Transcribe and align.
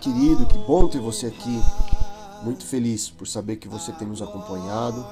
Querido, 0.00 0.46
que 0.46 0.58
bom 0.58 0.86
ter 0.86 1.00
você 1.00 1.26
aqui. 1.26 1.60
Muito 2.44 2.64
feliz 2.64 3.10
por 3.10 3.26
saber 3.26 3.56
que 3.56 3.66
você 3.66 3.90
tem 3.92 4.06
nos 4.06 4.22
acompanhado 4.22 5.04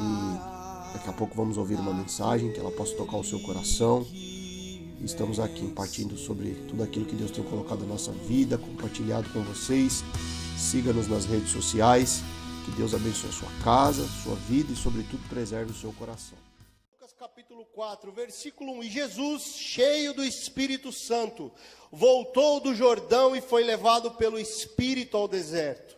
e 0.00 0.94
daqui 0.94 1.10
a 1.10 1.12
pouco 1.12 1.36
vamos 1.36 1.58
ouvir 1.58 1.74
uma 1.74 1.92
mensagem 1.92 2.50
que 2.50 2.58
ela 2.58 2.70
possa 2.70 2.96
tocar 2.96 3.18
o 3.18 3.24
seu 3.24 3.38
coração. 3.40 4.06
Estamos 5.02 5.38
aqui 5.38 5.68
partindo 5.72 6.16
sobre 6.16 6.54
tudo 6.68 6.82
aquilo 6.82 7.04
que 7.04 7.14
Deus 7.14 7.30
tem 7.30 7.44
colocado 7.44 7.80
na 7.80 7.88
nossa 7.88 8.12
vida, 8.12 8.56
compartilhado 8.56 9.28
com 9.28 9.42
vocês. 9.42 10.02
Siga-nos 10.56 11.06
nas 11.06 11.26
redes 11.26 11.50
sociais. 11.50 12.22
Que 12.64 12.70
Deus 12.70 12.94
abençoe 12.94 13.28
a 13.28 13.32
sua 13.32 13.50
casa, 13.62 14.08
sua 14.22 14.36
vida 14.48 14.72
e, 14.72 14.76
sobretudo, 14.76 15.20
preserve 15.28 15.70
o 15.70 15.74
seu 15.74 15.92
coração. 15.92 16.38
Capítulo 17.16 17.64
4, 17.66 18.10
versículo 18.10 18.72
1. 18.72 18.82
E 18.82 18.90
Jesus, 18.90 19.42
cheio 19.54 20.12
do 20.12 20.24
Espírito 20.24 20.90
Santo, 20.90 21.52
voltou 21.92 22.58
do 22.58 22.74
Jordão 22.74 23.36
e 23.36 23.40
foi 23.40 23.62
levado 23.62 24.10
pelo 24.10 24.36
Espírito 24.36 25.16
ao 25.16 25.28
deserto. 25.28 25.96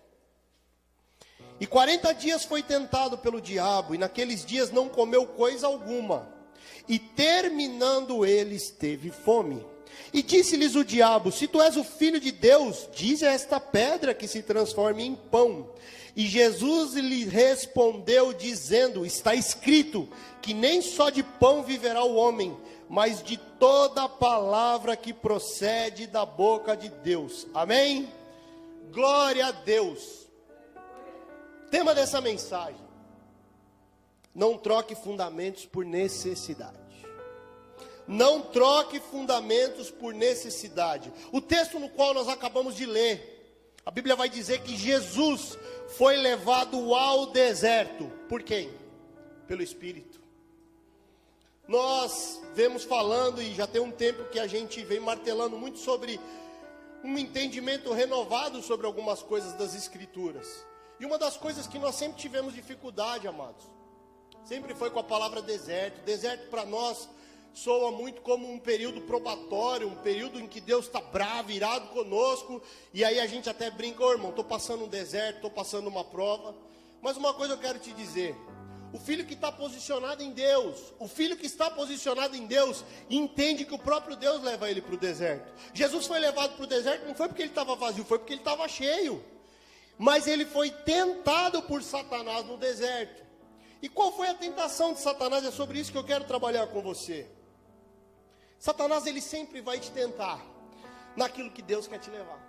E 1.59 1.67
quarenta 1.67 2.13
dias 2.13 2.45
foi 2.45 2.63
tentado 2.63 3.17
pelo 3.17 3.41
diabo, 3.41 3.95
e 3.95 3.99
naqueles 3.99 4.45
dias 4.45 4.71
não 4.71 4.91
comeu 4.91 5.27
coisa 5.27 5.67
alguma. 5.67 6.31
E 6.87 6.99
terminando 6.99 8.27
eles, 8.27 8.71
teve 8.71 9.11
fome. 9.11 9.65
E 10.13 10.23
disse-lhes 10.23 10.75
o 10.75 10.85
diabo: 10.85 11.33
Se 11.33 11.49
tu 11.49 11.63
és 11.63 11.79
o 11.79 11.85
filho 11.85 12.21
de 12.21 12.31
Deus, 12.31 12.91
diz 12.95 13.23
a 13.23 13.31
esta 13.31 13.59
pedra 13.59 14.13
que 14.13 14.29
se 14.29 14.43
transforme 14.43 15.03
em 15.03 15.15
pão. 15.15 15.73
E 16.17 16.27
Jesus 16.27 16.95
lhe 16.95 17.27
respondeu, 17.27 18.33
dizendo: 18.33 19.05
Está 19.05 19.35
escrito 19.35 20.09
que 20.41 20.55
nem 20.55 20.81
só 20.81 21.11
de 21.11 21.23
pão 21.23 21.63
viverá 21.63 22.03
o 22.03 22.15
homem, 22.15 22.57
mas 22.89 23.23
de 23.23 23.37
toda 23.37 24.09
palavra 24.09 24.97
que 24.97 25.13
procede 25.13 26.07
da 26.07 26.25
boca 26.25 26.75
de 26.75 26.89
Deus. 26.89 27.47
Amém? 27.53 28.11
Glória 28.91 29.49
a 29.49 29.51
Deus. 29.53 30.27
Tema 31.71 31.95
dessa 31.95 32.19
mensagem: 32.19 32.81
Não 34.35 34.57
troque 34.57 34.95
fundamentos 34.95 35.67
por 35.67 35.85
necessidade. 35.85 36.79
Não 38.09 38.41
troque 38.41 39.01
fundamentos 39.01 39.91
por 39.91 40.15
necessidade. 40.15 41.13
O 41.31 41.43
texto 41.43 41.79
no 41.79 41.91
qual 41.91 42.15
nós 42.15 42.29
acabamos 42.29 42.75
de 42.75 42.87
ler 42.87 43.36
a 43.87 43.91
Bíblia 43.93 44.17
vai 44.17 44.29
dizer 44.29 44.63
que 44.63 44.77
Jesus 44.77 45.57
foi 45.97 46.17
levado 46.17 46.93
ao 46.93 47.27
deserto. 47.27 48.11
Por 48.29 48.43
quem? 48.43 48.69
Pelo 49.47 49.63
Espírito. 49.63 50.21
Nós 51.69 52.43
vemos 52.53 52.83
falando, 52.83 53.41
e 53.41 53.55
já 53.55 53.65
tem 53.65 53.81
um 53.81 53.93
tempo 53.93 54.25
que 54.25 54.41
a 54.41 54.47
gente 54.49 54.83
vem 54.85 54.99
martelando 54.99 55.57
muito 55.57 55.79
sobre 55.79 56.19
um 57.05 57.17
entendimento 57.17 57.93
renovado 57.93 58.61
sobre 58.61 58.87
algumas 58.87 59.23
coisas 59.23 59.53
das 59.53 59.73
Escrituras. 59.77 60.67
E 60.99 61.07
uma 61.07 61.17
das 61.17 61.37
coisas 61.37 61.69
que 61.69 61.79
nós 61.79 61.95
sempre 61.95 62.19
tivemos 62.19 62.55
dificuldade, 62.55 63.29
amados, 63.29 63.65
sempre 64.45 64.75
foi 64.75 64.91
com 64.91 64.99
a 64.99 65.05
palavra 65.05 65.41
deserto. 65.41 66.05
Deserto 66.05 66.51
para 66.51 66.65
nós 66.65 67.09
soa 67.57 67.91
muito 67.91 68.21
como 68.21 68.53
um 68.53 68.59
período 68.59 69.01
probatório, 69.01 69.89
um 69.89 69.97
período 69.97 70.39
em 70.39 70.47
que 70.47 70.61
Deus 70.61 70.85
está 70.85 71.01
bravo, 71.01 71.51
irado 71.51 71.89
conosco, 71.89 72.63
e 72.93 73.03
aí 73.03 73.19
a 73.19 73.27
gente 73.27 73.49
até 73.49 73.71
brinca, 73.71 74.05
oh, 74.05 74.13
irmão, 74.13 74.29
estou 74.29 74.45
passando 74.45 74.85
um 74.85 74.89
deserto, 74.89 75.37
estou 75.37 75.51
passando 75.51 75.87
uma 75.87 76.05
prova. 76.05 76.55
Mas 77.01 77.17
uma 77.17 77.33
coisa 77.33 77.55
eu 77.55 77.59
quero 77.59 77.79
te 77.79 77.95
dizer: 77.95 78.37
o 78.93 78.99
filho 78.99 79.25
que 79.25 79.33
está 79.33 79.51
posicionado 79.51 80.23
em 80.23 80.33
Deus, 80.33 80.93
o 80.99 81.09
filho 81.09 81.35
que 81.35 81.47
está 81.47 81.71
posicionado 81.71 82.37
em 82.37 82.47
Deus, 82.47 82.85
entende 83.09 83.65
que 83.65 83.75
o 83.75 83.79
próprio 83.79 84.17
Deus 84.17 84.43
leva 84.43 84.71
ele 84.71 84.83
para 84.83 84.95
o 84.95 84.99
deserto. 84.99 85.51
Jesus 85.73 86.07
foi 86.07 86.19
levado 86.19 86.57
para 86.57 86.65
o 86.65 86.69
deserto 86.69 87.07
não 87.07 87.15
foi 87.15 87.27
porque 87.27 87.41
ele 87.41 87.49
estava 87.49 87.75
vazio, 87.75 88.05
foi 88.05 88.19
porque 88.19 88.35
ele 88.35 88.43
estava 88.43 88.69
cheio. 88.69 89.25
Mas 89.97 90.27
ele 90.27 90.45
foi 90.45 90.71
tentado 90.71 91.63
por 91.63 91.83
Satanás 91.83 92.45
no 92.45 92.59
deserto. 92.59 93.25
E 93.81 93.89
qual 93.89 94.15
foi 94.15 94.29
a 94.29 94.35
tentação 94.35 94.93
de 94.93 95.01
Satanás? 95.01 95.43
É 95.43 95.51
sobre 95.51 95.79
isso 95.79 95.91
que 95.91 95.97
eu 95.97 96.05
quero 96.05 96.25
trabalhar 96.25 96.67
com 96.67 96.83
você. 96.83 97.27
Satanás 98.59 99.07
ele 99.07 99.21
sempre 99.21 99.61
vai 99.61 99.79
te 99.79 99.91
tentar 99.91 100.45
naquilo 101.17 101.51
que 101.51 101.63
Deus 101.63 101.87
quer 101.87 101.99
te 101.99 102.11
levar. 102.11 102.41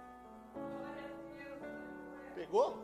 Pegou? 2.35 2.77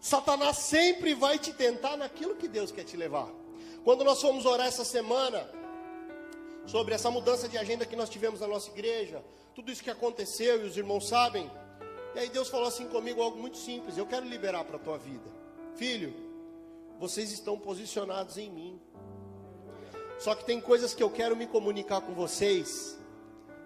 Satanás 0.00 0.58
sempre 0.58 1.14
vai 1.14 1.38
te 1.38 1.52
tentar 1.52 1.96
naquilo 1.96 2.36
que 2.36 2.48
Deus 2.48 2.70
quer 2.70 2.84
te 2.84 2.96
levar. 2.96 3.28
Quando 3.84 4.04
nós 4.04 4.20
fomos 4.20 4.46
orar 4.46 4.66
essa 4.66 4.84
semana 4.84 5.48
sobre 6.66 6.94
essa 6.94 7.10
mudança 7.10 7.48
de 7.48 7.56
agenda 7.56 7.86
que 7.86 7.96
nós 7.96 8.10
tivemos 8.10 8.40
na 8.40 8.48
nossa 8.48 8.70
igreja, 8.70 9.24
tudo 9.54 9.70
isso 9.70 9.82
que 9.82 9.90
aconteceu 9.90 10.64
e 10.64 10.68
os 10.68 10.76
irmãos 10.76 11.08
sabem, 11.08 11.50
e 12.14 12.18
aí 12.18 12.28
Deus 12.28 12.48
falou 12.48 12.66
assim 12.66 12.88
comigo 12.88 13.22
algo 13.22 13.38
muito 13.38 13.58
simples: 13.58 13.96
eu 13.96 14.06
quero 14.06 14.26
liberar 14.26 14.64
para 14.64 14.76
a 14.76 14.80
tua 14.80 14.98
vida, 14.98 15.30
filho. 15.76 16.14
Vocês 16.98 17.30
estão 17.30 17.58
posicionados 17.58 18.38
em 18.38 18.50
mim. 18.50 18.80
Só 20.18 20.34
que 20.34 20.44
tem 20.44 20.60
coisas 20.60 20.94
que 20.94 21.02
eu 21.02 21.10
quero 21.10 21.36
me 21.36 21.46
comunicar 21.46 22.00
com 22.00 22.14
vocês, 22.14 22.98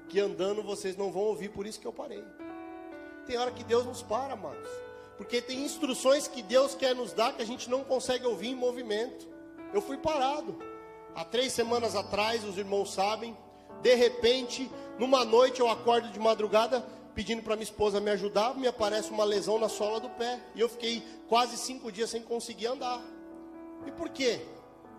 que 0.08 0.18
andando 0.18 0.62
vocês 0.62 0.96
não 0.96 1.12
vão 1.12 1.22
ouvir, 1.22 1.50
por 1.50 1.66
isso 1.66 1.80
que 1.80 1.86
eu 1.86 1.92
parei. 1.92 2.24
Tem 3.26 3.38
hora 3.38 3.52
que 3.52 3.62
Deus 3.62 3.86
nos 3.86 4.02
para, 4.02 4.34
amados. 4.34 4.68
Porque 5.16 5.40
tem 5.40 5.64
instruções 5.64 6.26
que 6.26 6.42
Deus 6.42 6.74
quer 6.74 6.94
nos 6.94 7.12
dar 7.12 7.34
que 7.34 7.42
a 7.42 7.46
gente 7.46 7.68
não 7.68 7.84
consegue 7.84 8.26
ouvir 8.26 8.48
em 8.48 8.54
movimento. 8.54 9.28
Eu 9.72 9.80
fui 9.80 9.96
parado. 9.96 10.58
Há 11.14 11.24
três 11.24 11.52
semanas 11.52 11.94
atrás, 11.94 12.42
os 12.44 12.56
irmãos 12.56 12.92
sabem, 12.92 13.36
de 13.82 13.94
repente, 13.94 14.70
numa 14.98 15.24
noite 15.24 15.60
eu 15.60 15.68
acordo 15.68 16.08
de 16.10 16.18
madrugada 16.18 16.84
pedindo 17.14 17.42
para 17.42 17.56
minha 17.56 17.64
esposa 17.64 18.00
me 18.00 18.10
ajudar, 18.10 18.54
me 18.54 18.66
aparece 18.66 19.10
uma 19.10 19.24
lesão 19.24 19.58
na 19.58 19.68
sola 19.68 20.00
do 20.00 20.08
pé. 20.10 20.40
E 20.54 20.60
eu 20.60 20.68
fiquei 20.68 21.02
quase 21.28 21.56
cinco 21.56 21.90
dias 21.90 22.10
sem 22.10 22.22
conseguir 22.22 22.66
andar. 22.66 23.02
E 23.86 23.90
por 23.90 24.08
quê? 24.10 24.40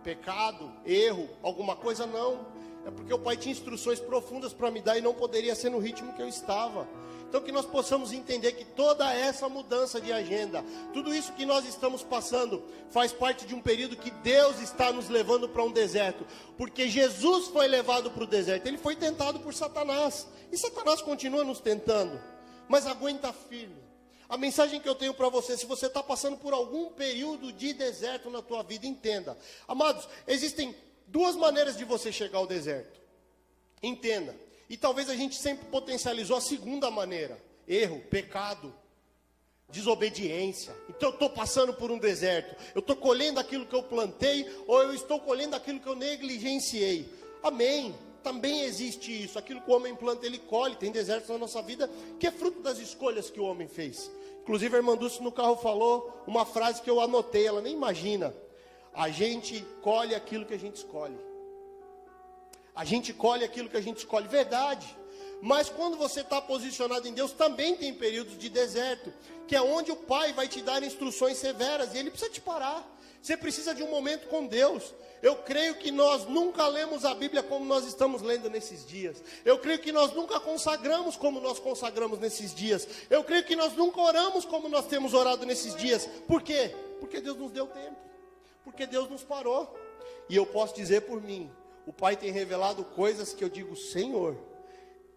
Pecado, 0.03 0.72
erro, 0.85 1.29
alguma 1.41 1.75
coisa, 1.75 2.06
não. 2.06 2.45
É 2.85 2.89
porque 2.89 3.13
o 3.13 3.19
Pai 3.19 3.38
tinha 3.38 3.51
instruções 3.51 4.00
profundas 4.00 4.53
para 4.53 4.72
me 4.72 4.81
dar 4.81 4.97
e 4.97 5.01
não 5.01 5.13
poderia 5.13 5.53
ser 5.53 5.69
no 5.69 5.79
ritmo 5.79 6.13
que 6.13 6.22
eu 6.22 6.28
estava. 6.28 6.88
Então, 7.29 7.39
que 7.39 7.51
nós 7.51 7.66
possamos 7.66 8.11
entender 8.11 8.51
que 8.51 8.66
toda 8.66 9.13
essa 9.13 9.47
mudança 9.47 10.01
de 10.01 10.11
agenda, 10.11 10.66
tudo 10.91 11.16
isso 11.16 11.31
que 11.31 11.45
nós 11.45 11.66
estamos 11.66 12.03
passando, 12.03 12.61
faz 12.90 13.13
parte 13.13 13.45
de 13.45 13.56
um 13.56 13.61
período 13.61 13.95
que 13.95 14.11
Deus 14.11 14.59
está 14.59 14.91
nos 14.91 15.07
levando 15.07 15.47
para 15.47 15.63
um 15.63 15.72
deserto. 15.72 16.25
Porque 16.57 16.90
Jesus 16.90 17.47
foi 17.47 17.67
levado 17.67 18.11
para 18.11 18.23
o 18.23 18.28
deserto, 18.28 18.67
ele 18.67 18.78
foi 18.78 18.97
tentado 18.97 19.40
por 19.40 19.53
Satanás. 19.53 20.28
E 20.51 20.57
Satanás 20.57 21.01
continua 21.01 21.45
nos 21.45 21.61
tentando, 21.61 22.19
mas 22.67 22.85
aguenta 22.85 23.31
firme. 23.31 23.80
A 24.31 24.37
mensagem 24.37 24.79
que 24.79 24.87
eu 24.87 24.95
tenho 24.95 25.13
para 25.13 25.27
você, 25.27 25.57
se 25.57 25.65
você 25.65 25.87
está 25.87 26.01
passando 26.01 26.37
por 26.37 26.53
algum 26.53 26.89
período 26.91 27.51
de 27.51 27.73
deserto 27.73 28.29
na 28.29 28.41
tua 28.41 28.63
vida, 28.63 28.87
entenda. 28.87 29.37
Amados, 29.67 30.07
existem 30.25 30.73
duas 31.05 31.35
maneiras 31.35 31.75
de 31.75 31.83
você 31.83 32.13
chegar 32.13 32.37
ao 32.37 32.47
deserto. 32.47 32.97
Entenda. 33.83 34.33
E 34.69 34.77
talvez 34.77 35.09
a 35.09 35.15
gente 35.17 35.35
sempre 35.35 35.65
potencializou 35.65 36.37
a 36.37 36.41
segunda 36.41 36.89
maneira: 36.89 37.37
erro, 37.67 37.99
pecado, 38.09 38.73
desobediência. 39.67 40.73
Então 40.87 41.09
eu 41.09 41.13
estou 41.13 41.29
passando 41.29 41.73
por 41.73 41.91
um 41.91 41.99
deserto. 41.99 42.55
Eu 42.73 42.79
estou 42.79 42.95
colhendo 42.95 43.37
aquilo 43.37 43.65
que 43.65 43.75
eu 43.75 43.83
plantei, 43.83 44.49
ou 44.65 44.81
eu 44.81 44.93
estou 44.93 45.19
colhendo 45.19 45.57
aquilo 45.57 45.81
que 45.81 45.87
eu 45.87 45.95
negligenciei. 45.95 47.05
Amém 47.43 47.93
também 48.23 48.61
existe 48.61 49.23
isso. 49.23 49.37
Aquilo 49.37 49.61
que 49.61 49.69
o 49.69 49.73
homem 49.73 49.95
planta, 49.95 50.25
ele 50.25 50.37
colhe. 50.37 50.75
Tem 50.75 50.91
desertos 50.91 51.29
na 51.29 51.37
nossa 51.37 51.61
vida 51.61 51.89
que 52.19 52.27
é 52.27 52.31
fruto 52.31 52.61
das 52.61 52.77
escolhas 52.77 53.29
que 53.29 53.39
o 53.39 53.45
homem 53.45 53.67
fez. 53.67 54.11
Inclusive, 54.41 54.76
a 54.76 54.79
irmã 54.79 54.97
Dulce 54.97 55.22
no 55.22 55.32
carro 55.32 55.55
falou 55.55 56.23
uma 56.26 56.46
frase 56.46 56.82
que 56.82 56.90
eu 56.90 56.99
anotei, 56.99 57.46
ela 57.46 57.61
nem 57.61 57.73
imagina. 57.73 58.34
A 58.93 59.09
gente 59.09 59.66
colhe 59.82 60.16
aquilo 60.16 60.46
que 60.46 60.53
a 60.53 60.59
gente 60.59 60.78
escolhe. 60.78 61.17
A 62.76 62.84
gente 62.84 63.14
colhe 63.14 63.43
aquilo 63.43 63.70
que 63.70 63.78
a 63.78 63.82
gente 63.82 63.97
escolhe. 63.97 64.28
Verdade. 64.28 64.97
Mas 65.41 65.70
quando 65.70 65.97
você 65.97 66.22
está 66.22 66.40
posicionado 66.41 67.08
em 67.08 67.14
Deus, 67.14 67.32
também 67.32 67.76
tem 67.76 67.93
períodos 67.93 68.38
de 68.38 68.47
deserto, 68.49 69.11
que 69.47 69.55
é 69.55 69.61
onde 69.61 69.91
o 69.91 69.96
Pai 69.96 70.34
vai 70.34 70.47
te 70.47 70.61
dar 70.61 70.84
instruções 70.84 71.37
severas 71.37 71.94
e 71.94 71.97
Ele 71.97 72.11
precisa 72.11 72.32
te 72.32 72.40
parar. 72.40 72.87
Você 73.22 73.38
precisa 73.38 73.76
de 73.76 73.84
um 73.84 73.90
momento 73.90 74.28
com 74.28 74.47
Deus. 74.47 74.94
Eu 75.22 75.35
creio 75.35 75.76
que 75.76 75.91
nós 75.91 76.26
nunca 76.26 76.68
lemos 76.68 77.06
a 77.06 77.14
Bíblia 77.14 77.44
como 77.44 77.64
nós 77.64 77.85
estamos 77.85 78.23
lendo 78.23 78.50
nesses 78.50 78.85
dias. 78.85 79.23
Eu 79.46 79.59
creio 79.59 79.78
que 79.78 79.91
nós 79.91 80.12
nunca 80.14 80.40
consagramos 80.40 81.16
como 81.16 81.40
nós 81.40 81.59
consagramos 81.59 82.20
nesses 82.20 82.56
dias. 82.56 82.88
Eu 83.09 83.23
creio 83.23 83.44
que 83.44 83.56
nós 83.56 83.73
nunca 83.73 84.02
oramos 84.02 84.46
como 84.46 84.68
nós 84.68 84.88
temos 84.88 85.14
orado 85.14 85.46
nesses 85.46 85.76
dias. 85.76 86.08
Por 86.28 86.41
quê? 86.41 86.76
Porque 87.00 87.22
Deus 87.22 87.38
nos 87.38 87.52
deu 87.52 87.68
tempo. 87.68 87.97
Porque 88.64 88.88
Deus 88.88 89.08
nos 89.09 89.23
parou. 89.23 89.78
E 90.28 90.35
eu 90.35 90.46
posso 90.46 90.73
dizer 90.73 91.02
por 91.02 91.22
mim: 91.22 91.52
o 91.85 91.94
Pai 91.94 92.16
tem 92.16 92.32
revelado 92.32 92.84
coisas 92.84 93.34
que 93.34 93.44
eu 93.44 93.50
digo, 93.50 93.76
Senhor 93.76 94.35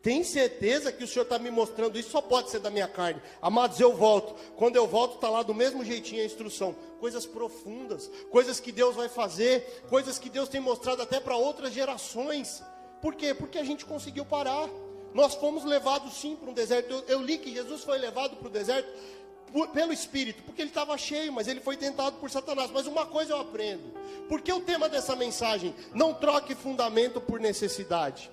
tem 0.04 0.22
certeza 0.22 0.92
que 0.92 1.02
o 1.02 1.08
Senhor 1.08 1.22
está 1.22 1.38
me 1.38 1.50
mostrando 1.50 1.98
isso? 1.98 2.10
Só 2.10 2.20
pode 2.20 2.50
ser 2.50 2.58
da 2.58 2.68
minha 2.68 2.86
carne. 2.86 3.22
Amados, 3.40 3.80
eu 3.80 3.96
volto. 3.96 4.34
Quando 4.54 4.76
eu 4.76 4.86
volto, 4.86 5.14
está 5.14 5.30
lá 5.30 5.42
do 5.42 5.54
mesmo 5.54 5.82
jeitinho 5.82 6.20
a 6.20 6.26
instrução. 6.26 6.76
Coisas 7.00 7.24
profundas, 7.24 8.10
coisas 8.30 8.60
que 8.60 8.70
Deus 8.70 8.94
vai 8.94 9.08
fazer, 9.08 9.82
coisas 9.88 10.18
que 10.18 10.28
Deus 10.28 10.50
tem 10.50 10.60
mostrado 10.60 11.00
até 11.00 11.18
para 11.18 11.36
outras 11.36 11.72
gerações. 11.72 12.62
Por 13.00 13.14
quê? 13.14 13.32
Porque 13.32 13.56
a 13.56 13.64
gente 13.64 13.86
conseguiu 13.86 14.26
parar. 14.26 14.68
Nós 15.14 15.36
fomos 15.36 15.64
levados 15.64 16.12
sim 16.20 16.36
para 16.36 16.50
um 16.50 16.52
deserto. 16.52 16.92
Eu, 16.92 17.04
eu 17.08 17.22
li 17.22 17.38
que 17.38 17.50
Jesus 17.50 17.82
foi 17.82 17.96
levado 17.96 18.36
para 18.36 18.48
o 18.48 18.50
deserto 18.50 18.92
por, 19.50 19.68
pelo 19.68 19.90
Espírito, 19.90 20.42
porque 20.42 20.60
ele 20.60 20.68
estava 20.68 20.98
cheio, 20.98 21.32
mas 21.32 21.48
ele 21.48 21.62
foi 21.62 21.78
tentado 21.78 22.16
por 22.16 22.30
Satanás. 22.30 22.70
Mas 22.70 22.86
uma 22.86 23.06
coisa 23.06 23.32
eu 23.32 23.40
aprendo, 23.40 23.94
porque 24.28 24.52
o 24.52 24.60
tema 24.60 24.86
dessa 24.86 25.16
mensagem, 25.16 25.74
não 25.94 26.12
troque 26.12 26.54
fundamento 26.54 27.22
por 27.22 27.40
necessidade. 27.40 28.30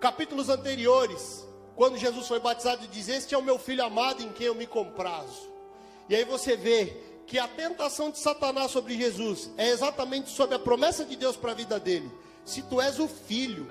Capítulos 0.00 0.48
anteriores, 0.48 1.46
quando 1.76 1.98
Jesus 1.98 2.26
foi 2.26 2.40
batizado, 2.40 2.88
diz: 2.88 3.08
Este 3.08 3.34
é 3.34 3.38
o 3.38 3.42
meu 3.42 3.58
filho 3.58 3.84
amado 3.84 4.22
em 4.22 4.32
quem 4.32 4.46
eu 4.46 4.54
me 4.54 4.66
comprazo. 4.66 5.50
E 6.08 6.16
aí 6.16 6.24
você 6.24 6.56
vê 6.56 6.96
que 7.26 7.38
a 7.38 7.46
tentação 7.46 8.10
de 8.10 8.18
Satanás 8.18 8.70
sobre 8.70 8.96
Jesus 8.96 9.50
é 9.56 9.68
exatamente 9.68 10.30
sobre 10.30 10.56
a 10.56 10.58
promessa 10.58 11.04
de 11.04 11.14
Deus 11.14 11.36
para 11.36 11.52
a 11.52 11.54
vida 11.54 11.78
dele. 11.78 12.10
Se 12.44 12.62
tu 12.62 12.80
és 12.80 12.98
o 12.98 13.06
filho, 13.06 13.70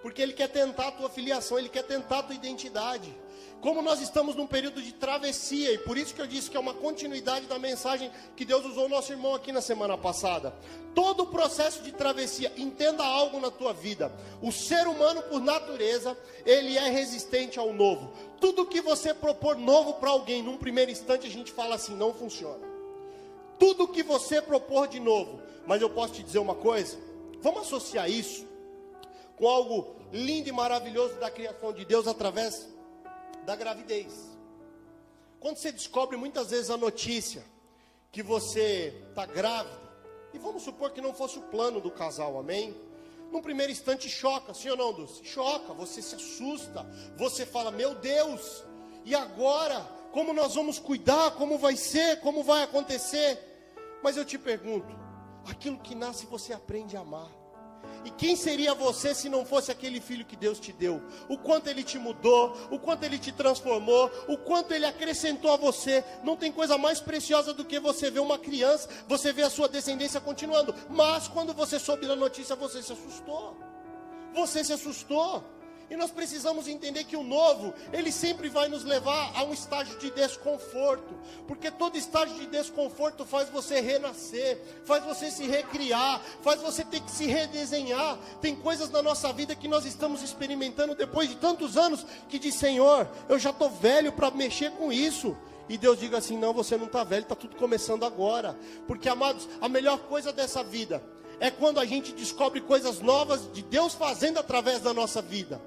porque 0.00 0.20
ele 0.20 0.32
quer 0.32 0.48
tentar 0.48 0.88
a 0.88 0.92
tua 0.92 1.08
filiação, 1.08 1.58
ele 1.58 1.68
quer 1.68 1.84
tentar 1.84 2.18
a 2.20 2.22
tua 2.24 2.34
identidade. 2.34 3.14
Como 3.62 3.80
nós 3.80 4.00
estamos 4.00 4.34
num 4.34 4.46
período 4.46 4.82
de 4.82 4.92
travessia, 4.92 5.72
e 5.72 5.78
por 5.78 5.96
isso 5.96 6.12
que 6.12 6.20
eu 6.20 6.26
disse 6.26 6.50
que 6.50 6.56
é 6.56 6.60
uma 6.60 6.74
continuidade 6.74 7.46
da 7.46 7.60
mensagem 7.60 8.10
que 8.34 8.44
Deus 8.44 8.66
usou 8.66 8.88
nosso 8.88 9.12
irmão 9.12 9.36
aqui 9.36 9.52
na 9.52 9.60
semana 9.60 9.96
passada. 9.96 10.52
Todo 10.92 11.22
o 11.22 11.26
processo 11.28 11.80
de 11.80 11.92
travessia, 11.92 12.52
entenda 12.56 13.04
algo 13.04 13.38
na 13.38 13.52
tua 13.52 13.72
vida. 13.72 14.12
O 14.42 14.50
ser 14.50 14.88
humano, 14.88 15.22
por 15.22 15.40
natureza, 15.40 16.18
ele 16.44 16.76
é 16.76 16.90
resistente 16.90 17.56
ao 17.56 17.72
novo. 17.72 18.12
Tudo 18.40 18.66
que 18.66 18.80
você 18.80 19.14
propor 19.14 19.56
novo 19.56 19.94
para 19.94 20.10
alguém, 20.10 20.42
num 20.42 20.56
primeiro 20.56 20.90
instante, 20.90 21.28
a 21.28 21.30
gente 21.30 21.52
fala 21.52 21.76
assim: 21.76 21.94
não 21.94 22.12
funciona. 22.12 22.66
Tudo 23.60 23.86
que 23.86 24.02
você 24.02 24.42
propor 24.42 24.88
de 24.88 24.98
novo, 24.98 25.40
mas 25.68 25.80
eu 25.80 25.88
posso 25.88 26.14
te 26.14 26.24
dizer 26.24 26.40
uma 26.40 26.56
coisa: 26.56 26.98
vamos 27.40 27.60
associar 27.60 28.10
isso 28.10 28.44
com 29.36 29.46
algo 29.46 29.94
lindo 30.12 30.48
e 30.48 30.52
maravilhoso 30.52 31.14
da 31.20 31.30
criação 31.30 31.72
de 31.72 31.84
Deus 31.84 32.08
através 32.08 32.71
da 33.44 33.56
gravidez. 33.56 34.12
Quando 35.40 35.56
você 35.56 35.72
descobre 35.72 36.16
muitas 36.16 36.50
vezes 36.50 36.70
a 36.70 36.76
notícia 36.76 37.44
que 38.10 38.22
você 38.22 39.04
está 39.08 39.26
grávida, 39.26 39.82
e 40.32 40.38
vamos 40.38 40.62
supor 40.62 40.92
que 40.92 41.00
não 41.00 41.12
fosse 41.12 41.38
o 41.38 41.42
plano 41.42 41.80
do 41.80 41.90
casal, 41.90 42.38
amém? 42.38 42.74
Num 43.30 43.42
primeiro 43.42 43.72
instante 43.72 44.08
choca, 44.08 44.54
sim 44.54 44.68
ou 44.70 44.76
não, 44.76 44.92
Dulce? 44.92 45.24
Choca, 45.24 45.72
você 45.72 46.00
se 46.00 46.14
assusta, 46.14 46.86
você 47.16 47.44
fala, 47.44 47.70
meu 47.70 47.94
Deus, 47.94 48.64
e 49.04 49.14
agora? 49.14 49.80
Como 50.12 50.34
nós 50.34 50.54
vamos 50.54 50.78
cuidar? 50.78 51.32
Como 51.32 51.56
vai 51.56 51.74
ser? 51.74 52.20
Como 52.20 52.42
vai 52.42 52.62
acontecer? 52.62 53.38
Mas 54.02 54.16
eu 54.16 54.24
te 54.24 54.38
pergunto, 54.38 54.94
aquilo 55.46 55.78
que 55.78 55.94
nasce 55.94 56.26
você 56.26 56.52
aprende 56.52 56.96
a 56.96 57.00
amar. 57.00 57.41
E 58.04 58.10
quem 58.10 58.34
seria 58.34 58.74
você 58.74 59.14
se 59.14 59.28
não 59.28 59.44
fosse 59.44 59.70
aquele 59.70 60.00
filho 60.00 60.24
que 60.24 60.36
Deus 60.36 60.58
te 60.58 60.72
deu? 60.72 61.02
O 61.28 61.38
quanto 61.38 61.68
ele 61.68 61.84
te 61.84 61.98
mudou, 61.98 62.56
o 62.70 62.78
quanto 62.78 63.04
ele 63.04 63.18
te 63.18 63.30
transformou, 63.30 64.10
o 64.28 64.36
quanto 64.36 64.72
ele 64.72 64.84
acrescentou 64.84 65.52
a 65.52 65.56
você. 65.56 66.04
Não 66.24 66.36
tem 66.36 66.50
coisa 66.50 66.76
mais 66.76 67.00
preciosa 67.00 67.52
do 67.52 67.64
que 67.64 67.78
você 67.78 68.10
ver 68.10 68.20
uma 68.20 68.38
criança, 68.38 68.88
você 69.06 69.32
ver 69.32 69.44
a 69.44 69.50
sua 69.50 69.68
descendência 69.68 70.20
continuando. 70.20 70.74
Mas 70.88 71.28
quando 71.28 71.54
você 71.54 71.78
soube 71.78 72.06
da 72.06 72.16
notícia, 72.16 72.56
você 72.56 72.82
se 72.82 72.92
assustou. 72.92 73.56
Você 74.34 74.64
se 74.64 74.72
assustou. 74.72 75.44
E 75.90 75.96
nós 75.96 76.10
precisamos 76.10 76.68
entender 76.68 77.04
que 77.04 77.16
o 77.16 77.22
novo, 77.22 77.74
ele 77.92 78.10
sempre 78.10 78.48
vai 78.48 78.68
nos 78.68 78.84
levar 78.84 79.32
a 79.34 79.44
um 79.44 79.52
estágio 79.52 79.98
de 79.98 80.10
desconforto, 80.10 81.14
porque 81.46 81.70
todo 81.70 81.98
estágio 81.98 82.34
de 82.36 82.46
desconforto 82.46 83.24
faz 83.24 83.48
você 83.50 83.80
renascer, 83.80 84.58
faz 84.84 85.04
você 85.04 85.30
se 85.30 85.44
recriar, 85.46 86.20
faz 86.42 86.60
você 86.60 86.84
ter 86.84 87.00
que 87.00 87.10
se 87.10 87.26
redesenhar. 87.26 88.18
Tem 88.40 88.54
coisas 88.56 88.90
na 88.90 89.02
nossa 89.02 89.32
vida 89.32 89.54
que 89.54 89.68
nós 89.68 89.84
estamos 89.84 90.22
experimentando 90.22 90.94
depois 90.94 91.28
de 91.28 91.36
tantos 91.36 91.76
anos 91.76 92.06
que 92.28 92.38
diz, 92.38 92.54
Senhor, 92.54 93.08
eu 93.28 93.38
já 93.38 93.50
estou 93.50 93.70
velho 93.70 94.12
para 94.12 94.30
mexer 94.30 94.70
com 94.72 94.92
isso. 94.92 95.36
E 95.68 95.78
Deus 95.78 95.98
diga 95.98 96.18
assim: 96.18 96.36
não, 96.36 96.52
você 96.52 96.76
não 96.76 96.86
está 96.86 97.04
velho, 97.04 97.22
está 97.22 97.34
tudo 97.34 97.56
começando 97.56 98.04
agora. 98.04 98.56
Porque, 98.86 99.08
amados, 99.08 99.48
a 99.60 99.68
melhor 99.68 99.98
coisa 100.00 100.32
dessa 100.32 100.62
vida 100.62 101.02
é 101.42 101.50
quando 101.50 101.80
a 101.80 101.84
gente 101.84 102.12
descobre 102.12 102.60
coisas 102.60 103.00
novas 103.00 103.52
de 103.52 103.62
Deus 103.62 103.94
fazendo 103.94 104.38
através 104.38 104.80
da 104.80 104.94
nossa 104.94 105.20
vida. 105.20 105.60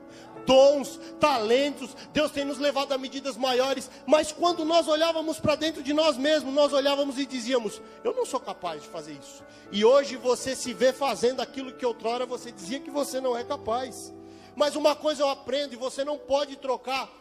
Dons, 0.45 0.97
talentos, 1.19 1.93
Deus 2.13 2.31
tem 2.31 2.45
nos 2.45 2.57
levado 2.57 2.93
a 2.93 2.97
medidas 2.97 3.35
maiores, 3.35 3.91
mas 4.05 4.31
quando 4.31 4.63
nós 4.63 4.87
olhávamos 4.87 5.37
para 5.37 5.55
dentro 5.55 5.83
de 5.83 5.91
nós 5.91 6.15
mesmos, 6.15 6.53
nós 6.53 6.71
olhávamos 6.71 7.19
e 7.19 7.25
dizíamos: 7.25 7.81
Eu 8.05 8.13
não 8.13 8.25
sou 8.25 8.39
capaz 8.39 8.83
de 8.83 8.87
fazer 8.87 9.19
isso. 9.21 9.43
E 9.69 9.83
hoje 9.83 10.15
você 10.15 10.55
se 10.55 10.73
vê 10.73 10.93
fazendo 10.93 11.41
aquilo 11.41 11.73
que 11.73 11.85
outrora 11.85 12.25
você 12.25 12.53
dizia 12.53 12.79
que 12.79 12.89
você 12.89 13.19
não 13.19 13.35
é 13.35 13.43
capaz. 13.43 14.13
Mas 14.55 14.77
uma 14.77 14.95
coisa 14.95 15.23
eu 15.23 15.29
aprendo, 15.29 15.73
e 15.73 15.77
você 15.77 16.05
não 16.05 16.17
pode 16.17 16.55
trocar 16.55 17.11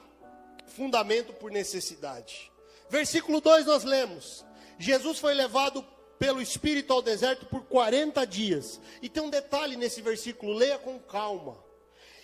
fundamento 0.65 1.33
por 1.33 1.51
necessidade. 1.51 2.53
Versículo 2.89 3.41
2 3.41 3.67
nós 3.67 3.83
lemos: 3.83 4.45
Jesus 4.79 5.19
foi 5.19 5.35
levado 5.35 5.85
pelo 6.19 6.41
Espírito 6.41 6.93
ao 6.93 7.03
deserto 7.03 7.47
por 7.47 7.65
40 7.65 8.27
dias. 8.27 8.81
E 9.03 9.09
tem 9.09 9.23
um 9.23 9.31
detalhe 9.31 9.77
nesse 9.77 10.01
versículo, 10.01 10.53
leia 10.53 10.79
com 10.79 10.99
calma. 10.99 11.63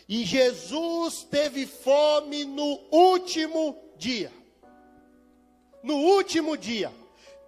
E 0.09 0.25
Jesus 0.25 1.23
teve 1.23 1.67
fome 1.67 2.45
no 2.45 2.81
último 2.91 3.79
dia. 3.97 4.33
No 5.83 5.95
último 5.95 6.57
dia, 6.57 6.93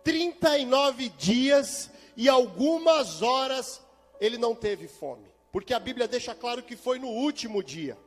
39 0.04 1.08
dias 1.10 1.90
e 2.16 2.28
algumas 2.28 3.22
horas 3.22 3.82
ele 4.20 4.38
não 4.38 4.54
teve 4.54 4.86
fome, 4.86 5.28
porque 5.50 5.74
a 5.74 5.80
Bíblia 5.80 6.06
deixa 6.06 6.34
claro 6.34 6.62
que 6.62 6.76
foi 6.76 6.98
no 6.98 7.08
último 7.08 7.62
dia. 7.62 7.98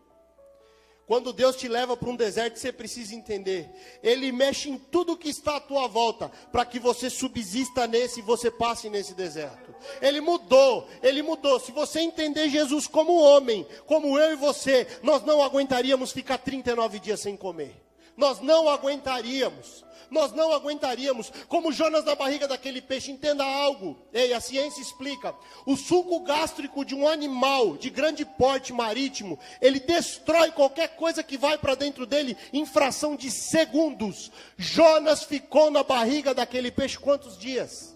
Quando 1.08 1.32
Deus 1.32 1.56
te 1.56 1.68
leva 1.68 1.96
para 1.96 2.10
um 2.10 2.16
deserto, 2.16 2.58
você 2.58 2.72
precisa 2.72 3.14
entender. 3.14 3.70
Ele 4.02 4.32
mexe 4.32 4.70
em 4.70 4.78
tudo 4.78 5.16
que 5.16 5.30
está 5.30 5.58
à 5.58 5.60
tua 5.60 5.88
volta, 5.88 6.30
para 6.52 6.66
que 6.66 6.80
você 6.80 7.10
subsista 7.12 7.86
nesse 7.86 8.20
e 8.20 8.24
você 8.24 8.50
passe 8.50 8.90
nesse 8.90 9.14
deserto. 9.14 9.76
Ele 10.02 10.20
mudou, 10.20 10.88
ele 11.04 11.22
mudou. 11.22 11.60
Se 11.60 11.72
você 11.72 12.00
entender 12.00 12.50
Jesus 12.50 12.88
como 12.88 13.22
homem, 13.22 13.68
como 13.86 14.18
eu 14.18 14.34
e 14.34 14.36
você, 14.36 14.88
nós 15.04 15.24
não 15.24 15.44
aguentaríamos 15.44 16.12
ficar 16.12 16.40
39 16.40 17.00
dias 17.00 17.20
sem 17.20 17.38
comer. 17.38 17.85
Nós 18.18 18.40
não 18.40 18.70
aguentaríamos 18.70 19.86
nós 20.10 20.32
não 20.32 20.52
aguentaríamos. 20.54 21.32
Como 21.48 21.72
Jonas 21.72 22.06
na 22.06 22.16
barriga 22.16 22.48
daquele 22.48 22.82
peixe, 22.82 23.12
entenda 23.12 23.44
algo. 23.44 23.98
Ei, 24.14 24.34
a 24.34 24.40
ciência 24.40 24.82
explica. 24.82 25.36
O 25.66 25.76
suco 25.76 26.20
gástrico 26.22 26.86
de 26.86 26.96
um 26.96 27.08
animal 27.08 27.78
de 27.78 27.90
grande 27.90 28.26
porte 28.26 28.74
marítimo, 28.74 29.40
ele 29.62 29.80
destrói 29.80 30.52
qualquer 30.52 30.96
coisa 30.96 31.24
que 31.24 31.38
vai 31.38 31.58
para 31.58 31.76
dentro 31.76 32.06
dele 32.06 32.38
em 32.54 32.66
fração 32.66 33.16
de 33.16 33.32
segundos. 33.32 34.32
Jonas 34.58 35.24
ficou 35.24 35.70
na 35.70 35.84
barriga 35.84 36.34
daquele 36.34 36.72
peixe 36.72 36.98
quantos 36.98 37.38
dias? 37.38 37.95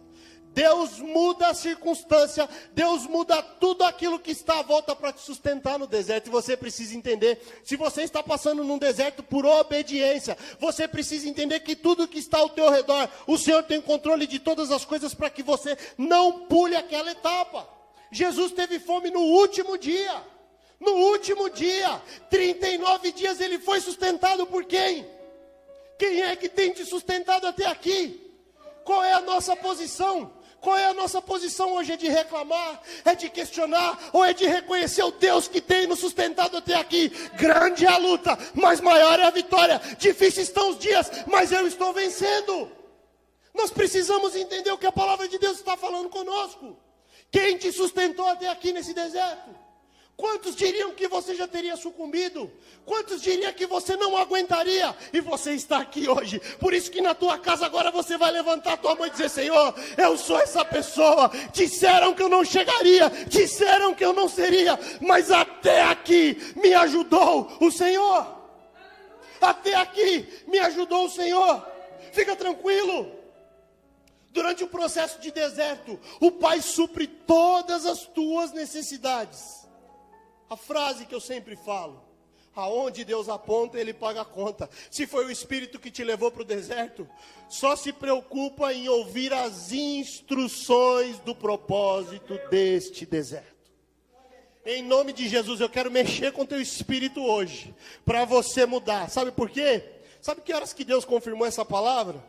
Deus 0.60 1.00
muda 1.00 1.48
a 1.48 1.54
circunstância, 1.54 2.50
Deus 2.74 3.08
muda 3.08 3.42
tudo 3.42 3.86
aquilo 3.86 4.20
que 4.20 4.32
está 4.32 4.60
à 4.60 4.62
volta 4.62 4.94
para 4.94 5.14
te 5.14 5.22
sustentar 5.22 5.80
no 5.80 5.88
deserto. 5.88 6.28
E 6.28 6.30
você 6.30 6.58
precisa 6.58 6.98
entender: 6.98 7.40
se 7.64 7.78
você 7.78 8.02
está 8.02 8.22
passando 8.22 8.62
num 8.62 8.78
deserto 8.78 9.24
por 9.24 9.46
obediência, 9.46 10.38
você 10.60 10.86
precisa 10.86 11.30
entender 11.30 11.62
que 11.62 11.78
tudo 11.78 12.10
que 12.10 12.20
está 12.20 12.40
ao 12.40 12.50
teu 12.50 12.70
redor, 12.70 13.08
o 13.26 13.38
Senhor 13.38 13.64
tem 13.64 13.80
controle 13.80 14.28
de 14.28 14.38
todas 14.38 14.70
as 14.70 14.84
coisas 14.84 15.14
para 15.14 15.30
que 15.30 15.42
você 15.42 15.78
não 15.98 16.40
pule 16.40 16.76
aquela 16.76 17.10
etapa. 17.10 17.66
Jesus 18.12 18.52
teve 18.52 18.82
fome 18.82 19.10
no 19.10 19.22
último 19.22 19.78
dia. 19.78 20.22
No 20.78 20.92
último 20.92 21.50
dia, 21.50 22.02
39 22.30 23.14
dias 23.14 23.40
ele 23.40 23.60
foi 23.60 23.80
sustentado 23.80 24.46
por 24.46 24.66
quem? 24.66 25.08
Quem 25.98 26.22
é 26.22 26.36
que 26.36 26.50
tem 26.50 26.74
te 26.74 26.84
sustentado 26.84 27.48
até 27.48 27.66
aqui? 27.66 28.30
Qual 28.84 29.02
é 29.02 29.14
a 29.14 29.22
nossa 29.22 29.56
posição? 29.56 30.38
Qual 30.62 30.78
é 30.78 30.88
a 30.88 30.94
nossa 30.94 31.22
posição 31.22 31.74
hoje? 31.74 31.94
É 31.94 31.98
de 31.98 32.08
reclamar? 32.08 32.82
É 33.06 33.16
de 33.16 33.30
questionar? 33.30 34.10
Ou 34.12 34.24
é 34.24 34.34
de 34.34 34.46
reconhecer 34.46 35.04
o 35.04 35.12
Deus 35.12 35.48
que 35.48 35.62
tem 35.62 35.88
nos 35.88 36.00
sustentado 36.00 36.58
até 36.58 36.76
aqui? 36.76 37.10
Grande 37.36 37.86
é 37.86 37.90
a 37.90 37.98
luta, 37.98 38.38
mas 38.54 38.82
maior 38.82 39.20
é 39.20 39.24
a 39.24 39.30
vitória. 39.30 39.82
Difíceis 39.98 40.48
estão 40.48 40.70
os 40.72 40.80
dias, 40.80 41.10
mas 41.28 41.52
eu 41.52 41.66
estou 41.66 41.94
vencendo. 41.94 42.72
Nós 43.54 43.72
precisamos 43.72 44.36
entender 44.36 44.72
o 44.72 44.78
que 44.78 44.88
a 44.88 44.92
palavra 44.92 45.28
de 45.28 45.38
Deus 45.38 45.58
está 45.58 45.78
falando 45.78 46.10
conosco. 46.10 46.78
Quem 47.32 47.58
te 47.58 47.72
sustentou 47.72 48.28
até 48.28 48.48
aqui 48.48 48.74
nesse 48.74 48.94
deserto? 48.94 49.59
Quantos 50.20 50.54
diriam 50.54 50.92
que 50.92 51.08
você 51.08 51.34
já 51.34 51.48
teria 51.48 51.78
sucumbido? 51.78 52.52
Quantos 52.86 53.22
diriam 53.22 53.54
que 53.54 53.66
você 53.66 53.96
não 53.96 54.18
aguentaria? 54.18 54.94
E 55.14 55.22
você 55.22 55.54
está 55.54 55.78
aqui 55.78 56.10
hoje. 56.10 56.42
Por 56.60 56.74
isso 56.74 56.92
que 56.92 57.00
na 57.00 57.16
tua 57.16 57.38
casa 57.38 57.66
agora 57.66 57.90
você 57.90 58.18
vai 58.18 58.30
levantar 58.30 58.76
tua 58.76 58.96
mão 58.96 59.08
e 59.08 59.10
dizer: 59.12 59.30
Senhor, 59.30 59.74
eu 59.98 60.18
sou 60.18 60.38
essa 60.38 60.66
pessoa. 60.66 61.32
Disseram 61.54 62.14
que 62.14 62.22
eu 62.22 62.28
não 62.28 62.44
chegaria, 62.44 63.10
disseram 63.30 63.96
que 63.96 64.04
eu 64.04 64.12
não 64.12 64.28
seria, 64.28 64.78
mas 65.00 65.32
até 65.32 65.84
aqui 65.84 66.38
me 66.58 66.74
ajudou 66.74 67.56
o 67.62 67.72
Senhor. 67.72 68.28
Até 69.40 69.74
aqui 69.76 70.28
me 70.50 70.60
ajudou 70.60 71.06
o 71.06 71.10
Senhor. 71.10 71.66
Fica 72.12 72.36
tranquilo. 72.36 73.10
Durante 74.32 74.66
o 74.66 74.68
processo 74.68 75.22
de 75.22 75.32
deserto, 75.32 75.98
o 76.20 76.30
Pai 76.30 76.62
supre 76.62 77.08
todas 77.08 77.86
as 77.86 78.02
tuas 78.02 78.52
necessidades. 78.52 79.59
A 80.50 80.58
frase 80.58 81.06
que 81.06 81.14
eu 81.14 81.20
sempre 81.20 81.56
falo: 81.56 82.02
Aonde 82.56 83.06
Deus 83.06 83.30
aponta, 83.30 83.80
Ele 83.80 83.94
paga 83.94 84.22
a 84.22 84.26
conta. 84.26 84.70
Se 84.90 85.06
foi 85.06 85.26
o 85.26 85.32
Espírito 85.32 85.80
que 85.80 85.92
te 85.92 86.04
levou 86.04 86.32
para 86.32 86.42
o 86.42 86.46
deserto, 86.46 87.08
só 87.48 87.76
se 87.76 87.94
preocupa 87.94 88.74
em 88.74 88.90
ouvir 88.90 89.32
as 89.34 89.72
instruções 89.72 91.20
do 91.20 91.36
propósito 91.36 92.40
deste 92.50 93.06
deserto. 93.06 93.60
Em 94.66 94.84
nome 94.84 95.14
de 95.14 95.28
Jesus, 95.28 95.62
eu 95.62 95.70
quero 95.70 95.90
mexer 95.90 96.32
com 96.34 96.46
teu 96.46 96.62
espírito 96.62 97.24
hoje, 97.24 97.74
para 98.06 98.26
você 98.26 98.66
mudar. 98.66 99.10
Sabe 99.10 99.32
por 99.32 99.50
quê? 99.50 99.84
Sabe 100.22 100.42
que 100.42 100.54
horas 100.54 100.74
que 100.74 100.84
Deus 100.84 101.06
confirmou 101.06 101.48
essa 101.48 101.64
palavra? 101.64 102.22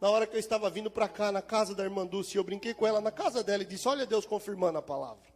Na 0.00 0.10
hora 0.10 0.26
que 0.26 0.36
eu 0.36 0.40
estava 0.40 0.68
vindo 0.68 0.90
para 0.90 1.08
cá, 1.08 1.32
na 1.32 1.40
casa 1.40 1.74
da 1.74 1.82
irmã 1.82 2.06
Dulce, 2.06 2.36
eu 2.36 2.44
brinquei 2.44 2.74
com 2.74 2.86
ela 2.86 3.00
na 3.00 3.10
casa 3.10 3.42
dela 3.42 3.62
e 3.62 3.66
disse: 3.66 3.88
Olha 3.88 4.04
Deus 4.04 4.26
confirmando 4.26 4.78
a 4.78 4.82
palavra. 4.82 5.33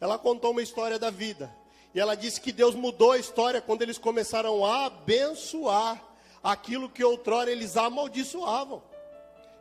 Ela 0.00 0.18
contou 0.18 0.50
uma 0.50 0.62
história 0.62 0.98
da 0.98 1.10
vida. 1.10 1.54
E 1.94 2.00
ela 2.00 2.14
disse 2.14 2.40
que 2.40 2.52
Deus 2.52 2.74
mudou 2.74 3.12
a 3.12 3.18
história 3.18 3.60
quando 3.60 3.82
eles 3.82 3.98
começaram 3.98 4.64
a 4.64 4.86
abençoar 4.86 6.02
aquilo 6.42 6.90
que 6.90 7.04
outrora 7.04 7.50
eles 7.50 7.76
amaldiçoavam. 7.76 8.82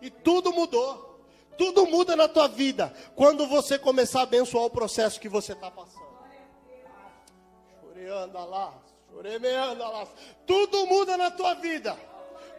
E 0.01 0.09
tudo 0.09 0.51
mudou. 0.51 1.13
Tudo 1.57 1.85
muda 1.85 2.15
na 2.15 2.27
tua 2.27 2.47
vida 2.47 2.91
quando 3.15 3.45
você 3.47 3.77
começar 3.77 4.21
a 4.21 4.23
abençoar 4.23 4.65
o 4.65 4.69
processo 4.69 5.19
que 5.19 5.29
você 5.29 5.53
está 5.53 5.69
passando. 5.69 6.03
Choreando 7.79 8.49
lá, 8.49 8.73
choremeando 9.11 9.83
lá. 9.83 10.07
Tudo 10.47 10.87
muda 10.87 11.15
na 11.15 11.29
tua 11.29 11.53
vida 11.53 11.95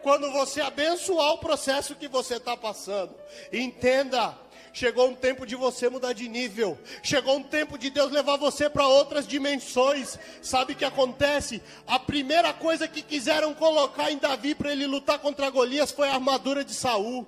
quando 0.01 0.31
você 0.31 0.61
abençoar 0.61 1.33
o 1.33 1.39
processo 1.39 1.95
que 1.95 2.07
você 2.07 2.35
está 2.35 2.55
passando. 2.55 3.15
Entenda, 3.51 4.37
Chegou 4.75 5.07
um 5.07 5.15
tempo 5.15 5.45
de 5.45 5.55
você 5.55 5.87
mudar 5.87 6.11
de 6.11 6.27
nível. 6.27 6.77
Chegou 7.01 7.37
um 7.37 7.43
tempo 7.43 7.77
de 7.77 7.89
Deus 7.89 8.11
levar 8.11 8.35
você 8.35 8.69
para 8.69 8.85
outras 8.85 9.25
dimensões. 9.25 10.19
Sabe 10.41 10.73
o 10.73 10.75
que 10.75 10.83
acontece? 10.83 11.63
A 11.87 11.97
primeira 11.97 12.51
coisa 12.51 12.85
que 12.85 13.01
quiseram 13.01 13.53
colocar 13.53 14.11
em 14.11 14.17
Davi 14.17 14.53
para 14.53 14.73
ele 14.73 14.85
lutar 14.85 15.17
contra 15.19 15.49
Golias 15.49 15.93
foi 15.93 16.09
a 16.09 16.15
armadura 16.15 16.61
de 16.61 16.73
Saul. 16.73 17.25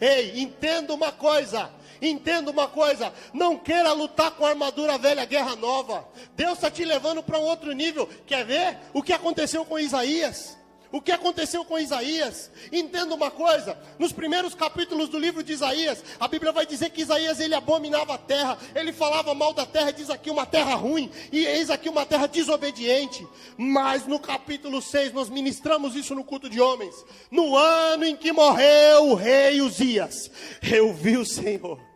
Ei, 0.00 0.40
entenda 0.40 0.92
uma 0.92 1.12
coisa. 1.12 1.70
Entenda 2.02 2.50
uma 2.50 2.66
coisa, 2.66 3.12
não 3.32 3.56
queira 3.56 3.92
lutar 3.92 4.32
com 4.32 4.46
a 4.46 4.50
armadura 4.50 4.98
velha, 4.98 5.24
guerra 5.24 5.54
nova. 5.54 6.08
Deus 6.36 6.54
está 6.54 6.70
te 6.70 6.84
levando 6.84 7.22
para 7.22 7.38
um 7.38 7.42
outro 7.42 7.72
nível. 7.72 8.08
Quer 8.26 8.44
ver 8.44 8.78
o 8.92 9.02
que 9.02 9.12
aconteceu 9.12 9.64
com 9.64 9.78
Isaías? 9.78 10.58
O 10.90 11.02
que 11.02 11.12
aconteceu 11.12 11.64
com 11.64 11.78
Isaías? 11.78 12.50
Entenda 12.72 13.14
uma 13.14 13.30
coisa: 13.30 13.78
nos 13.98 14.12
primeiros 14.12 14.54
capítulos 14.54 15.08
do 15.08 15.18
livro 15.18 15.42
de 15.42 15.52
Isaías, 15.52 16.02
a 16.18 16.26
Bíblia 16.26 16.52
vai 16.52 16.64
dizer 16.64 16.90
que 16.90 17.02
Isaías 17.02 17.40
ele 17.40 17.54
abominava 17.54 18.14
a 18.14 18.18
terra, 18.18 18.56
ele 18.74 18.92
falava 18.92 19.34
mal 19.34 19.52
da 19.52 19.66
terra, 19.66 19.90
diz 19.90 20.08
aqui 20.08 20.30
uma 20.30 20.46
terra 20.46 20.74
ruim, 20.74 21.10
e 21.30 21.44
eis 21.44 21.70
aqui 21.70 21.88
uma 21.88 22.06
terra 22.06 22.26
desobediente. 22.26 23.26
Mas 23.56 24.06
no 24.06 24.18
capítulo 24.18 24.80
6, 24.80 25.12
nós 25.12 25.28
ministramos 25.28 25.94
isso 25.94 26.14
no 26.14 26.24
culto 26.24 26.48
de 26.48 26.60
homens. 26.60 26.94
No 27.30 27.56
ano 27.56 28.04
em 28.04 28.16
que 28.16 28.32
morreu 28.32 29.10
o 29.10 29.14
rei 29.14 29.60
Uzias, 29.60 30.30
eu 30.62 30.92
vi 30.94 31.16
o 31.18 31.26
Senhor 31.26 31.87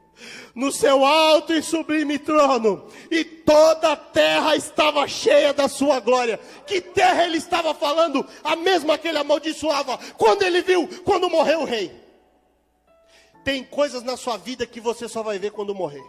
no 0.54 0.71
seu 0.71 1.04
alto 1.04 1.52
e 1.52 1.62
sublime 1.62 2.18
trono, 2.18 2.87
e 3.11 3.25
toda 3.25 3.92
a 3.92 3.97
terra 3.97 4.54
estava 4.54 5.06
cheia 5.09 5.52
da 5.52 5.68
sua 5.68 5.99
glória. 5.99 6.38
Que 6.66 6.80
terra 6.80 7.25
ele 7.25 7.38
estava 7.38 7.75
falando? 7.75 8.26
A 8.44 8.54
mesma 8.54 8.99
que 8.99 9.09
ele 9.09 9.18
amaldiçoava, 9.18 9.99
quando 10.16 10.42
ele 10.42 10.62
viu, 10.62 10.88
quando 11.04 11.30
morreu 11.30 11.61
o 11.61 11.64
rei. 11.64 11.90
Tem 13.44 13.64
coisas 13.64 14.02
na 14.02 14.16
sua 14.16 14.37
vida 14.37 14.66
que 14.66 14.80
você 14.80 15.09
só 15.09 15.23
vai 15.23 15.38
ver 15.38 15.50
quando 15.50 15.75
morrer. 15.75 16.04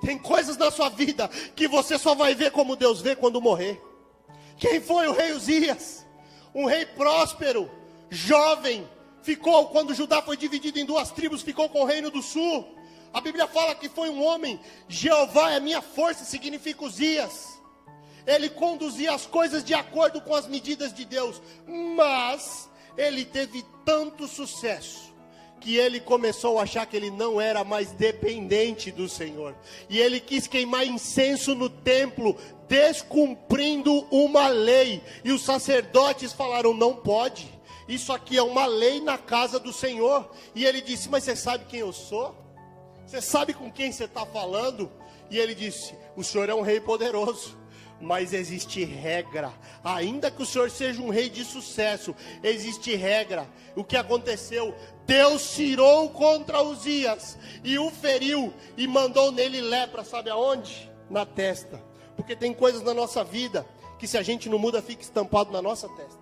Tem 0.00 0.18
coisas 0.18 0.56
na 0.56 0.70
sua 0.70 0.88
vida 0.88 1.28
que 1.54 1.68
você 1.68 1.98
só 1.98 2.14
vai 2.14 2.34
ver 2.34 2.52
como 2.52 2.76
Deus 2.76 3.02
vê 3.02 3.14
quando 3.14 3.40
morrer. 3.40 3.80
Quem 4.56 4.80
foi 4.80 5.06
o 5.08 5.12
rei 5.12 5.32
Uzias? 5.32 6.06
Um 6.54 6.64
rei 6.64 6.86
próspero, 6.86 7.70
jovem, 8.08 8.88
ficou, 9.22 9.66
quando 9.68 9.94
Judá 9.94 10.22
foi 10.22 10.36
dividido 10.36 10.78
em 10.78 10.84
duas 10.84 11.10
tribos, 11.10 11.42
ficou 11.42 11.68
com 11.68 11.82
o 11.82 11.86
reino 11.86 12.10
do 12.10 12.22
sul. 12.22 12.76
A 13.12 13.20
Bíblia 13.20 13.46
fala 13.46 13.74
que 13.74 13.88
foi 13.88 14.08
um 14.08 14.22
homem, 14.22 14.60
Jeová 14.88 15.52
é 15.52 15.60
minha 15.60 15.82
força, 15.82 16.24
significa 16.24 16.84
os 16.84 16.96
dias. 16.96 17.60
Ele 18.26 18.48
conduzia 18.48 19.12
as 19.12 19.26
coisas 19.26 19.64
de 19.64 19.74
acordo 19.74 20.20
com 20.20 20.34
as 20.34 20.46
medidas 20.46 20.92
de 20.92 21.04
Deus, 21.04 21.40
mas 21.96 22.68
ele 22.96 23.24
teve 23.24 23.64
tanto 23.84 24.28
sucesso 24.28 25.10
que 25.60 25.76
ele 25.76 26.00
começou 26.00 26.58
a 26.58 26.62
achar 26.62 26.86
que 26.86 26.96
ele 26.96 27.10
não 27.10 27.40
era 27.40 27.62
mais 27.62 27.92
dependente 27.92 28.90
do 28.90 29.08
Senhor. 29.08 29.54
E 29.88 29.98
ele 29.98 30.18
quis 30.18 30.46
queimar 30.46 30.86
incenso 30.86 31.54
no 31.54 31.68
templo, 31.68 32.36
descumprindo 32.66 34.06
uma 34.10 34.48
lei. 34.48 35.02
E 35.22 35.30
os 35.30 35.42
sacerdotes 35.42 36.32
falaram: 36.32 36.72
não 36.72 36.94
pode. 36.96 37.59
Isso 37.90 38.12
aqui 38.12 38.38
é 38.38 38.42
uma 38.42 38.66
lei 38.66 39.00
na 39.00 39.18
casa 39.18 39.58
do 39.58 39.72
Senhor. 39.72 40.30
E 40.54 40.64
ele 40.64 40.80
disse: 40.80 41.08
Mas 41.08 41.24
você 41.24 41.34
sabe 41.34 41.64
quem 41.64 41.80
eu 41.80 41.92
sou? 41.92 42.36
Você 43.04 43.20
sabe 43.20 43.52
com 43.52 43.68
quem 43.68 43.90
você 43.90 44.04
está 44.04 44.24
falando? 44.24 44.88
E 45.28 45.36
ele 45.36 45.56
disse: 45.56 45.92
O 46.14 46.22
Senhor 46.22 46.48
é 46.48 46.54
um 46.54 46.60
rei 46.60 46.80
poderoso. 46.80 47.58
Mas 48.00 48.32
existe 48.32 48.82
regra, 48.82 49.52
ainda 49.84 50.30
que 50.30 50.40
o 50.40 50.46
Senhor 50.46 50.70
seja 50.70 51.02
um 51.02 51.10
rei 51.10 51.28
de 51.28 51.44
sucesso, 51.44 52.14
existe 52.42 52.94
regra. 52.96 53.46
O 53.76 53.84
que 53.84 53.94
aconteceu? 53.94 54.74
Deus 55.04 55.54
tirou 55.54 56.08
contra 56.08 56.62
Uzias 56.62 57.36
e 57.62 57.78
o 57.78 57.90
feriu 57.90 58.54
e 58.74 58.86
mandou 58.86 59.30
nele 59.30 59.60
lepra, 59.60 60.02
sabe 60.02 60.30
aonde? 60.30 60.90
Na 61.10 61.26
testa. 61.26 61.84
Porque 62.16 62.34
tem 62.34 62.54
coisas 62.54 62.82
na 62.82 62.94
nossa 62.94 63.22
vida 63.22 63.66
que 63.98 64.06
se 64.06 64.16
a 64.16 64.22
gente 64.22 64.48
não 64.48 64.58
muda, 64.58 64.80
fica 64.80 65.02
estampado 65.02 65.52
na 65.52 65.60
nossa 65.60 65.86
testa. 65.90 66.19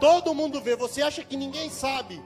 Todo 0.00 0.34
mundo 0.34 0.60
vê, 0.60 0.74
você 0.74 1.02
acha 1.02 1.22
que 1.22 1.36
ninguém 1.36 1.68
sabe, 1.68 2.20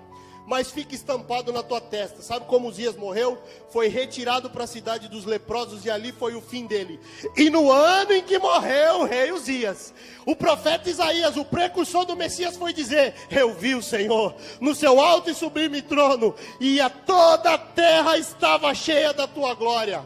mas 0.46 0.70
fica 0.70 0.94
estampado 0.94 1.52
na 1.52 1.62
tua 1.62 1.80
testa. 1.80 2.22
Sabe 2.22 2.46
como 2.46 2.68
Uzias 2.68 2.96
morreu? 2.96 3.36
Foi 3.70 3.88
retirado 3.88 4.48
para 4.48 4.64
a 4.64 4.68
cidade 4.68 5.08
dos 5.08 5.24
leprosos 5.24 5.84
e 5.84 5.90
ali 5.90 6.12
foi 6.12 6.34
o 6.34 6.40
fim 6.40 6.66
dele. 6.66 7.00
E 7.36 7.50
no 7.50 7.72
ano 7.72 8.12
em 8.12 8.22
que 8.22 8.38
morreu 8.38 9.00
o 9.00 9.04
rei 9.04 9.32
Uzias, 9.32 9.92
o 10.24 10.36
profeta 10.36 10.88
Isaías, 10.88 11.36
o 11.36 11.44
precursor 11.44 12.04
do 12.04 12.16
Messias, 12.16 12.56
foi 12.56 12.72
dizer: 12.72 13.14
Eu 13.30 13.54
vi 13.54 13.74
o 13.74 13.82
Senhor 13.82 14.34
no 14.60 14.74
seu 14.74 15.00
alto 15.00 15.30
e 15.30 15.34
sublime 15.34 15.82
trono, 15.82 16.34
e 16.60 16.80
a 16.80 16.88
toda 16.88 17.54
a 17.54 17.58
terra 17.58 18.16
estava 18.18 18.72
cheia 18.74 19.12
da 19.12 19.26
tua 19.26 19.54
glória. 19.54 20.04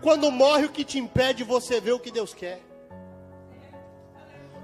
Quando 0.00 0.30
morre, 0.30 0.64
o 0.64 0.70
que 0.70 0.84
te 0.84 0.98
impede 0.98 1.44
você 1.44 1.80
ver 1.80 1.92
o 1.92 2.00
que 2.00 2.10
Deus 2.10 2.34
quer? 2.34 2.71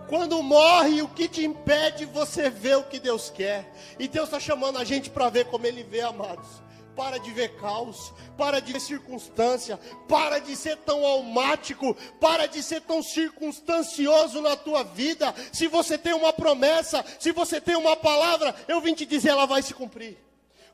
Quando 0.08 0.42
morre, 0.42 1.02
o 1.02 1.08
que 1.08 1.28
te 1.28 1.44
impede 1.44 2.06
você 2.06 2.48
ver 2.48 2.78
o 2.78 2.84
que 2.84 2.98
Deus 2.98 3.30
quer? 3.30 3.70
E 3.98 4.08
Deus 4.08 4.28
está 4.28 4.40
chamando 4.40 4.78
a 4.78 4.84
gente 4.84 5.10
para 5.10 5.28
ver 5.28 5.46
como 5.46 5.66
Ele 5.66 5.82
vê, 5.82 6.00
amados. 6.00 6.62
Para 6.96 7.18
de 7.18 7.30
ver 7.30 7.56
caos, 7.56 8.12
para 8.36 8.58
de 8.58 8.72
ver 8.72 8.80
circunstância, 8.80 9.78
para 10.08 10.40
de 10.40 10.56
ser 10.56 10.78
tão 10.78 11.04
almático, 11.04 11.94
para 12.18 12.46
de 12.46 12.62
ser 12.62 12.80
tão 12.80 13.02
circunstancioso 13.02 14.40
na 14.40 14.56
tua 14.56 14.82
vida. 14.82 15.32
Se 15.52 15.68
você 15.68 15.96
tem 15.98 16.14
uma 16.14 16.32
promessa, 16.32 17.04
se 17.20 17.30
você 17.30 17.60
tem 17.60 17.76
uma 17.76 17.94
palavra, 17.94 18.54
eu 18.66 18.80
vim 18.80 18.94
te 18.94 19.06
dizer, 19.06 19.28
ela 19.28 19.46
vai 19.46 19.62
se 19.62 19.74
cumprir 19.74 20.27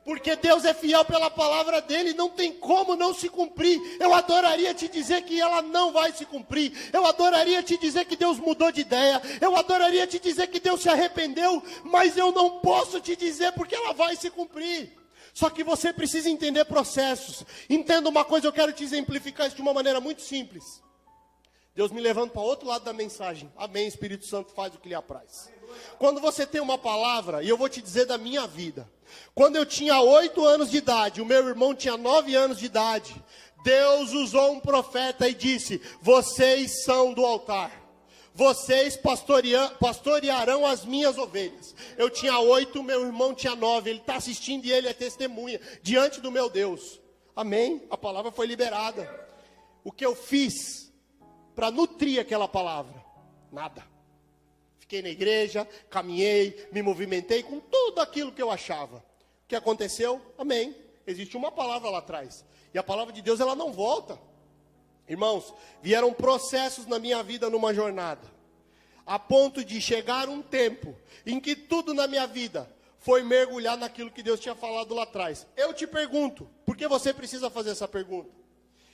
porque 0.05 0.35
Deus 0.35 0.63
é 0.63 0.73
fiel 0.73 1.03
pela 1.03 1.31
palavra 1.31 1.81
dele, 1.81 2.13
não 2.13 2.29
tem 2.29 2.53
como 2.53 2.95
não 2.95 3.11
se 3.11 3.27
cumprir. 3.27 3.81
Eu 3.99 4.13
adoraria 4.13 4.71
te 4.71 4.87
dizer 4.87 5.23
que 5.23 5.41
ela 5.41 5.63
não 5.63 5.91
vai 5.91 6.13
se 6.13 6.27
cumprir. 6.27 6.71
Eu 6.93 7.07
adoraria 7.07 7.63
te 7.63 7.75
dizer 7.75 8.05
que 8.05 8.15
Deus 8.15 8.37
mudou 8.37 8.71
de 8.71 8.81
ideia. 8.81 9.19
Eu 9.41 9.55
adoraria 9.55 10.05
te 10.05 10.19
dizer 10.19 10.45
que 10.45 10.59
Deus 10.59 10.83
se 10.83 10.89
arrependeu, 10.89 11.61
mas 11.83 12.15
eu 12.15 12.31
não 12.31 12.59
posso 12.59 13.01
te 13.01 13.15
dizer 13.15 13.51
porque 13.53 13.73
ela 13.73 13.93
vai 13.93 14.15
se 14.15 14.29
cumprir. 14.29 14.95
Só 15.33 15.49
que 15.49 15.63
você 15.63 15.91
precisa 15.91 16.29
entender 16.29 16.65
processos. 16.65 17.43
Entenda 17.67 18.07
uma 18.07 18.23
coisa, 18.23 18.45
eu 18.45 18.53
quero 18.53 18.71
te 18.71 18.83
exemplificar 18.83 19.47
isso 19.47 19.55
de 19.55 19.61
uma 19.63 19.73
maneira 19.73 19.99
muito 19.99 20.21
simples. 20.21 20.83
Deus 21.73 21.91
me 21.91 21.99
levando 21.99 22.29
para 22.29 22.43
outro 22.43 22.67
lado 22.67 22.85
da 22.85 22.93
mensagem. 22.93 23.51
Amém, 23.57 23.87
Espírito 23.87 24.27
Santo 24.27 24.53
faz 24.53 24.75
o 24.75 24.77
que 24.77 24.87
lhe 24.87 24.95
apraz. 24.95 25.49
Quando 25.97 26.19
você 26.19 26.45
tem 26.45 26.61
uma 26.61 26.77
palavra, 26.77 27.43
e 27.43 27.49
eu 27.49 27.57
vou 27.57 27.69
te 27.69 27.81
dizer 27.81 28.05
da 28.05 28.17
minha 28.17 28.47
vida. 28.47 28.89
Quando 29.33 29.55
eu 29.55 29.65
tinha 29.65 29.99
oito 30.01 30.45
anos 30.45 30.71
de 30.71 30.77
idade, 30.77 31.21
o 31.21 31.25
meu 31.25 31.47
irmão 31.47 31.75
tinha 31.75 31.97
nove 31.97 32.35
anos 32.35 32.59
de 32.59 32.65
idade. 32.65 33.15
Deus 33.63 34.11
usou 34.11 34.51
um 34.51 34.59
profeta 34.59 35.27
e 35.27 35.33
disse: 35.33 35.81
Vocês 36.01 36.83
são 36.83 37.13
do 37.13 37.25
altar. 37.25 37.85
Vocês 38.33 38.99
pastorearão 39.79 40.65
as 40.65 40.83
minhas 40.83 41.17
ovelhas. 41.17 41.73
Eu 41.97 42.09
tinha 42.09 42.37
oito, 42.39 42.83
meu 42.83 43.05
irmão 43.05 43.33
tinha 43.33 43.55
nove. 43.55 43.89
Ele 43.89 43.99
está 43.99 44.17
assistindo 44.17 44.65
e 44.65 44.71
ele 44.73 44.89
é 44.89 44.93
testemunha 44.93 45.59
diante 45.81 46.19
do 46.19 46.29
meu 46.29 46.49
Deus. 46.49 46.99
Amém? 47.33 47.83
A 47.89 47.97
palavra 47.97 48.31
foi 48.31 48.45
liberada. 48.45 49.09
O 49.85 49.91
que 49.91 50.05
eu 50.05 50.13
fiz 50.13 50.91
para 51.55 51.71
nutrir 51.71 52.19
aquela 52.19 52.47
palavra? 52.47 53.01
Nada. 53.51 53.94
Fiquei 54.85 55.01
na 55.01 55.09
igreja, 55.09 55.67
caminhei, 55.89 56.69
me 56.71 56.83
movimentei 56.83 57.41
com 57.41 57.59
tudo 57.59 57.99
aquilo 58.01 58.31
que 58.31 58.41
eu 58.41 58.51
achava. 58.51 58.97
O 58.97 59.47
que 59.47 59.55
aconteceu? 59.55 60.21
Amém. 60.37 60.75
Existe 61.07 61.35
uma 61.35 61.51
palavra 61.51 61.89
lá 61.89 61.97
atrás. 61.97 62.45
E 62.71 62.77
a 62.77 62.83
palavra 62.83 63.11
de 63.11 63.19
Deus 63.19 63.39
ela 63.39 63.55
não 63.55 63.73
volta. 63.73 64.19
Irmãos, 65.09 65.51
vieram 65.81 66.13
processos 66.13 66.85
na 66.85 66.99
minha 66.99 67.23
vida 67.23 67.49
numa 67.49 67.73
jornada, 67.73 68.31
a 69.07 69.17
ponto 69.17 69.65
de 69.65 69.81
chegar 69.81 70.29
um 70.29 70.41
tempo 70.41 70.95
em 71.25 71.39
que 71.39 71.55
tudo 71.55 71.91
na 71.91 72.07
minha 72.07 72.27
vida 72.27 72.71
foi 72.99 73.23
mergulhar 73.23 73.77
naquilo 73.77 74.11
que 74.11 74.21
Deus 74.21 74.39
tinha 74.39 74.53
falado 74.53 74.93
lá 74.93 75.03
atrás. 75.03 75.47
Eu 75.57 75.73
te 75.73 75.87
pergunto, 75.87 76.47
por 76.63 76.77
que 76.77 76.87
você 76.87 77.11
precisa 77.11 77.49
fazer 77.49 77.71
essa 77.71 77.87
pergunta? 77.87 78.29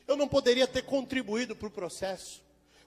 Eu 0.07 0.15
não 0.15 0.27
poderia 0.27 0.67
ter 0.67 0.83
contribuído 0.83 1.53
para 1.53 1.67
o 1.67 1.71
processo. 1.71 2.41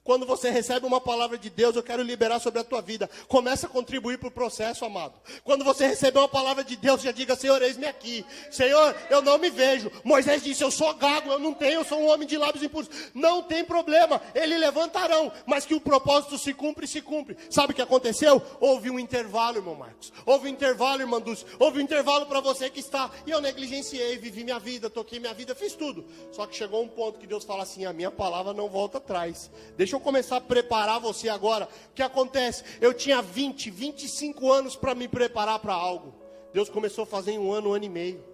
Quando 0.04 0.26
você 0.26 0.50
recebe 0.50 0.84
uma 0.84 1.00
palavra 1.00 1.38
de 1.38 1.48
Deus, 1.48 1.74
eu 1.74 1.82
quero 1.82 2.02
liberar 2.02 2.38
sobre 2.38 2.60
a 2.60 2.64
tua 2.64 2.82
vida. 2.82 3.08
Começa 3.26 3.66
a 3.66 3.70
contribuir 3.70 4.18
para 4.18 4.28
o 4.28 4.30
processo, 4.30 4.84
amado. 4.84 5.14
Quando 5.42 5.64
você 5.64 5.86
receber 5.86 6.18
uma 6.18 6.28
palavra 6.28 6.62
de 6.62 6.76
Deus, 6.76 7.00
já 7.00 7.10
diga: 7.10 7.34
Senhor, 7.34 7.60
eis-me 7.62 7.86
aqui. 7.86 8.22
Senhor, 8.50 8.94
eu 9.08 9.22
não 9.22 9.38
me 9.38 9.48
vejo. 9.48 9.90
Moisés 10.04 10.42
disse: 10.42 10.62
Eu 10.62 10.70
sou 10.70 10.92
gago, 10.92 11.32
eu 11.32 11.38
não 11.38 11.54
tenho, 11.54 11.80
eu 11.80 11.84
sou 11.84 11.98
um 11.98 12.10
homem 12.10 12.28
de 12.28 12.36
lábios 12.36 12.62
impuros. 12.62 12.90
Não 13.14 13.42
tem 13.42 13.64
problema, 13.64 14.20
eles 14.34 14.60
levantarão, 14.60 15.32
mas 15.46 15.64
que 15.64 15.74
o 15.74 15.80
propósito 15.80 16.36
se 16.36 16.52
cumpre, 16.52 16.86
se 16.86 17.00
cumpre. 17.00 17.38
Sabe 17.48 17.72
o 17.72 17.74
que 17.76 17.80
aconteceu? 17.80 18.42
Houve 18.60 18.90
um 18.90 18.98
intervalo, 18.98 19.56
irmão 19.56 19.74
Marcos. 19.74 20.12
Houve 20.26 20.48
um 20.48 20.52
intervalo, 20.52 21.00
irmão 21.00 21.18
Dulce. 21.18 21.46
Houve 21.58 21.78
um 21.78 21.82
intervalo 21.82 22.26
para 22.26 22.40
você 22.40 22.68
que 22.68 22.80
está. 22.80 23.10
E 23.26 23.30
eu 23.30 23.40
negligenciei, 23.40 24.18
vivi 24.18 24.44
minha 24.44 24.58
vida, 24.58 24.90
toquei 24.90 25.18
minha 25.18 25.32
vida, 25.32 25.54
fiz 25.54 25.72
tudo. 25.72 26.04
Só 26.30 26.46
que 26.46 26.54
chegou 26.54 26.82
um 26.82 26.88
ponto 26.88 27.18
que 27.18 27.26
Deus 27.26 27.44
fala 27.44 27.62
assim: 27.62 27.86
A 27.86 27.92
minha 27.94 28.10
palavra 28.10 28.52
não 28.52 28.68
volta 28.68 28.98
atrás. 28.98 29.50
Deixa 29.78 29.93
Deixa 29.94 30.02
eu 30.02 30.12
começar 30.12 30.36
a 30.38 30.40
preparar 30.40 30.98
você 30.98 31.28
agora. 31.28 31.68
O 31.90 31.94
que 31.94 32.02
acontece? 32.02 32.64
Eu 32.80 32.92
tinha 32.92 33.22
20, 33.22 33.70
25 33.70 34.50
anos 34.50 34.74
para 34.74 34.92
me 34.92 35.06
preparar 35.06 35.60
para 35.60 35.72
algo. 35.72 36.12
Deus 36.52 36.68
começou 36.68 37.04
a 37.04 37.06
fazer 37.06 37.30
em 37.30 37.38
um 37.38 37.52
ano, 37.52 37.70
um 37.70 37.74
ano 37.74 37.84
e 37.84 37.88
meio. 37.88 38.24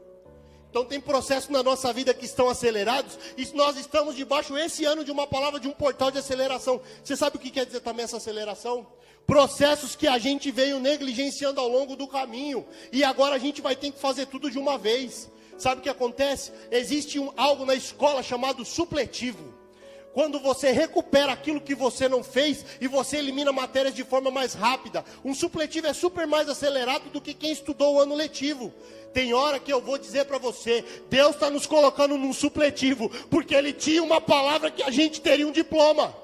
Então 0.70 0.86
tem 0.86 0.98
processos 0.98 1.50
na 1.50 1.62
nossa 1.62 1.92
vida 1.92 2.14
que 2.14 2.24
estão 2.24 2.48
acelerados 2.48 3.18
e 3.36 3.44
nós 3.54 3.76
estamos 3.76 4.16
debaixo 4.16 4.56
esse 4.56 4.86
ano 4.86 5.04
de 5.04 5.10
uma 5.10 5.26
palavra 5.26 5.60
de 5.60 5.68
um 5.68 5.72
portal 5.72 6.10
de 6.10 6.16
aceleração. 6.16 6.80
Você 7.04 7.14
sabe 7.14 7.36
o 7.36 7.38
que 7.38 7.50
quer 7.50 7.66
dizer 7.66 7.80
também 7.80 8.04
essa 8.04 8.16
aceleração? 8.16 8.86
Processos 9.26 9.94
que 9.94 10.08
a 10.08 10.16
gente 10.16 10.50
veio 10.50 10.80
negligenciando 10.80 11.60
ao 11.60 11.68
longo 11.68 11.94
do 11.94 12.08
caminho 12.08 12.66
e 12.90 13.04
agora 13.04 13.34
a 13.34 13.38
gente 13.38 13.60
vai 13.60 13.76
ter 13.76 13.90
que 13.90 14.00
fazer 14.00 14.24
tudo 14.28 14.50
de 14.50 14.58
uma 14.58 14.78
vez. 14.78 15.30
Sabe 15.58 15.80
o 15.80 15.82
que 15.82 15.90
acontece? 15.90 16.52
Existe 16.70 17.18
um, 17.18 17.30
algo 17.36 17.66
na 17.66 17.74
escola 17.74 18.22
chamado 18.22 18.64
supletivo 18.64 19.59
quando 20.12 20.40
você 20.40 20.72
recupera 20.72 21.32
aquilo 21.32 21.60
que 21.60 21.74
você 21.74 22.08
não 22.08 22.22
fez 22.22 22.64
e 22.80 22.88
você 22.88 23.18
elimina 23.18 23.52
matérias 23.52 23.94
de 23.94 24.04
forma 24.04 24.30
mais 24.30 24.54
rápida. 24.54 25.04
Um 25.24 25.34
supletivo 25.34 25.86
é 25.86 25.92
super 25.92 26.26
mais 26.26 26.48
acelerado 26.48 27.10
do 27.10 27.20
que 27.20 27.34
quem 27.34 27.52
estudou 27.52 27.94
o 27.94 28.00
ano 28.00 28.14
letivo. 28.14 28.72
Tem 29.12 29.32
hora 29.32 29.58
que 29.58 29.72
eu 29.72 29.80
vou 29.80 29.98
dizer 29.98 30.24
para 30.24 30.38
você, 30.38 30.84
Deus 31.08 31.34
está 31.34 31.50
nos 31.50 31.66
colocando 31.66 32.16
num 32.16 32.32
supletivo, 32.32 33.08
porque 33.28 33.54
Ele 33.54 33.72
tinha 33.72 34.02
uma 34.02 34.20
palavra 34.20 34.70
que 34.70 34.82
a 34.82 34.90
gente 34.90 35.20
teria 35.20 35.46
um 35.46 35.52
diploma, 35.52 36.14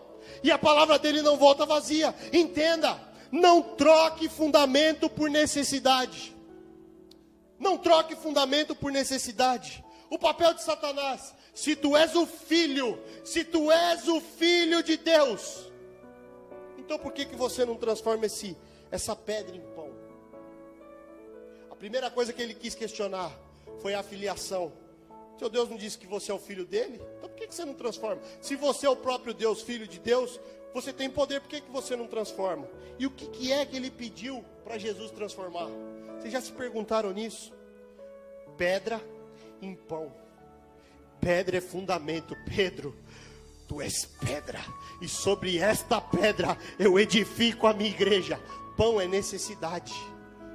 e 0.43 0.51
a 0.51 0.59
palavra 0.59 0.99
dele 0.99 1.23
não 1.23 1.37
volta 1.37 1.67
vazia. 1.67 2.15
Entenda, 2.33 3.01
não 3.33 3.61
troque 3.61 4.29
fundamento 4.29 5.09
por 5.09 5.29
necessidade. 5.29 6.35
Não 7.59 7.77
troque 7.77 8.15
fundamento 8.15 8.75
por 8.75 8.93
necessidade. 8.93 9.85
O 10.11 10.19
papel 10.19 10.55
de 10.55 10.63
Satanás 10.63 11.35
se 11.57 11.75
tu 11.75 11.97
és 11.97 12.15
o 12.15 12.27
filho, 12.27 12.99
se 13.25 13.43
tu 13.43 13.73
és 13.73 14.07
o 14.09 14.21
filho 14.21 14.83
de 14.83 14.99
Deus, 14.99 15.73
então 16.77 16.99
por 16.99 17.13
que, 17.13 17.25
que 17.25 17.35
você 17.35 17.65
não 17.65 17.77
transforma 17.77 18.27
esse, 18.27 18.55
essa 18.91 19.17
pedra 19.17 19.57
em 19.57 19.63
pão? 19.75 19.91
A 21.71 21.75
primeira 21.75 22.11
coisa 22.11 22.31
que 22.31 22.43
ele 22.43 22.53
quis 22.53 22.75
questionar 22.75 23.33
foi 23.81 23.95
a 23.95 24.03
filiação. 24.03 24.71
Seu 25.39 25.49
Deus 25.49 25.71
não 25.71 25.79
disse 25.79 25.97
que 25.97 26.07
você 26.07 26.31
é 26.31 26.35
o 26.35 26.39
filho 26.39 26.67
dele? 26.67 27.01
Então 27.17 27.31
por 27.31 27.37
que, 27.37 27.47
que 27.47 27.55
você 27.55 27.65
não 27.65 27.75
transforma? 27.75 28.21
Se 28.43 28.55
você 28.55 28.87
é 28.87 28.91
o 28.91 28.97
próprio 28.97 29.33
Deus, 29.33 29.63
filho 29.63 29.89
de 29.89 29.99
Deus, 29.99 30.39
você 30.75 30.93
tem 30.93 31.09
poder, 31.09 31.41
por 31.41 31.49
que, 31.49 31.63
que 31.63 31.71
você 31.71 31.97
não 31.97 32.07
transforma? 32.07 32.69
E 32.99 33.07
o 33.07 33.11
que, 33.11 33.29
que 33.29 33.51
é 33.51 33.65
que 33.65 33.77
ele 33.77 33.91
pediu 33.91 34.45
para 34.63 34.77
Jesus 34.77 35.11
transformar? 35.11 35.71
Vocês 36.19 36.35
já 36.35 36.41
se 36.43 36.53
perguntaram 36.53 37.15
nisso? 37.15 37.51
Pedra 38.59 39.01
em 39.63 39.75
pão. 39.75 40.26
Pedra 41.21 41.59
é 41.59 41.61
fundamento, 41.61 42.37
Pedro. 42.45 42.95
Tu 43.69 43.81
és 43.81 44.05
pedra, 44.05 44.61
e 45.01 45.09
sobre 45.09 45.59
esta 45.59 46.01
pedra 46.01 46.57
eu 46.79 46.99
edifico 46.99 47.67
a 47.67 47.75
minha 47.75 47.91
igreja. 47.91 48.41
Pão 48.77 49.01
é 49.01 49.09
necessidade. 49.09 49.93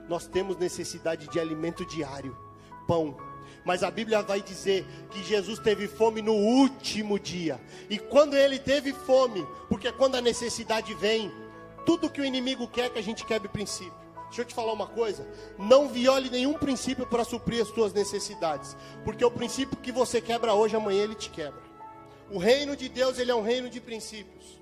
Nós 0.08 0.28
temos 0.28 0.58
necessidade 0.58 1.28
de 1.28 1.40
alimento 1.40 1.86
diário, 1.86 2.38
pão. 2.88 3.18
Mas 3.66 3.84
a 3.84 3.92
Bíblia 3.92 4.22
vai 4.22 4.42
dizer 4.42 4.86
que 5.12 5.24
Jesus 5.24 5.60
teve 5.60 5.88
fome 5.88 6.22
no 6.22 6.34
último 6.34 7.20
dia. 7.20 7.60
E 7.90 8.00
quando 8.00 8.36
ele 8.36 8.58
teve 8.58 8.94
fome, 8.94 9.46
porque 9.70 9.92
quando 9.92 10.16
a 10.16 10.22
necessidade 10.22 10.94
vem, 10.96 11.32
tudo 11.86 12.10
que 12.10 12.22
o 12.22 12.26
inimigo 12.26 12.68
quer 12.68 12.86
é 12.86 12.90
que 12.90 13.00
a 13.00 13.04
gente 13.04 13.26
quebre 13.26 13.50
princípio. 13.50 14.01
Deixa 14.32 14.44
eu 14.44 14.46
te 14.46 14.54
falar 14.56 14.72
uma 14.72 14.88
coisa: 14.88 15.28
não 15.60 15.90
viole 15.90 16.30
nenhum 16.30 16.54
princípio 16.54 17.06
para 17.06 17.26
suprir 17.26 17.62
as 17.62 17.70
tuas 17.70 17.92
necessidades, 17.92 18.78
porque 19.04 19.26
o 19.26 19.30
princípio 19.30 19.78
que 19.78 19.92
você 19.92 20.22
quebra 20.22 20.54
hoje, 20.54 20.74
amanhã 20.74 21.04
ele 21.04 21.16
te 21.16 21.30
quebra. 21.30 21.62
O 22.32 22.38
reino 22.38 22.78
de 22.78 22.88
Deus, 22.88 23.20
ele 23.20 23.30
é 23.30 23.36
um 23.36 23.42
reino 23.42 23.70
de 23.70 23.82
princípios. 23.82 24.58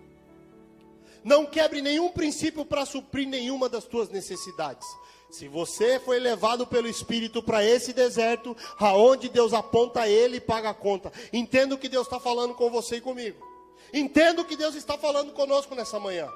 Não 1.24 1.46
quebre 1.46 1.84
nenhum 1.84 2.10
princípio 2.10 2.66
para 2.66 2.84
suprir 2.84 3.28
nenhuma 3.28 3.70
das 3.70 3.86
tuas 3.86 4.10
necessidades. 4.10 4.88
Se 5.30 5.48
você 5.48 6.00
foi 6.00 6.18
levado 6.18 6.66
pelo 6.66 6.88
Espírito 6.88 7.44
para 7.44 7.64
esse 7.64 7.94
deserto, 7.94 8.58
aonde 8.80 9.30
Deus 9.30 9.54
aponta 9.54 10.08
ele 10.08 10.38
e 10.38 10.42
paga 10.42 10.72
a 10.72 10.74
conta. 10.74 11.12
Entenda 11.32 11.76
o 11.76 11.78
que 11.78 11.88
Deus 11.88 12.08
está 12.08 12.20
falando 12.20 12.56
com 12.56 12.72
você 12.72 12.96
e 12.96 13.02
comigo. 13.02 13.46
Entenda 13.94 14.42
o 14.42 14.46
que 14.46 14.56
Deus 14.56 14.74
está 14.74 14.98
falando 14.98 15.32
conosco 15.32 15.76
nessa 15.76 16.00
manhã. 16.00 16.28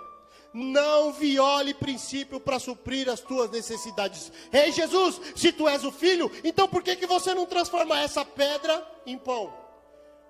Não 0.53 1.11
viole 1.11 1.73
princípio 1.73 2.39
para 2.39 2.59
suprir 2.59 3.09
as 3.09 3.19
tuas 3.19 3.49
necessidades. 3.49 4.31
Ei 4.51 4.71
Jesus, 4.71 5.19
se 5.35 5.51
tu 5.51 5.67
és 5.67 5.83
o 5.83 5.91
filho, 5.91 6.31
então 6.43 6.67
por 6.67 6.83
que, 6.83 6.95
que 6.95 7.07
você 7.07 7.33
não 7.33 7.45
transforma 7.45 7.99
essa 7.99 8.23
pedra 8.23 8.85
em 9.05 9.17
pão? 9.17 9.51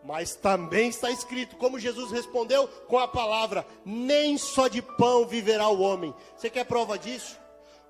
Mas 0.03 0.35
também 0.35 0.89
está 0.89 1.09
escrito, 1.09 1.55
como 1.57 1.79
Jesus 1.79 2.11
respondeu 2.11 2.67
com 2.87 2.97
a 2.99 3.07
palavra: 3.07 3.65
nem 3.85 4.37
só 4.37 4.67
de 4.67 4.81
pão 4.81 5.25
viverá 5.25 5.67
o 5.67 5.81
homem. 5.81 6.13
Você 6.37 6.49
quer 6.49 6.65
prova 6.65 6.97
disso? 6.97 7.37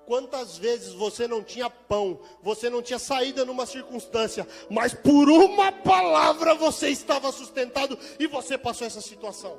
Quantas 0.06 0.58
vezes 0.58 0.92
você 0.92 1.26
não 1.26 1.42
tinha 1.42 1.70
pão, 1.70 2.20
você 2.42 2.68
não 2.68 2.82
tinha 2.82 2.98
saída 2.98 3.44
numa 3.44 3.64
circunstância, 3.64 4.46
mas 4.68 4.92
por 4.92 5.30
uma 5.30 5.72
palavra 5.72 6.54
você 6.54 6.90
estava 6.90 7.32
sustentado 7.32 7.98
e 8.18 8.26
você 8.26 8.58
passou 8.58 8.86
essa 8.86 9.00
situação. 9.00 9.56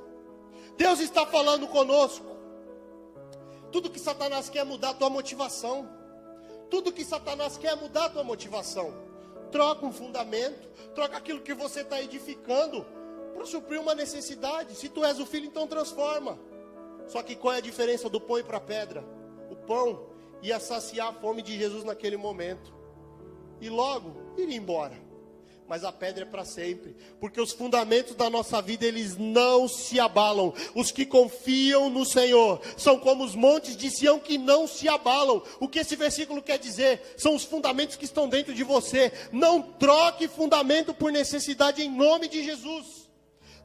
Deus 0.77 0.99
está 0.99 1.25
falando 1.25 1.67
conosco. 1.67 2.34
Tudo 3.75 3.89
que 3.89 3.99
Satanás 3.99 4.47
quer 4.47 4.59
é 4.59 4.63
mudar 4.63 4.91
a 4.91 4.93
tua 4.93 5.09
motivação. 5.09 5.85
Tudo 6.69 6.93
que 6.93 7.03
Satanás 7.03 7.57
quer 7.57 7.73
é 7.73 7.75
mudar 7.75 8.05
a 8.05 8.09
tua 8.09 8.23
motivação. 8.23 8.93
Troca 9.51 9.85
um 9.85 9.91
fundamento, 9.91 10.65
troca 10.95 11.17
aquilo 11.17 11.41
que 11.41 11.53
você 11.53 11.81
está 11.81 12.01
edificando 12.01 12.85
para 13.33 13.45
suprir 13.45 13.81
uma 13.81 13.93
necessidade. 13.93 14.73
Se 14.75 14.87
tu 14.87 15.03
és 15.03 15.19
o 15.19 15.25
filho, 15.25 15.47
então 15.47 15.67
transforma. 15.67 16.39
Só 17.05 17.21
que 17.21 17.35
qual 17.35 17.53
é 17.53 17.57
a 17.57 17.61
diferença 17.61 18.09
do 18.09 18.21
pão 18.21 18.41
para 18.43 18.59
a 18.59 18.61
pedra? 18.61 19.03
O 19.51 19.57
pão 19.57 20.07
ia 20.41 20.57
saciar 20.57 21.09
a 21.09 21.13
fome 21.13 21.41
de 21.41 21.57
Jesus 21.57 21.83
naquele 21.83 22.15
momento. 22.15 22.73
E 23.59 23.69
logo 23.69 24.15
iria 24.37 24.55
embora 24.55 25.04
mas 25.67 25.83
a 25.83 25.91
pedra 25.91 26.23
é 26.23 26.27
para 26.27 26.45
sempre, 26.45 26.95
porque 27.19 27.41
os 27.41 27.51
fundamentos 27.51 28.15
da 28.15 28.29
nossa 28.29 28.61
vida 28.61 28.85
eles 28.85 29.17
não 29.17 29.67
se 29.67 29.99
abalam. 29.99 30.53
Os 30.73 30.91
que 30.91 31.05
confiam 31.05 31.89
no 31.89 32.05
Senhor 32.05 32.61
são 32.77 32.99
como 32.99 33.23
os 33.23 33.35
montes 33.35 33.75
de 33.75 33.89
Sião 33.89 34.19
que 34.19 34.37
não 34.37 34.67
se 34.67 34.87
abalam. 34.87 35.41
O 35.59 35.67
que 35.67 35.79
esse 35.79 35.95
versículo 35.95 36.41
quer 36.41 36.59
dizer? 36.59 37.15
São 37.17 37.35
os 37.35 37.43
fundamentos 37.43 37.95
que 37.95 38.05
estão 38.05 38.29
dentro 38.29 38.53
de 38.53 38.63
você. 38.63 39.11
Não 39.31 39.61
troque 39.61 40.27
fundamento 40.27 40.93
por 40.93 41.11
necessidade 41.11 41.81
em 41.81 41.89
nome 41.89 42.27
de 42.27 42.43
Jesus. 42.43 43.04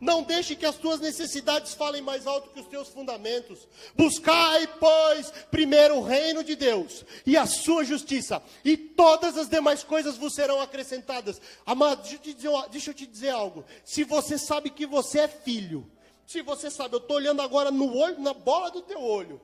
Não 0.01 0.23
deixe 0.23 0.57
que 0.57 0.65
as 0.65 0.77
tuas 0.77 0.99
necessidades 0.99 1.75
falem 1.75 2.01
mais 2.01 2.27
alto 2.27 2.51
que 2.51 2.61
os 2.61 2.67
teus 2.67 2.89
fundamentos. 2.89 3.69
Buscai, 3.95 4.67
pois, 4.79 5.31
primeiro 5.51 5.97
o 5.97 6.03
reino 6.03 6.43
de 6.43 6.57
Deus 6.57 7.05
e 7.27 7.37
a 7.37 7.45
sua 7.45 7.85
justiça, 7.85 8.43
e 8.65 8.77
todas 8.77 9.37
as 9.37 9.49
demais 9.49 9.85
coisas 9.85 10.17
vos 10.17 10.35
serão 10.35 10.61
acrescentadas. 10.61 11.41
Amado, 11.67 12.01
deixa 12.01 12.17
eu 12.17 12.21
te 12.21 12.33
dizer, 12.33 12.51
deixa 12.71 12.91
eu 12.91 12.95
te 12.95 13.07
dizer 13.07 13.29
algo. 13.29 13.65
Se 13.85 14.03
você 14.03 14.39
sabe 14.39 14.71
que 14.71 14.87
você 14.87 15.21
é 15.21 15.29
filho, 15.29 15.91
se 16.27 16.41
você 16.41 16.71
sabe, 16.71 16.95
eu 16.95 17.01
estou 17.01 17.17
olhando 17.17 17.43
agora 17.43 17.71
no 17.71 17.95
olho, 17.95 18.21
na 18.21 18.33
bola 18.33 18.71
do 18.71 18.81
teu 18.81 19.03
olho. 19.03 19.41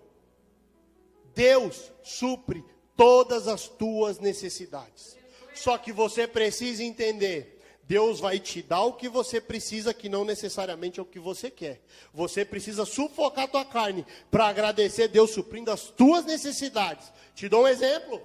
Deus 1.34 1.92
supre 2.02 2.64
todas 2.96 3.46
as 3.46 3.68
tuas 3.68 4.18
necessidades. 4.18 5.16
Só 5.54 5.76
que 5.76 5.92
você 5.92 6.26
precisa 6.26 6.82
entender 6.82 7.55
Deus 7.86 8.18
vai 8.18 8.40
te 8.40 8.62
dar 8.62 8.82
o 8.82 8.94
que 8.94 9.08
você 9.08 9.40
precisa, 9.40 9.94
que 9.94 10.08
não 10.08 10.24
necessariamente 10.24 10.98
é 10.98 11.02
o 11.02 11.06
que 11.06 11.20
você 11.20 11.50
quer. 11.50 11.80
Você 12.12 12.44
precisa 12.44 12.84
sufocar 12.84 13.44
a 13.44 13.48
tua 13.48 13.64
carne 13.64 14.04
para 14.28 14.46
agradecer 14.46 15.06
Deus 15.06 15.30
suprindo 15.30 15.70
as 15.70 15.84
tuas 15.84 16.24
necessidades. 16.24 17.12
Te 17.34 17.48
dou 17.48 17.62
um 17.62 17.68
exemplo. 17.68 18.20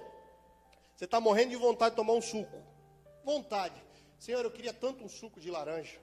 Você 0.96 1.04
está 1.04 1.20
morrendo 1.20 1.50
de 1.50 1.56
vontade 1.56 1.90
de 1.90 1.96
tomar 1.96 2.14
um 2.14 2.20
suco. 2.20 2.60
Vontade. 3.24 3.80
Senhor, 4.18 4.44
eu 4.44 4.50
queria 4.50 4.72
tanto 4.72 5.04
um 5.04 5.08
suco 5.08 5.40
de 5.40 5.50
laranja. 5.50 6.00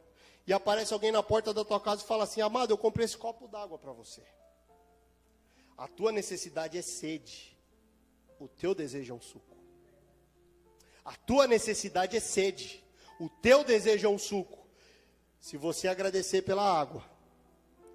e 0.48 0.54
aparece 0.54 0.93
alguém 0.93 1.12
na 1.12 1.22
porta 1.22 1.54
da 1.54 1.63
tua 1.63 1.80
casa 1.80 2.02
e 2.02 2.08
fala 2.08 2.24
assim: 2.24 2.41
Amado, 2.41 2.72
eu 2.72 2.78
comprei 2.78 3.06
esse 3.06 3.17
copo 3.17 3.48
d'água 3.48 3.78
para 3.78 3.91
você. 3.91 4.24
A 5.78 5.88
tua 5.88 6.12
necessidade 6.12 6.78
é 6.78 6.82
sede, 6.82 7.58
o 8.39 8.48
teu 8.48 8.74
desejo 8.74 9.13
é 9.13 9.15
um 9.15 9.22
suco. 9.22 9.58
A 11.04 11.15
tua 11.15 11.45
necessidade 11.45 12.15
é 12.15 12.19
sede, 12.19 12.84
o 13.19 13.27
teu 13.27 13.63
desejo 13.63 14.08
é 14.08 14.10
um 14.10 14.17
suco. 14.17 14.58
Se 15.39 15.58
você 15.58 15.88
agradecer 15.88 16.41
pela 16.41 16.63
água, 16.63 17.03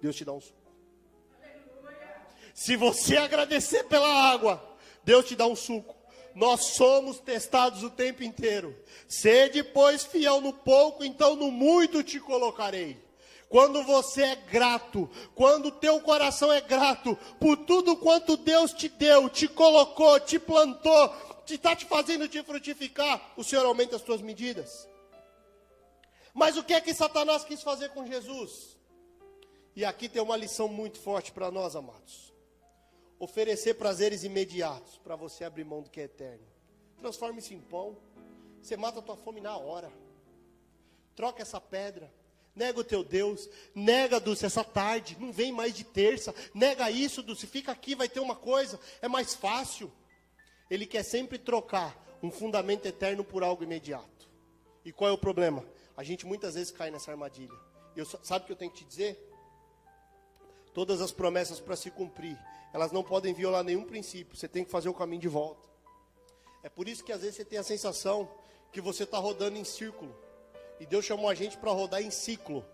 Deus 0.01 0.15
te 0.15 0.23
dá 0.23 0.31
um 0.31 0.39
suco. 0.39 0.65
Se 2.53 2.75
você 2.75 3.17
agradecer 3.17 3.83
pela 3.85 4.07
água, 4.07 4.63
Deus 5.03 5.25
te 5.25 5.35
dá 5.35 5.45
um 5.45 5.55
suco. 5.55 5.95
Nós 6.33 6.75
somos 6.75 7.19
testados 7.19 7.83
o 7.83 7.89
tempo 7.89 8.23
inteiro. 8.23 8.75
Sede, 9.07 9.63
pois, 9.63 10.05
fiel 10.05 10.41
no 10.41 10.53
pouco, 10.53 11.03
então 11.03 11.35
no 11.35 11.49
muito 11.49 12.03
te 12.03 12.19
colocarei. 12.19 13.03
Quando 13.49 13.83
você 13.83 14.23
é 14.23 14.35
grato, 14.35 15.09
quando 15.33 15.67
o 15.67 15.71
teu 15.71 15.99
coração 16.01 16.51
é 16.51 16.59
grato 16.59 17.17
por 17.39 17.57
tudo 17.57 17.95
quanto 17.95 18.37
Deus 18.37 18.73
te 18.73 18.89
deu, 18.89 19.29
te 19.29 19.47
colocou, 19.47 20.19
te 20.19 20.39
plantou, 20.39 21.13
está 21.47 21.75
te 21.75 21.85
fazendo 21.85 22.27
te 22.27 22.41
frutificar, 22.43 23.33
o 23.37 23.43
Senhor 23.43 23.65
aumenta 23.65 23.95
as 23.95 24.01
tuas 24.01 24.21
medidas. 24.21 24.87
Mas 26.35 26.55
o 26.55 26.63
que 26.63 26.75
é 26.75 26.79
que 26.79 26.93
Satanás 26.93 27.43
quis 27.43 27.63
fazer 27.63 27.89
com 27.89 28.05
Jesus? 28.05 28.77
E 29.75 29.83
aqui 29.83 30.07
tem 30.07 30.21
uma 30.21 30.37
lição 30.37 30.67
muito 30.67 30.99
forte 30.99 31.31
para 31.31 31.49
nós, 31.49 31.75
amados 31.75 32.25
oferecer 33.19 33.75
prazeres 33.75 34.23
imediatos 34.23 34.97
para 34.97 35.15
você 35.15 35.43
abrir 35.43 35.63
mão 35.63 35.81
do 35.81 35.89
que 35.89 36.01
é 36.01 36.03
eterno. 36.03 36.45
Transforme 36.99 37.39
isso 37.39 37.53
em 37.53 37.59
pão. 37.59 37.97
Você 38.61 38.75
mata 38.75 38.99
a 38.99 39.01
tua 39.01 39.15
fome 39.15 39.41
na 39.41 39.57
hora. 39.57 39.91
Troca 41.15 41.41
essa 41.41 41.61
pedra. 41.61 42.11
Nega 42.55 42.79
o 42.79 42.83
teu 42.83 43.03
Deus. 43.03 43.49
Nega, 43.73 44.19
Dulce, 44.19 44.45
essa 44.45 44.63
tarde. 44.63 45.17
Não 45.19 45.31
vem 45.31 45.51
mais 45.51 45.73
de 45.73 45.83
terça. 45.83 46.33
Nega 46.53 46.89
isso, 46.89 47.21
Dulce. 47.21 47.47
Fica 47.47 47.71
aqui, 47.71 47.95
vai 47.95 48.09
ter 48.09 48.19
uma 48.19 48.35
coisa. 48.35 48.79
É 49.01 49.07
mais 49.07 49.33
fácil. 49.33 49.91
Ele 50.69 50.85
quer 50.85 51.03
sempre 51.03 51.37
trocar 51.37 51.95
um 52.23 52.31
fundamento 52.31 52.85
eterno 52.85 53.23
por 53.23 53.43
algo 53.43 53.63
imediato. 53.63 54.29
E 54.83 54.91
qual 54.91 55.09
é 55.09 55.13
o 55.13 55.17
problema? 55.17 55.65
A 55.97 56.03
gente 56.03 56.25
muitas 56.25 56.55
vezes 56.55 56.71
cai 56.71 56.91
nessa 56.91 57.11
armadilha. 57.11 57.57
Eu, 57.95 58.05
sabe 58.05 58.43
o 58.43 58.45
que 58.47 58.51
eu 58.51 58.57
tenho 58.57 58.71
que 58.71 58.79
te 58.79 58.85
dizer? 58.85 59.31
Todas 60.73 61.01
as 61.01 61.11
promessas 61.11 61.59
para 61.59 61.75
se 61.75 61.89
cumprir, 61.89 62.37
elas 62.73 62.91
não 62.91 63.03
podem 63.03 63.33
violar 63.33 63.63
nenhum 63.63 63.85
princípio. 63.85 64.35
Você 64.35 64.47
tem 64.47 64.65
que 64.65 64.71
fazer 64.71 64.89
o 64.89 64.93
caminho 64.93 65.21
de 65.21 65.29
volta. 65.29 65.67
É 66.61 66.69
por 66.69 66.87
isso 66.87 67.03
que 67.03 67.13
às 67.13 67.21
vezes 67.21 67.35
você 67.35 67.45
tem 67.45 67.59
a 67.59 67.63
sensação 67.63 68.29
que 68.71 68.81
você 68.81 69.03
está 69.03 69.17
rodando 69.17 69.57
em 69.57 69.63
círculo. 69.63 70.13
E 70.79 70.85
Deus 70.85 71.05
chamou 71.05 71.29
a 71.29 71.35
gente 71.35 71.57
para 71.57 71.71
rodar 71.71 72.01
em 72.01 72.11
ciclo, 72.11 72.65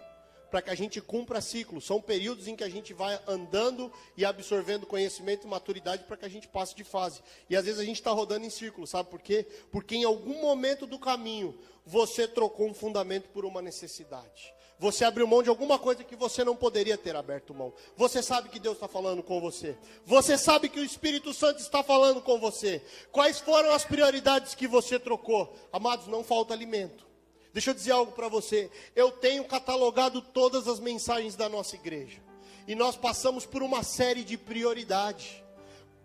para 0.51 0.61
que 0.61 0.69
a 0.69 0.75
gente 0.75 0.99
cumpra 0.99 1.39
ciclo. 1.39 1.79
São 1.79 2.01
períodos 2.01 2.47
em 2.47 2.55
que 2.55 2.63
a 2.63 2.69
gente 2.69 2.93
vai 2.93 3.17
andando 3.25 3.91
e 4.17 4.25
absorvendo 4.25 4.85
conhecimento 4.85 5.47
e 5.47 5.49
maturidade 5.49 6.03
para 6.03 6.17
que 6.17 6.25
a 6.25 6.29
gente 6.29 6.47
passe 6.47 6.75
de 6.75 6.83
fase. 6.83 7.21
E 7.49 7.55
às 7.55 7.65
vezes 7.65 7.79
a 7.79 7.85
gente 7.85 7.95
está 7.95 8.11
rodando 8.11 8.45
em 8.45 8.49
círculo, 8.49 8.85
sabe 8.85 9.09
por 9.09 9.21
quê? 9.21 9.47
Porque 9.71 9.95
em 9.95 10.03
algum 10.03 10.41
momento 10.41 10.85
do 10.85 10.99
caminho 10.99 11.57
você 11.85 12.27
trocou 12.27 12.67
um 12.67 12.73
fundamento 12.73 13.29
por 13.29 13.45
uma 13.45 13.61
necessidade. 13.61 14.53
Você 14.77 15.05
abriu 15.05 15.27
mão 15.27 15.43
de 15.43 15.49
alguma 15.49 15.77
coisa 15.77 16.03
que 16.03 16.15
você 16.15 16.43
não 16.43 16.55
poderia 16.55 16.97
ter 16.97 17.15
aberto 17.15 17.53
mão. 17.53 17.71
Você 17.95 18.21
sabe 18.23 18.49
que 18.49 18.59
Deus 18.59 18.75
está 18.75 18.87
falando 18.87 19.21
com 19.21 19.39
você. 19.39 19.77
Você 20.05 20.39
sabe 20.39 20.69
que 20.69 20.79
o 20.79 20.83
Espírito 20.83 21.31
Santo 21.35 21.59
está 21.59 21.83
falando 21.83 22.19
com 22.19 22.39
você. 22.39 22.81
Quais 23.11 23.39
foram 23.39 23.71
as 23.73 23.85
prioridades 23.85 24.55
que 24.55 24.67
você 24.67 24.99
trocou? 24.99 25.55
Amados, 25.71 26.07
não 26.07 26.23
falta 26.23 26.55
alimento. 26.55 27.10
Deixa 27.53 27.71
eu 27.71 27.73
dizer 27.73 27.91
algo 27.91 28.11
para 28.13 28.27
você. 28.27 28.71
Eu 28.95 29.11
tenho 29.11 29.43
catalogado 29.43 30.21
todas 30.21 30.67
as 30.67 30.79
mensagens 30.79 31.35
da 31.35 31.49
nossa 31.49 31.75
igreja. 31.75 32.21
E 32.67 32.75
nós 32.75 32.95
passamos 32.95 33.45
por 33.45 33.61
uma 33.61 33.83
série 33.83 34.23
de 34.23 34.37
prioridades. 34.37 35.43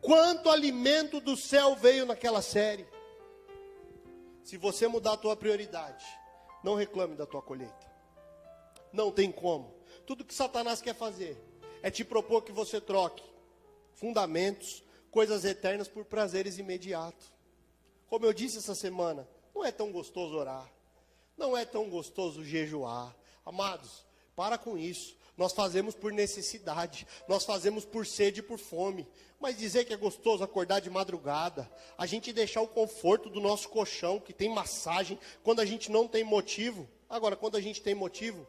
Quanto 0.00 0.50
alimento 0.50 1.20
do 1.20 1.37
céu 1.37 1.76
veio 1.76 2.04
naquela 2.04 2.42
série? 2.42 2.87
Se 4.42 4.56
você 4.56 4.88
mudar 4.88 5.14
a 5.14 5.16
tua 5.16 5.37
prioridade, 5.37 6.04
não 6.62 6.74
reclame 6.74 7.14
da 7.14 7.26
tua 7.26 7.42
colheita. 7.42 7.87
Não 8.92 9.11
tem 9.11 9.30
como. 9.30 9.74
Tudo 10.06 10.24
que 10.24 10.35
Satanás 10.35 10.80
quer 10.80 10.94
fazer 10.94 11.37
é 11.82 11.90
te 11.90 12.04
propor 12.04 12.42
que 12.42 12.52
você 12.52 12.80
troque 12.80 13.22
fundamentos, 13.94 14.85
coisas 15.11 15.44
eternas 15.44 15.88
por 15.88 16.04
prazeres 16.04 16.59
imediatos. 16.59 17.32
Como 18.09 18.24
eu 18.24 18.32
disse 18.32 18.59
essa 18.59 18.74
semana, 18.74 19.28
não 19.54 19.64
é 19.64 19.72
tão 19.72 19.90
gostoso 19.90 20.37
orar, 20.37 20.70
não 21.37 21.57
é 21.57 21.64
tão 21.64 21.88
gostoso 21.88 22.44
jejuar. 22.44 23.14
Amados, 23.44 24.05
para 24.35 24.59
com 24.59 24.77
isso. 24.77 25.16
Nós 25.37 25.53
fazemos 25.53 25.94
por 25.94 26.12
necessidade, 26.12 27.07
nós 27.29 27.44
fazemos 27.44 27.85
por 27.85 28.07
sede 28.07 28.40
e 28.40 28.42
por 28.42 28.59
fome. 28.59 29.07
Mas 29.38 29.59
dizer 29.59 29.85
que 29.85 29.92
é 29.92 29.96
gostoso 29.96 30.42
acordar 30.42 30.81
de 30.81 30.88
madrugada, 30.88 31.70
a 31.99 32.07
gente 32.07 32.33
deixar 32.33 32.62
o 32.62 32.68
conforto 32.68 33.29
do 33.29 33.38
nosso 33.38 33.68
colchão, 33.68 34.18
que 34.18 34.33
tem 34.33 34.49
massagem, 34.49 35.18
quando 35.42 35.61
a 35.61 35.66
gente 35.66 35.92
não 35.92 36.09
tem 36.09 36.25
motivo. 36.25 36.88
Agora, 37.09 37.37
quando 37.37 37.57
a 37.57 37.61
gente 37.61 37.83
tem 37.83 37.94
motivo, 37.94 38.46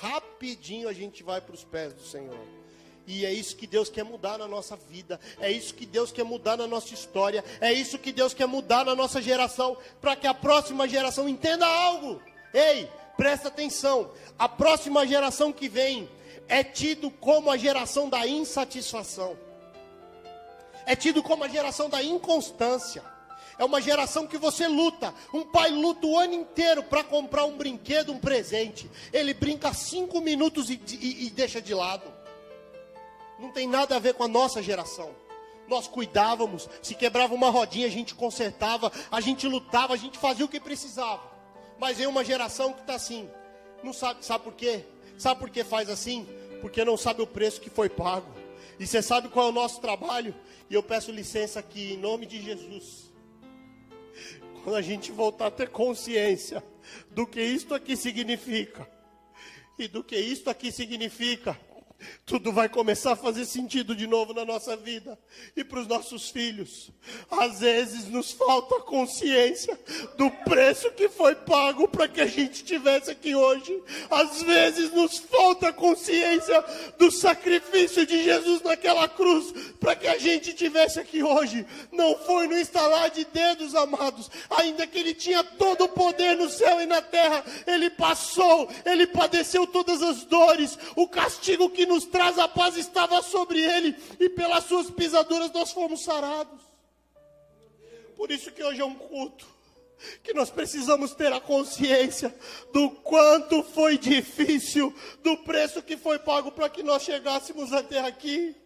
rapidinho 0.00 0.88
a 0.88 0.92
gente 0.92 1.22
vai 1.22 1.40
para 1.40 1.54
os 1.54 1.64
pés 1.64 1.92
do 1.92 2.02
Senhor. 2.02 2.61
E 3.06 3.26
é 3.26 3.32
isso 3.32 3.56
que 3.56 3.66
Deus 3.66 3.88
quer 3.88 4.04
mudar 4.04 4.38
na 4.38 4.46
nossa 4.46 4.76
vida, 4.76 5.18
é 5.40 5.50
isso 5.50 5.74
que 5.74 5.84
Deus 5.84 6.12
quer 6.12 6.24
mudar 6.24 6.56
na 6.56 6.66
nossa 6.66 6.94
história, 6.94 7.44
é 7.60 7.72
isso 7.72 7.98
que 7.98 8.12
Deus 8.12 8.32
quer 8.32 8.46
mudar 8.46 8.84
na 8.84 8.94
nossa 8.94 9.20
geração, 9.20 9.76
para 10.00 10.14
que 10.14 10.26
a 10.26 10.34
próxima 10.34 10.88
geração 10.88 11.28
entenda 11.28 11.66
algo. 11.66 12.22
Ei, 12.54 12.88
presta 13.16 13.48
atenção: 13.48 14.10
a 14.38 14.48
próxima 14.48 15.06
geração 15.06 15.52
que 15.52 15.68
vem 15.68 16.08
é 16.48 16.62
tido 16.62 17.10
como 17.10 17.50
a 17.50 17.56
geração 17.56 18.08
da 18.08 18.26
insatisfação, 18.26 19.36
é 20.86 20.94
tido 20.94 21.22
como 21.22 21.42
a 21.42 21.48
geração 21.48 21.88
da 21.88 22.02
inconstância. 22.02 23.02
É 23.58 23.64
uma 23.64 23.80
geração 23.80 24.26
que 24.26 24.38
você 24.38 24.66
luta. 24.66 25.14
Um 25.32 25.44
pai 25.44 25.70
luta 25.70 26.06
o 26.06 26.18
ano 26.18 26.34
inteiro 26.34 26.82
para 26.82 27.04
comprar 27.04 27.44
um 27.44 27.56
brinquedo, 27.56 28.10
um 28.10 28.18
presente. 28.18 28.90
Ele 29.12 29.34
brinca 29.34 29.72
cinco 29.74 30.20
minutos 30.20 30.70
e, 30.70 30.80
e, 30.88 31.26
e 31.26 31.30
deixa 31.30 31.60
de 31.60 31.74
lado. 31.74 32.21
Não 33.42 33.50
tem 33.50 33.66
nada 33.66 33.96
a 33.96 33.98
ver 33.98 34.14
com 34.14 34.24
a 34.24 34.28
nossa 34.28 34.62
geração. 34.62 35.14
Nós 35.68 35.86
cuidávamos, 35.86 36.68
se 36.80 36.94
quebrava 36.94 37.34
uma 37.34 37.50
rodinha, 37.50 37.86
a 37.86 37.90
gente 37.90 38.14
consertava, 38.14 38.90
a 39.10 39.20
gente 39.20 39.46
lutava, 39.46 39.92
a 39.92 39.96
gente 39.96 40.16
fazia 40.16 40.46
o 40.46 40.48
que 40.48 40.58
precisava. 40.58 41.22
Mas 41.78 41.98
vem 41.98 42.06
uma 42.06 42.24
geração 42.24 42.72
que 42.72 42.80
está 42.80 42.94
assim, 42.94 43.28
não 43.82 43.92
sabe, 43.92 44.24
sabe 44.24 44.44
por 44.44 44.54
quê? 44.54 44.84
Sabe 45.18 45.40
por 45.40 45.50
que 45.50 45.62
faz 45.62 45.90
assim? 45.90 46.26
Porque 46.62 46.84
não 46.84 46.96
sabe 46.96 47.20
o 47.20 47.26
preço 47.26 47.60
que 47.60 47.68
foi 47.68 47.90
pago. 47.90 48.32
E 48.78 48.86
você 48.86 49.02
sabe 49.02 49.28
qual 49.28 49.46
é 49.46 49.48
o 49.50 49.52
nosso 49.52 49.80
trabalho? 49.80 50.34
E 50.70 50.74
eu 50.74 50.82
peço 50.82 51.10
licença 51.10 51.60
aqui, 51.60 51.92
em 51.92 51.98
nome 51.98 52.24
de 52.24 52.40
Jesus 52.40 53.12
quando 54.62 54.76
a 54.76 54.82
gente 54.82 55.10
voltar 55.10 55.46
a 55.46 55.50
ter 55.50 55.68
consciência 55.68 56.62
do 57.10 57.26
que 57.26 57.42
isto 57.42 57.74
aqui 57.74 57.96
significa 57.96 58.88
e 59.78 59.88
do 59.88 60.04
que 60.04 60.16
isto 60.16 60.48
aqui 60.48 60.70
significa, 60.70 61.58
tudo 62.24 62.52
vai 62.52 62.68
começar 62.68 63.12
a 63.12 63.16
fazer 63.16 63.44
sentido 63.44 63.94
de 63.94 64.06
novo 64.06 64.32
na 64.32 64.44
nossa 64.44 64.76
vida 64.76 65.18
e 65.56 65.64
para 65.64 65.80
os 65.80 65.86
nossos 65.86 66.30
filhos. 66.30 66.90
Às 67.30 67.60
vezes 67.60 68.08
nos 68.08 68.32
falta 68.32 68.80
consciência 68.80 69.78
do 70.16 70.30
preço 70.30 70.90
que 70.92 71.08
foi 71.08 71.34
pago 71.34 71.88
para 71.88 72.08
que 72.08 72.20
a 72.20 72.26
gente 72.26 72.56
estivesse 72.56 73.10
aqui 73.10 73.34
hoje. 73.34 73.82
Às 74.10 74.42
vezes 74.42 74.92
nos 74.92 75.18
falta 75.18 75.72
consciência 75.72 76.64
do 76.98 77.10
sacrifício 77.10 78.06
de 78.06 78.22
Jesus 78.22 78.62
naquela 78.62 79.08
cruz 79.08 79.52
para 79.78 79.96
que 79.96 80.06
a 80.06 80.18
gente 80.18 80.50
estivesse 80.50 81.00
aqui 81.00 81.22
hoje. 81.22 81.66
Não 81.90 82.16
foi 82.18 82.46
no 82.46 82.58
instalar 82.58 83.10
de 83.10 83.24
dedos, 83.24 83.74
amados, 83.74 84.30
ainda 84.50 84.86
que 84.86 84.98
ele 84.98 85.14
tinha 85.14 85.42
todo 85.42 85.84
o 85.84 85.88
poder 85.88 86.36
no 86.36 86.48
céu 86.48 86.80
e 86.80 86.86
na 86.86 87.00
terra, 87.00 87.44
ele 87.66 87.90
passou, 87.90 88.68
ele 88.84 89.06
padeceu 89.06 89.66
todas 89.66 90.02
as 90.02 90.24
dores, 90.24 90.78
o 90.96 91.08
castigo 91.08 91.70
que 91.70 91.86
nos 91.92 92.06
traz 92.06 92.38
a 92.38 92.48
paz 92.48 92.76
estava 92.76 93.20
sobre 93.22 93.60
ele, 93.60 93.94
e 94.18 94.30
pelas 94.30 94.64
suas 94.64 94.90
pisaduras 94.90 95.52
nós 95.52 95.72
fomos 95.72 96.02
sarados. 96.02 96.60
Por 98.16 98.30
isso 98.30 98.50
que 98.50 98.64
hoje 98.64 98.80
é 98.80 98.84
um 98.84 98.94
culto 98.94 99.46
que 100.22 100.32
nós 100.34 100.50
precisamos 100.50 101.14
ter 101.14 101.32
a 101.32 101.40
consciência 101.40 102.34
do 102.72 102.90
quanto 102.90 103.62
foi 103.62 103.98
difícil, 103.98 104.92
do 105.22 105.36
preço 105.38 105.82
que 105.82 105.96
foi 105.96 106.18
pago 106.18 106.50
para 106.50 106.68
que 106.68 106.82
nós 106.82 107.02
chegássemos 107.02 107.72
até 107.72 108.00
aqui. 108.00 108.56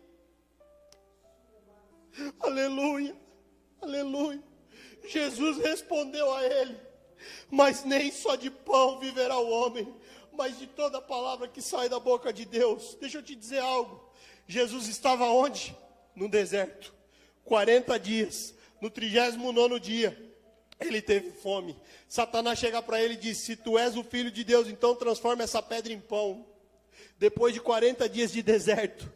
Aleluia, 2.41 3.15
aleluia. 3.83 4.43
Jesus 5.09 5.59
respondeu 5.59 6.33
a 6.33 6.45
ele: 6.45 6.77
Mas 7.51 7.85
nem 7.85 8.11
só 8.11 8.37
de 8.37 8.51
pão 8.51 8.99
viverá 8.99 9.37
o 9.37 9.51
homem, 9.51 9.95
mas 10.37 10.59
de 10.59 10.67
toda 10.67 11.01
palavra 11.01 11.49
que 11.49 11.63
sai 11.63 11.89
da 11.89 11.99
boca 11.99 12.33
de 12.33 12.45
Deus. 12.45 12.97
Deixa 13.01 13.19
eu 13.19 13.23
te 13.23 13.35
dizer 13.35 13.59
algo. 13.59 14.09
Jesus 14.47 14.87
estava 14.87 15.25
onde? 15.27 15.77
No 16.15 16.29
deserto. 16.29 16.95
40 17.45 17.99
dias. 17.99 18.55
No 18.81 18.91
39 18.91 19.81
dia, 19.81 20.35
Ele 20.79 21.01
teve 21.01 21.31
fome. 21.31 21.77
Satanás 22.09 22.59
chega 22.59 22.83
para 22.83 23.03
ele 23.03 23.15
e 23.15 23.19
diz: 23.19 23.39
Se 23.39 23.57
tu 23.57 23.79
és 23.79 23.97
o 23.97 24.05
filho 24.05 24.31
de 24.31 24.45
Deus, 24.45 24.69
então 24.69 24.95
transforma 24.95 25.43
essa 25.43 25.63
pedra 25.63 25.93
em 25.93 26.01
pão. 26.01 26.47
Depois 27.19 27.55
de 27.55 27.61
40 27.61 28.09
dias 28.09 28.31
de 28.31 28.43
deserto, 28.43 29.11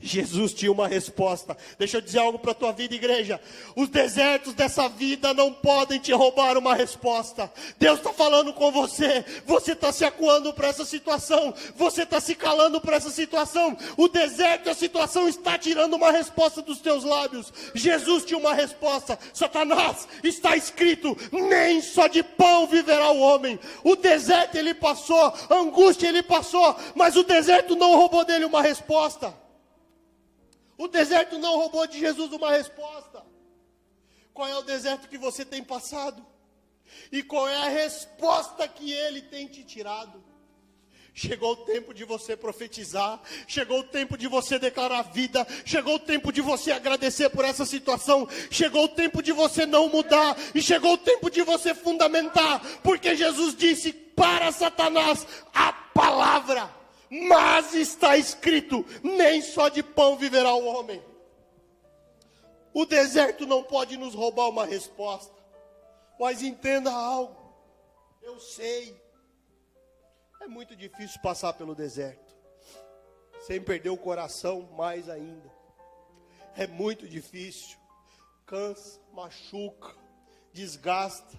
Jesus 0.00 0.52
tinha 0.52 0.72
uma 0.72 0.88
resposta. 0.88 1.56
Deixa 1.78 1.98
eu 1.98 2.00
dizer 2.00 2.18
algo 2.18 2.38
para 2.38 2.52
a 2.52 2.54
tua 2.54 2.72
vida, 2.72 2.94
igreja. 2.94 3.40
Os 3.74 3.88
desertos 3.88 4.54
dessa 4.54 4.88
vida 4.88 5.34
não 5.34 5.52
podem 5.52 5.98
te 5.98 6.12
roubar 6.12 6.56
uma 6.56 6.74
resposta. 6.74 7.50
Deus 7.78 7.98
está 7.98 8.12
falando 8.12 8.52
com 8.52 8.70
você. 8.70 9.24
Você 9.44 9.72
está 9.72 9.92
se 9.92 10.04
acuando 10.04 10.52
para 10.52 10.68
essa 10.68 10.84
situação. 10.84 11.54
Você 11.76 12.02
está 12.02 12.20
se 12.20 12.34
calando 12.34 12.80
para 12.80 12.96
essa 12.96 13.10
situação. 13.10 13.76
O 13.96 14.08
deserto, 14.08 14.70
a 14.70 14.74
situação 14.74 15.28
está 15.28 15.58
tirando 15.58 15.94
uma 15.94 16.10
resposta 16.10 16.62
dos 16.62 16.78
teus 16.80 17.04
lábios. 17.04 17.52
Jesus 17.74 18.24
tinha 18.24 18.38
uma 18.38 18.54
resposta. 18.54 19.18
Satanás, 19.32 20.06
está 20.22 20.56
escrito: 20.56 21.16
nem 21.32 21.80
só 21.80 22.06
de 22.06 22.22
pão 22.22 22.66
viverá 22.66 23.10
o 23.10 23.20
homem. 23.20 23.58
O 23.84 23.96
deserto 23.96 24.56
ele 24.56 24.74
passou, 24.74 25.32
a 25.50 25.54
angústia 25.54 26.08
ele 26.08 26.22
passou, 26.22 26.76
mas 26.94 27.16
o 27.16 27.22
deserto 27.22 27.76
não 27.76 27.96
roubou 27.96 28.24
dele 28.24 28.44
uma 28.44 28.62
resposta. 28.62 29.45
O 30.78 30.88
deserto 30.88 31.38
não 31.38 31.56
roubou 31.56 31.86
de 31.86 31.98
Jesus 31.98 32.32
uma 32.32 32.50
resposta. 32.50 33.24
Qual 34.32 34.48
é 34.48 34.56
o 34.56 34.62
deserto 34.62 35.08
que 35.08 35.16
você 35.16 35.44
tem 35.44 35.64
passado? 35.64 36.24
E 37.10 37.22
qual 37.22 37.48
é 37.48 37.56
a 37.56 37.68
resposta 37.68 38.68
que 38.68 38.92
ele 38.92 39.22
tem 39.22 39.46
te 39.46 39.64
tirado? 39.64 40.22
Chegou 41.14 41.52
o 41.52 41.64
tempo 41.64 41.94
de 41.94 42.04
você 42.04 42.36
profetizar, 42.36 43.18
chegou 43.48 43.80
o 43.80 43.84
tempo 43.84 44.18
de 44.18 44.28
você 44.28 44.58
declarar 44.58 45.00
vida, 45.00 45.46
chegou 45.64 45.94
o 45.94 45.98
tempo 45.98 46.30
de 46.30 46.42
você 46.42 46.70
agradecer 46.72 47.30
por 47.30 47.42
essa 47.42 47.64
situação, 47.64 48.28
chegou 48.50 48.84
o 48.84 48.88
tempo 48.88 49.22
de 49.22 49.32
você 49.32 49.64
não 49.64 49.88
mudar, 49.88 50.36
e 50.54 50.60
chegou 50.60 50.92
o 50.92 50.98
tempo 50.98 51.30
de 51.30 51.40
você 51.40 51.74
fundamentar, 51.74 52.60
porque 52.82 53.16
Jesus 53.16 53.56
disse 53.56 53.94
para 53.94 54.52
Satanás 54.52 55.26
a 55.54 55.72
palavra. 55.72 56.75
Mas 57.10 57.74
está 57.74 58.16
escrito: 58.16 58.84
nem 59.02 59.40
só 59.40 59.68
de 59.68 59.82
pão 59.82 60.16
viverá 60.16 60.54
o 60.54 60.66
homem. 60.66 61.02
O 62.72 62.84
deserto 62.84 63.46
não 63.46 63.62
pode 63.62 63.96
nos 63.96 64.14
roubar 64.14 64.48
uma 64.48 64.66
resposta. 64.66 65.34
Mas 66.18 66.42
entenda 66.42 66.92
algo. 66.92 67.36
Eu 68.22 68.38
sei. 68.40 69.00
É 70.40 70.46
muito 70.46 70.76
difícil 70.76 71.20
passar 71.20 71.52
pelo 71.54 71.74
deserto. 71.74 72.34
Sem 73.46 73.62
perder 73.62 73.90
o 73.90 73.96
coração, 73.96 74.62
mais 74.76 75.08
ainda. 75.08 75.50
É 76.56 76.66
muito 76.66 77.08
difícil. 77.08 77.78
Cansa, 78.44 79.00
machuca, 79.12 79.94
desgasta. 80.52 81.38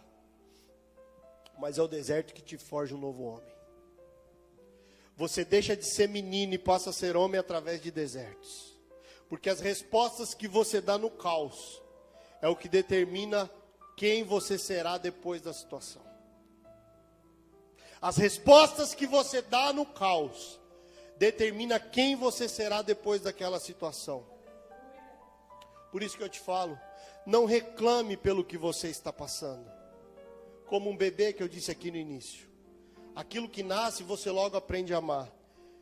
Mas 1.57 1.77
é 1.77 1.81
o 1.81 1.87
deserto 1.87 2.33
que 2.33 2.41
te 2.41 2.57
forja 2.57 2.95
um 2.95 2.99
novo 2.99 3.23
homem. 3.23 3.56
Você 5.17 5.43
deixa 5.43 5.75
de 5.75 5.83
ser 5.83 6.07
menino 6.07 6.53
e 6.53 6.59
passa 6.59 6.91
a 6.91 6.93
ser 6.93 7.17
homem 7.17 7.39
através 7.39 7.81
de 7.81 7.89
desertos. 7.89 8.77
Porque 9.27 9.49
as 9.49 9.59
respostas 9.59 10.35
que 10.35 10.47
você 10.47 10.79
dá 10.79 10.97
no 10.97 11.09
caos 11.09 11.81
é 12.39 12.47
o 12.47 12.55
que 12.55 12.69
determina 12.69 13.49
quem 13.97 14.23
você 14.23 14.59
será 14.59 14.99
depois 14.99 15.41
da 15.41 15.51
situação. 15.51 16.05
As 17.99 18.15
respostas 18.15 18.93
que 18.93 19.07
você 19.07 19.41
dá 19.41 19.73
no 19.73 19.87
caos 19.87 20.59
determina 21.17 21.79
quem 21.79 22.15
você 22.15 22.47
será 22.47 22.83
depois 22.83 23.21
daquela 23.21 23.59
situação. 23.59 24.23
Por 25.91 26.03
isso 26.03 26.15
que 26.15 26.23
eu 26.23 26.29
te 26.29 26.39
falo, 26.39 26.79
não 27.25 27.45
reclame 27.45 28.15
pelo 28.15 28.45
que 28.45 28.55
você 28.55 28.87
está 28.87 29.11
passando. 29.11 29.67
Como 30.67 30.91
um 30.91 30.95
bebê 30.95 31.33
que 31.33 31.41
eu 31.41 31.47
disse 31.47 31.71
aqui 31.71 31.89
no 31.89 31.97
início. 31.97 32.47
Aquilo 33.17 33.49
que 33.49 33.63
nasce, 33.63 34.03
você 34.03 34.29
logo 34.29 34.55
aprende 34.55 34.93
a 34.93 34.99
amar. 34.99 35.27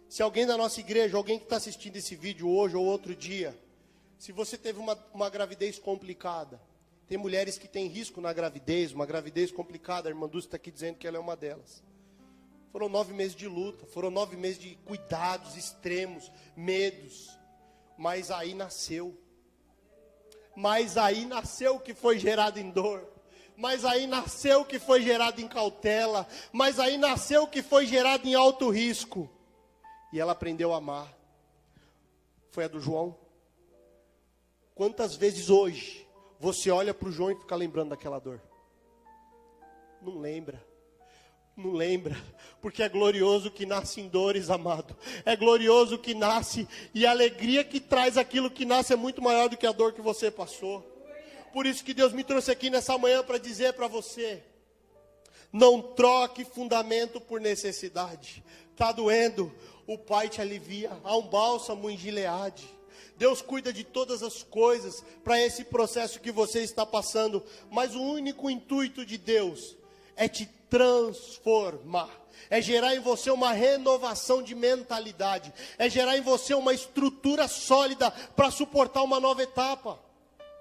Se 0.08 0.24
alguém 0.24 0.46
da 0.46 0.56
nossa 0.56 0.80
igreja, 0.80 1.18
alguém 1.18 1.38
que 1.38 1.44
está 1.44 1.58
assistindo 1.58 1.98
esse 1.98 2.16
vídeo 2.16 2.48
hoje 2.48 2.78
ou 2.78 2.86
outro 2.86 3.14
dia, 3.14 3.54
se 4.18 4.32
você 4.32 4.58
teve 4.58 4.80
uma, 4.80 4.98
uma 5.14 5.30
gravidez 5.30 5.78
complicada, 5.78 6.62
tem 7.10 7.18
mulheres 7.18 7.58
que 7.58 7.68
têm 7.68 7.88
risco 7.88 8.22
na 8.22 8.32
gravidez, 8.32 8.94
uma 8.94 9.06
gravidez 9.06 9.52
complicada, 9.52 10.08
a 10.08 10.12
irmã 10.12 10.30
Dulce 10.30 10.48
está 10.48 10.56
aqui 10.56 10.72
dizendo 10.72 10.96
que 10.96 11.06
ela 11.06 11.18
é 11.18 11.20
uma 11.20 11.36
delas. 11.36 11.84
Foram 12.72 12.88
nove 12.88 13.14
meses 13.14 13.36
de 13.36 13.50
luta, 13.50 13.86
foram 13.86 14.10
nove 14.10 14.38
meses 14.38 14.58
de 14.58 14.76
cuidados 14.86 15.58
extremos, 15.58 16.32
medos, 16.56 17.38
mas 17.98 18.32
aí 18.32 18.54
nasceu. 18.54 19.14
Mas 20.56 20.98
aí 20.98 21.26
nasceu 21.26 21.76
o 21.76 21.82
que 21.82 21.94
foi 21.94 22.18
gerado 22.18 22.62
em 22.62 22.72
dor 22.72 23.15
mas 23.58 23.86
aí 23.86 24.08
nasceu 24.08 24.62
o 24.62 24.66
que 24.66 24.80
foi 24.80 25.02
gerado 25.02 25.42
em 25.42 25.48
cautela, 25.48 26.28
mas 26.52 26.80
aí 26.80 26.98
nasceu 26.98 27.44
o 27.44 27.48
que 27.48 27.62
foi 27.62 27.86
gerado 27.86 28.28
em 28.28 28.36
alto 28.36 28.70
risco. 28.70 29.30
E 30.12 30.20
ela 30.20 30.34
aprendeu 30.34 30.74
a 30.74 30.78
amar. 30.78 31.14
Foi 32.52 32.66
a 32.66 32.68
do 32.68 32.80
João. 32.80 33.18
Quantas 34.74 35.16
vezes 35.16 35.50
hoje 35.50 36.08
você 36.40 36.70
olha 36.70 36.94
para 36.94 37.10
o 37.10 37.12
João 37.12 37.32
e 37.32 37.36
fica 37.36 37.56
lembrando 37.56 37.90
daquela 37.90 38.20
dor? 38.20 38.42
Não 40.02 40.20
lembra. 40.20 40.64
Não 41.58 41.72
lembra, 41.72 42.18
porque 42.62 42.84
é 42.84 42.90
glorioso 42.90 43.50
que 43.50 43.66
nasce 43.66 44.02
em 44.02 44.10
dores, 44.10 44.50
amado. 44.50 44.94
É 45.24 45.38
glorioso 45.38 45.98
que 45.98 46.14
nasce, 46.14 46.68
e 46.94 47.06
a 47.06 47.12
alegria 47.12 47.64
que 47.64 47.80
traz 47.80 48.18
aquilo 48.18 48.52
que 48.52 48.66
nasce 48.66 48.92
é 48.92 48.98
muito 48.98 49.22
maior 49.22 49.48
do 49.48 49.56
que 49.56 49.66
a 49.66 49.72
dor 49.72 49.94
que 49.94 50.02
você 50.02 50.30
passou 50.30 50.95
por 51.56 51.66
isso 51.66 51.86
que 51.86 51.94
Deus 51.94 52.12
me 52.12 52.22
trouxe 52.22 52.52
aqui 52.52 52.70
nessa 52.70 52.98
manhã 52.98 53.24
para 53.24 53.38
dizer 53.38 53.72
para 53.72 53.88
você: 53.88 54.44
não 55.54 55.82
troque 55.82 56.44
fundamento 56.44 57.22
por 57.22 57.40
necessidade. 57.40 58.44
Está 58.74 58.92
doendo, 58.92 59.50
o 59.88 59.98
Pai 59.98 60.28
te 60.28 60.42
alivia. 60.42 60.92
Há 61.02 61.16
um 61.16 61.22
bálsamo 61.22 61.90
em 61.90 61.98
Gileade. 61.98 62.70
Deus 63.16 63.42
cuida 63.42 63.72
de 63.72 63.86
todas 63.86 64.22
as 64.22 64.44
coisas 64.44 65.02
para 65.24 65.40
esse 65.40 65.64
processo 65.64 66.20
que 66.20 66.30
você 66.30 66.60
está 66.60 66.86
passando, 66.86 67.42
mas 67.72 67.96
o 67.96 68.02
único 68.02 68.50
intuito 68.50 69.06
de 69.06 69.18
Deus 69.18 69.78
é 70.18 70.28
te 70.28 70.46
transformar, 70.70 72.10
é 72.50 72.62
gerar 72.62 72.98
em 72.98 73.00
você 73.00 73.32
uma 73.32 73.54
renovação 73.54 74.44
de 74.44 74.54
mentalidade, 74.54 75.54
é 75.78 75.90
gerar 75.90 76.18
em 76.18 76.22
você 76.22 76.54
uma 76.54 76.74
estrutura 76.74 77.48
sólida 77.48 78.12
para 78.12 78.52
suportar 78.52 79.04
uma 79.04 79.22
nova 79.22 79.42
etapa. 79.42 80.04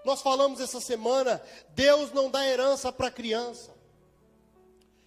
Nós 0.05 0.21
falamos 0.21 0.61
essa 0.61 0.81
semana, 0.81 1.41
Deus 1.75 2.13
não 2.13 2.31
dá 2.31 2.47
herança 2.47 2.93
para 2.93 3.11
criança. 3.11 3.73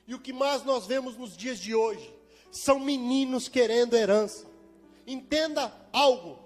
E 0.07 0.15
o 0.15 0.19
que 0.19 0.33
mais 0.33 0.63
nós 0.63 0.88
vemos 0.88 1.15
nos 1.15 1.38
dias 1.38 1.60
de 1.60 1.75
hoje 1.75 2.13
são 2.51 2.79
meninos 2.79 3.47
querendo 3.47 3.95
herança. 3.95 4.47
Entenda 5.05 5.71
algo. 5.93 6.39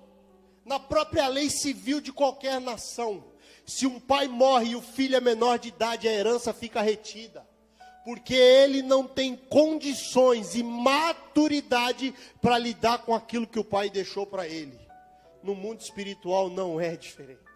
Na 0.65 0.79
própria 0.79 1.27
lei 1.27 1.49
civil 1.49 2.01
de 2.01 2.11
qualquer 2.11 2.59
nação, 2.59 3.23
se 3.65 3.87
um 3.87 3.99
pai 3.99 4.27
morre 4.27 4.71
e 4.71 4.75
o 4.75 4.81
filho 4.81 5.15
é 5.15 5.21
menor 5.21 5.57
de 5.57 5.69
idade, 5.69 6.07
a 6.07 6.11
herança 6.11 6.53
fica 6.53 6.81
retida. 6.81 7.47
Porque 8.03 8.33
ele 8.33 8.81
não 8.81 9.07
tem 9.07 9.35
condições 9.35 10.55
e 10.55 10.63
maturidade 10.63 12.13
para 12.41 12.57
lidar 12.57 12.99
com 12.99 13.13
aquilo 13.13 13.47
que 13.47 13.59
o 13.59 13.63
pai 13.63 13.89
deixou 13.89 14.25
para 14.25 14.47
ele. 14.47 14.77
No 15.41 15.55
mundo 15.55 15.81
espiritual 15.81 16.49
não 16.49 16.79
é 16.79 16.95
diferente 16.95 17.50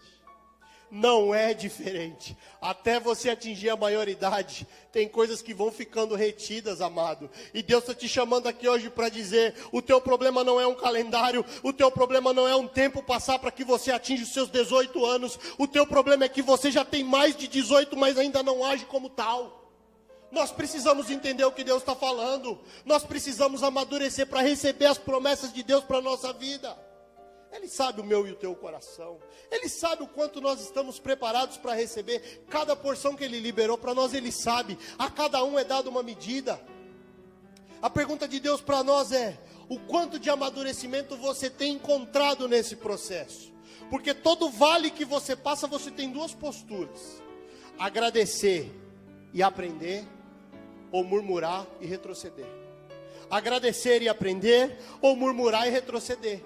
não 0.90 1.34
é 1.34 1.54
diferente. 1.54 2.38
Até 2.62 3.00
você 3.00 3.30
atingir 3.30 3.70
a 3.70 3.76
maioridade, 3.76 4.68
tem 4.92 5.08
coisas 5.08 5.42
que 5.42 5.54
vão 5.54 5.72
ficando 5.72 6.16
retidas, 6.16 6.82
amado. 6.82 7.30
E 7.54 7.62
Deus 7.62 7.84
está 7.84 7.94
te 7.94 8.08
chamando 8.08 8.48
aqui 8.48 8.68
hoje 8.68 8.90
para 8.90 9.10
dizer: 9.10 9.56
o 9.72 9.82
teu 9.82 10.00
problema 10.00 10.44
não 10.44 10.60
é 10.60 10.66
um 10.66 10.76
calendário, 10.76 11.46
o 11.64 11.74
teu 11.74 11.92
problema 11.92 12.34
não 12.34 12.48
é 12.48 12.56
um 12.56 12.68
tempo 12.68 13.04
passar 13.04 13.40
para 13.40 13.52
que 13.52 13.64
você 13.64 13.92
atinja 13.92 14.24
os 14.24 14.34
seus 14.34 14.50
18 14.50 15.06
anos. 15.06 15.40
O 15.58 15.68
teu 15.68 15.86
problema 15.86 16.26
é 16.26 16.30
que 16.30 16.42
você 16.42 16.72
já 16.72 16.86
tem 16.86 17.04
mais 17.04 17.36
de 17.36 17.48
18, 17.48 17.96
mas 17.98 18.18
ainda 18.18 18.42
não 18.42 18.64
age 18.64 18.86
como 18.86 19.10
tal. 19.10 19.64
Nós 20.32 20.52
precisamos 20.52 21.10
entender 21.10 21.46
o 21.46 21.52
que 21.52 21.64
Deus 21.64 21.82
está 21.82 21.96
falando. 21.96 22.60
Nós 22.84 23.04
precisamos 23.04 23.64
amadurecer 23.64 24.28
para 24.28 24.42
receber 24.42 24.86
as 24.86 24.98
promessas 24.98 25.54
de 25.54 25.64
Deus 25.64 25.84
para 25.84 26.00
a 26.00 26.02
nossa 26.02 26.34
vida. 26.34 26.76
Ele 27.56 27.70
sabe 27.70 28.02
o 28.02 28.04
meu 28.04 28.28
e 28.28 28.32
o 28.32 28.36
teu 28.36 28.54
coração. 28.54 29.18
Ele 29.50 29.70
sabe 29.70 30.04
o 30.04 30.08
quanto 30.08 30.42
nós 30.42 30.60
estamos 30.60 31.00
preparados 31.00 31.56
para 31.56 31.74
receber 31.74 32.44
cada 32.50 32.76
porção 32.76 33.16
que 33.16 33.24
ele 33.24 33.40
liberou 33.40 33.78
para 33.78 33.94
nós. 33.94 34.14
Ele 34.14 34.32
sabe. 34.32 34.78
A 35.00 35.10
cada 35.10 35.42
um 35.44 35.58
é 35.58 35.64
dado 35.64 35.90
uma 35.90 36.04
medida. 36.04 36.60
A 37.82 37.90
pergunta 37.90 38.28
de 38.28 38.42
Deus 38.42 38.60
para 38.60 38.84
nós 38.84 39.14
é: 39.14 39.40
o 39.70 39.80
quanto 39.80 40.20
de 40.20 40.30
amadurecimento 40.30 41.16
você 41.16 41.50
tem 41.50 41.76
encontrado 41.76 42.46
nesse 42.46 42.76
processo? 42.76 43.54
Porque 43.90 44.14
todo 44.14 44.50
vale 44.50 44.92
que 44.92 45.06
você 45.06 45.34
passa, 45.34 45.66
você 45.66 45.90
tem 45.90 46.12
duas 46.12 46.34
posturas: 46.34 47.24
agradecer 47.80 48.70
e 49.34 49.42
aprender, 49.42 50.06
ou 50.92 51.06
murmurar 51.06 51.66
e 51.80 51.86
retroceder. 51.86 52.48
Agradecer 53.30 54.02
e 54.02 54.10
aprender, 54.10 54.78
ou 55.02 55.16
murmurar 55.16 55.68
e 55.68 55.72
retroceder. 55.72 56.44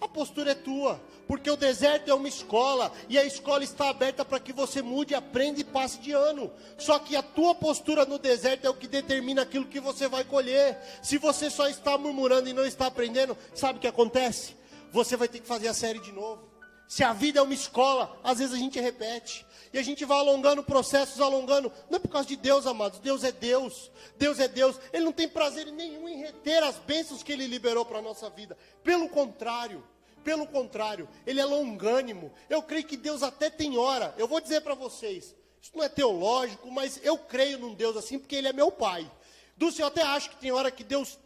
A 0.00 0.08
postura 0.08 0.50
é 0.50 0.54
tua, 0.54 1.00
porque 1.26 1.50
o 1.50 1.56
deserto 1.56 2.10
é 2.10 2.14
uma 2.14 2.28
escola 2.28 2.92
e 3.08 3.18
a 3.18 3.24
escola 3.24 3.64
está 3.64 3.88
aberta 3.88 4.24
para 4.24 4.40
que 4.40 4.52
você 4.52 4.82
mude, 4.82 5.14
aprenda 5.14 5.60
e 5.60 5.64
passe 5.64 5.98
de 5.98 6.12
ano. 6.12 6.52
Só 6.76 6.98
que 6.98 7.16
a 7.16 7.22
tua 7.22 7.54
postura 7.54 8.04
no 8.04 8.18
deserto 8.18 8.66
é 8.66 8.70
o 8.70 8.74
que 8.74 8.86
determina 8.86 9.42
aquilo 9.42 9.66
que 9.66 9.80
você 9.80 10.08
vai 10.08 10.24
colher. 10.24 10.78
Se 11.02 11.18
você 11.18 11.48
só 11.50 11.68
está 11.68 11.96
murmurando 11.96 12.48
e 12.48 12.52
não 12.52 12.64
está 12.64 12.86
aprendendo, 12.86 13.36
sabe 13.54 13.78
o 13.78 13.80
que 13.80 13.88
acontece? 13.88 14.56
Você 14.92 15.16
vai 15.16 15.28
ter 15.28 15.40
que 15.40 15.48
fazer 15.48 15.68
a 15.68 15.74
série 15.74 15.98
de 16.00 16.12
novo. 16.12 16.54
Se 16.86 17.02
a 17.02 17.12
vida 17.12 17.40
é 17.40 17.42
uma 17.42 17.54
escola, 17.54 18.18
às 18.22 18.38
vezes 18.38 18.54
a 18.54 18.58
gente 18.58 18.78
repete. 18.78 19.46
E 19.74 19.78
a 19.78 19.82
gente 19.82 20.04
vai 20.04 20.16
alongando 20.16 20.62
processos, 20.62 21.20
alongando. 21.20 21.70
Não 21.90 21.96
é 21.96 21.98
por 21.98 22.08
causa 22.08 22.28
de 22.28 22.36
Deus, 22.36 22.64
amados. 22.64 23.00
Deus 23.00 23.24
é 23.24 23.32
Deus. 23.32 23.90
Deus 24.16 24.38
é 24.38 24.46
Deus. 24.46 24.78
Ele 24.92 25.04
não 25.04 25.10
tem 25.10 25.28
prazer 25.28 25.66
nenhum 25.72 26.08
em 26.08 26.16
reter 26.16 26.62
as 26.62 26.78
bênçãos 26.78 27.24
que 27.24 27.32
Ele 27.32 27.48
liberou 27.48 27.84
para 27.84 27.98
a 27.98 28.02
nossa 28.02 28.30
vida. 28.30 28.56
Pelo 28.84 29.08
contrário. 29.08 29.82
Pelo 30.22 30.46
contrário, 30.46 31.08
Ele 31.26 31.40
é 31.40 31.44
longânimo. 31.44 32.32
Eu 32.48 32.62
creio 32.62 32.84
que 32.84 32.96
Deus 32.96 33.24
até 33.24 33.50
tem 33.50 33.76
hora. 33.76 34.14
Eu 34.16 34.28
vou 34.28 34.40
dizer 34.40 34.60
para 34.60 34.74
vocês. 34.76 35.34
Isso 35.60 35.72
não 35.74 35.82
é 35.82 35.88
teológico, 35.88 36.70
mas 36.70 37.00
eu 37.02 37.18
creio 37.18 37.58
num 37.58 37.74
Deus 37.74 37.96
assim 37.96 38.16
porque 38.16 38.36
Ele 38.36 38.46
é 38.46 38.52
meu 38.52 38.70
Pai. 38.70 39.10
Dulce, 39.56 39.80
eu 39.80 39.88
até 39.88 40.02
acho 40.02 40.30
que 40.30 40.36
tem 40.36 40.52
hora 40.52 40.70
que 40.70 40.84
Deus. 40.84 41.18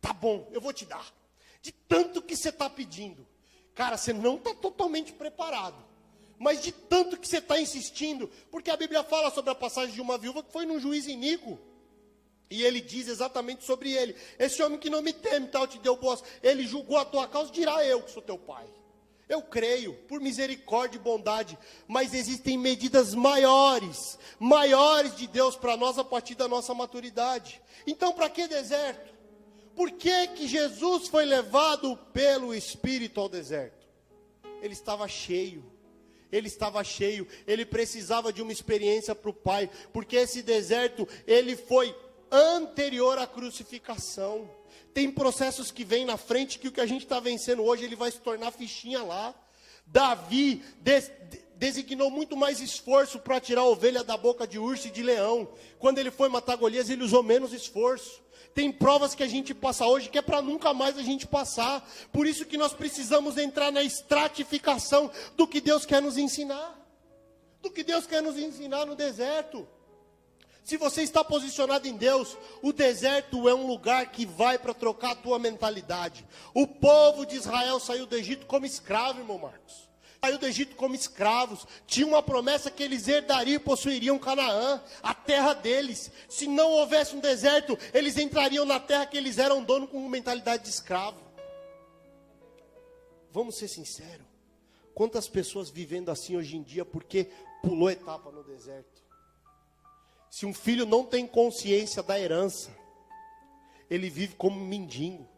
Tá 0.00 0.12
bom, 0.12 0.48
eu 0.50 0.60
vou 0.60 0.72
te 0.72 0.84
dar. 0.84 1.06
De 1.62 1.70
tanto 1.70 2.20
que 2.20 2.34
você 2.34 2.48
está 2.48 2.68
pedindo. 2.68 3.24
Cara, 3.72 3.96
você 3.96 4.12
não 4.12 4.34
está 4.34 4.52
totalmente 4.52 5.12
preparado. 5.12 5.91
Mas 6.42 6.60
de 6.60 6.72
tanto 6.72 7.16
que 7.16 7.28
você 7.28 7.38
está 7.38 7.60
insistindo, 7.60 8.28
porque 8.50 8.68
a 8.68 8.76
Bíblia 8.76 9.04
fala 9.04 9.30
sobre 9.30 9.52
a 9.52 9.54
passagem 9.54 9.94
de 9.94 10.00
uma 10.00 10.18
viúva 10.18 10.42
que 10.42 10.50
foi 10.50 10.66
num 10.66 10.80
juiz 10.80 11.06
iníquo. 11.06 11.56
E 12.50 12.64
ele 12.64 12.80
diz 12.80 13.06
exatamente 13.06 13.62
sobre 13.62 13.92
ele: 13.92 14.16
Esse 14.40 14.60
homem 14.60 14.76
que 14.76 14.90
não 14.90 15.02
me 15.02 15.12
teme, 15.12 15.46
tal, 15.46 15.68
te 15.68 15.78
deu 15.78 15.94
boas. 15.94 16.20
Ele 16.42 16.66
julgou 16.66 16.98
a 16.98 17.04
tua 17.04 17.28
causa, 17.28 17.52
dirá 17.52 17.86
eu 17.86 18.02
que 18.02 18.10
sou 18.10 18.20
teu 18.20 18.36
pai. 18.36 18.66
Eu 19.28 19.40
creio, 19.40 19.94
por 20.08 20.20
misericórdia 20.20 20.98
e 20.98 21.00
bondade, 21.00 21.56
mas 21.86 22.12
existem 22.12 22.58
medidas 22.58 23.14
maiores, 23.14 24.18
maiores 24.36 25.14
de 25.14 25.28
Deus 25.28 25.54
para 25.54 25.76
nós 25.76 25.96
a 25.96 26.02
partir 26.02 26.34
da 26.34 26.48
nossa 26.48 26.74
maturidade. 26.74 27.62
Então, 27.86 28.12
para 28.12 28.28
que 28.28 28.48
deserto? 28.48 29.14
Por 29.76 29.92
que, 29.92 30.26
que 30.26 30.48
Jesus 30.48 31.06
foi 31.06 31.24
levado 31.24 31.96
pelo 32.12 32.52
Espírito 32.52 33.20
ao 33.20 33.28
deserto? 33.28 33.86
Ele 34.60 34.72
estava 34.72 35.06
cheio. 35.06 35.71
Ele 36.32 36.48
estava 36.48 36.82
cheio, 36.82 37.28
ele 37.46 37.64
precisava 37.66 38.32
de 38.32 38.40
uma 38.40 38.50
experiência 38.50 39.14
para 39.14 39.30
o 39.30 39.34
Pai, 39.34 39.70
porque 39.92 40.16
esse 40.16 40.42
deserto, 40.42 41.06
ele 41.26 41.54
foi 41.54 41.94
anterior 42.30 43.18
à 43.18 43.26
crucificação. 43.26 44.50
Tem 44.94 45.10
processos 45.10 45.70
que 45.70 45.84
vêm 45.84 46.06
na 46.06 46.16
frente 46.16 46.58
que 46.58 46.68
o 46.68 46.72
que 46.72 46.80
a 46.80 46.86
gente 46.86 47.02
está 47.02 47.20
vencendo 47.20 47.62
hoje, 47.62 47.84
ele 47.84 47.96
vai 47.96 48.10
se 48.10 48.18
tornar 48.18 48.50
fichinha 48.50 49.02
lá. 49.02 49.34
Davi 49.86 50.62
des, 50.80 51.10
designou 51.56 52.10
muito 52.10 52.36
mais 52.36 52.60
esforço 52.60 53.18
para 53.18 53.40
tirar 53.40 53.60
a 53.60 53.66
ovelha 53.66 54.02
da 54.02 54.16
boca 54.16 54.46
de 54.46 54.58
urso 54.58 54.88
e 54.88 54.90
de 54.90 55.02
leão. 55.02 55.48
Quando 55.78 55.98
ele 55.98 56.10
foi 56.10 56.28
matar 56.28 56.56
Golias, 56.56 56.90
ele 56.90 57.04
usou 57.04 57.22
menos 57.22 57.52
esforço. 57.52 58.22
Tem 58.54 58.70
provas 58.70 59.14
que 59.14 59.22
a 59.22 59.28
gente 59.28 59.54
passa 59.54 59.86
hoje 59.86 60.08
que 60.08 60.18
é 60.18 60.22
para 60.22 60.42
nunca 60.42 60.74
mais 60.74 60.98
a 60.98 61.02
gente 61.02 61.26
passar. 61.26 61.88
Por 62.12 62.26
isso 62.26 62.44
que 62.44 62.58
nós 62.58 62.72
precisamos 62.72 63.38
entrar 63.38 63.72
na 63.72 63.82
estratificação 63.82 65.10
do 65.36 65.46
que 65.46 65.60
Deus 65.60 65.86
quer 65.86 66.02
nos 66.02 66.18
ensinar. 66.18 66.78
Do 67.62 67.70
que 67.70 67.82
Deus 67.82 68.06
quer 68.06 68.22
nos 68.22 68.36
ensinar 68.36 68.84
no 68.84 68.94
deserto. 68.94 69.66
Se 70.62 70.76
você 70.76 71.02
está 71.02 71.24
posicionado 71.24 71.88
em 71.88 71.96
Deus, 71.96 72.36
o 72.62 72.72
deserto 72.72 73.48
é 73.48 73.54
um 73.54 73.66
lugar 73.66 74.12
que 74.12 74.24
vai 74.24 74.58
para 74.58 74.74
trocar 74.74 75.12
a 75.12 75.16
tua 75.16 75.38
mentalidade. 75.38 76.24
O 76.54 76.66
povo 76.66 77.26
de 77.26 77.36
Israel 77.36 77.80
saiu 77.80 78.06
do 78.06 78.16
Egito 78.16 78.46
como 78.46 78.66
escravo, 78.66 79.20
irmão 79.20 79.38
Marcos 79.38 79.91
saiu 80.24 80.38
do 80.38 80.46
Egito 80.46 80.76
como 80.76 80.94
escravos, 80.94 81.66
tinha 81.84 82.06
uma 82.06 82.22
promessa 82.22 82.70
que 82.70 82.80
eles 82.80 83.08
herdariam 83.08 83.56
e 83.56 83.58
possuiriam 83.58 84.16
Canaã, 84.20 84.80
a 85.02 85.12
terra 85.12 85.52
deles. 85.52 86.12
Se 86.28 86.46
não 86.46 86.70
houvesse 86.70 87.16
um 87.16 87.18
deserto, 87.18 87.76
eles 87.92 88.16
entrariam 88.16 88.64
na 88.64 88.78
terra 88.78 89.04
que 89.04 89.16
eles 89.16 89.38
eram 89.38 89.64
dono 89.64 89.88
com 89.88 90.08
mentalidade 90.08 90.62
de 90.62 90.68
escravo. 90.68 91.20
Vamos 93.32 93.56
ser 93.56 93.66
sinceros. 93.66 94.24
Quantas 94.94 95.26
pessoas 95.26 95.70
vivendo 95.70 96.08
assim 96.08 96.36
hoje 96.36 96.56
em 96.56 96.62
dia 96.62 96.84
porque 96.84 97.28
pulou 97.60 97.90
etapa 97.90 98.30
no 98.30 98.44
deserto? 98.44 99.02
Se 100.30 100.46
um 100.46 100.54
filho 100.54 100.86
não 100.86 101.04
tem 101.04 101.26
consciência 101.26 102.00
da 102.00 102.20
herança, 102.20 102.70
ele 103.90 104.08
vive 104.08 104.36
como 104.36 104.60
um 104.60 104.64
mendigo. 104.64 105.28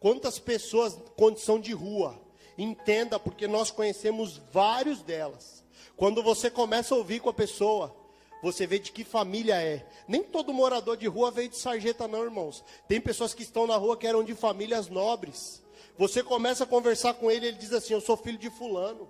Quantas 0.00 0.40
pessoas, 0.40 0.98
condição 1.16 1.60
de 1.60 1.72
rua, 1.72 2.20
Entenda, 2.58 3.20
porque 3.20 3.46
nós 3.46 3.70
conhecemos 3.70 4.42
vários 4.52 5.00
delas. 5.00 5.64
Quando 5.96 6.24
você 6.24 6.50
começa 6.50 6.92
a 6.92 6.98
ouvir 6.98 7.20
com 7.20 7.30
a 7.30 7.34
pessoa, 7.34 7.94
você 8.42 8.66
vê 8.66 8.80
de 8.80 8.90
que 8.90 9.04
família 9.04 9.54
é. 9.62 9.86
Nem 10.08 10.24
todo 10.24 10.52
morador 10.52 10.96
de 10.96 11.06
rua 11.06 11.30
veio 11.30 11.48
de 11.48 11.56
sarjeta, 11.56 12.08
não, 12.08 12.24
irmãos. 12.24 12.64
Tem 12.88 13.00
pessoas 13.00 13.32
que 13.32 13.44
estão 13.44 13.64
na 13.64 13.76
rua 13.76 13.96
que 13.96 14.08
eram 14.08 14.24
de 14.24 14.34
famílias 14.34 14.88
nobres. 14.88 15.62
Você 15.96 16.20
começa 16.22 16.64
a 16.64 16.66
conversar 16.66 17.14
com 17.14 17.30
ele, 17.30 17.46
ele 17.46 17.56
diz 17.56 17.72
assim: 17.72 17.94
Eu 17.94 18.00
sou 18.00 18.16
filho 18.16 18.38
de 18.38 18.50
Fulano. 18.50 19.08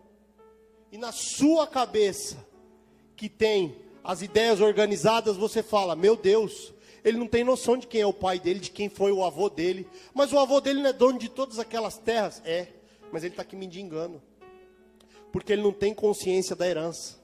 E 0.93 0.99
na 0.99 1.13
sua 1.13 1.67
cabeça, 1.67 2.37
que 3.17 3.31
tem 3.31 3.77
as 4.05 4.21
ideias 4.21 4.61
organizadas, 4.61 5.37
você 5.37 5.63
fala: 5.63 5.97
Meu 5.97 6.17
Deus, 6.17 6.73
ele 7.03 7.19
não 7.19 7.27
tem 7.27 7.45
noção 7.45 7.79
de 7.79 7.87
quem 7.87 8.03
é 8.03 8.07
o 8.07 8.13
pai 8.13 8.39
dele, 8.39 8.61
de 8.61 8.71
quem 8.71 8.89
foi 8.89 9.13
o 9.13 9.25
avô 9.25 9.49
dele. 9.49 9.89
Mas 10.13 10.33
o 10.33 10.39
avô 10.39 10.61
dele 10.61 10.83
não 10.83 10.91
é 10.91 10.93
dono 10.93 11.19
de 11.19 11.29
todas 11.29 11.59
aquelas 11.59 11.99
terras? 11.99 12.43
É 12.45 12.78
mas 13.13 13.23
ele 13.23 13.33
está 13.33 13.43
aqui 13.43 13.57
mendigando. 13.57 14.23
Porque 15.33 15.53
ele 15.53 15.63
não 15.63 15.73
tem 15.73 15.95
consciência 15.95 16.57
da 16.57 16.67
herança. 16.67 17.19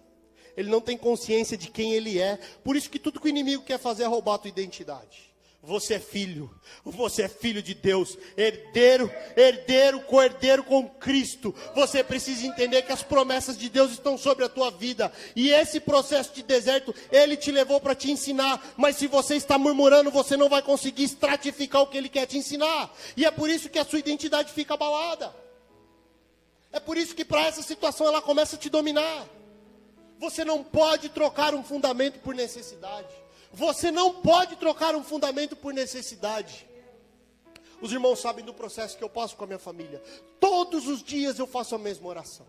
Ele 0.56 0.70
não 0.70 0.80
tem 0.80 0.96
consciência 0.96 1.56
de 1.56 1.70
quem 1.70 1.92
ele 1.94 2.18
é. 2.18 2.38
Por 2.62 2.76
isso 2.76 2.90
que 2.90 2.98
tudo 2.98 3.20
que 3.20 3.26
o 3.26 3.28
inimigo 3.28 3.64
quer 3.64 3.78
fazer 3.78 4.04
é 4.04 4.06
roubar 4.06 4.34
a 4.34 4.38
tua 4.38 4.48
identidade. 4.48 5.34
Você 5.66 5.94
é 5.94 5.98
filho, 5.98 6.50
você 6.84 7.22
é 7.22 7.28
filho 7.28 7.62
de 7.62 7.72
Deus, 7.72 8.18
herdeiro, 8.36 9.10
herdeiro, 9.34 10.02
co-herdeiro 10.02 10.62
com 10.62 10.86
Cristo. 10.86 11.54
Você 11.74 12.04
precisa 12.04 12.46
entender 12.46 12.82
que 12.82 12.92
as 12.92 13.02
promessas 13.02 13.56
de 13.56 13.70
Deus 13.70 13.92
estão 13.92 14.18
sobre 14.18 14.44
a 14.44 14.48
tua 14.48 14.70
vida. 14.70 15.10
E 15.34 15.48
esse 15.48 15.80
processo 15.80 16.34
de 16.34 16.42
deserto, 16.42 16.94
ele 17.10 17.34
te 17.34 17.50
levou 17.50 17.80
para 17.80 17.94
te 17.94 18.10
ensinar. 18.10 18.74
Mas 18.76 18.96
se 18.96 19.06
você 19.06 19.36
está 19.36 19.56
murmurando, 19.56 20.10
você 20.10 20.36
não 20.36 20.50
vai 20.50 20.60
conseguir 20.60 21.04
estratificar 21.04 21.80
o 21.80 21.86
que 21.86 21.96
ele 21.96 22.10
quer 22.10 22.26
te 22.26 22.36
ensinar. 22.36 22.94
E 23.16 23.24
é 23.24 23.30
por 23.30 23.48
isso 23.48 23.70
que 23.70 23.78
a 23.78 23.86
sua 23.86 23.98
identidade 23.98 24.52
fica 24.52 24.74
abalada. 24.74 25.43
É 26.74 26.80
por 26.80 26.96
isso 26.96 27.14
que 27.14 27.24
para 27.24 27.46
essa 27.46 27.62
situação 27.62 28.04
ela 28.04 28.20
começa 28.20 28.56
a 28.56 28.58
te 28.58 28.68
dominar. 28.68 29.28
Você 30.18 30.44
não 30.44 30.64
pode 30.64 31.08
trocar 31.08 31.54
um 31.54 31.62
fundamento 31.62 32.18
por 32.18 32.34
necessidade. 32.34 33.14
Você 33.52 33.92
não 33.92 34.14
pode 34.14 34.56
trocar 34.56 34.96
um 34.96 35.04
fundamento 35.04 35.54
por 35.54 35.72
necessidade. 35.72 36.68
Os 37.80 37.92
irmãos 37.92 38.18
sabem 38.18 38.44
do 38.44 38.52
processo 38.52 38.98
que 38.98 39.04
eu 39.04 39.08
passo 39.08 39.36
com 39.36 39.44
a 39.44 39.46
minha 39.46 39.58
família. 39.58 40.02
Todos 40.40 40.88
os 40.88 41.00
dias 41.00 41.38
eu 41.38 41.46
faço 41.46 41.76
a 41.76 41.78
mesma 41.78 42.08
oração. 42.08 42.44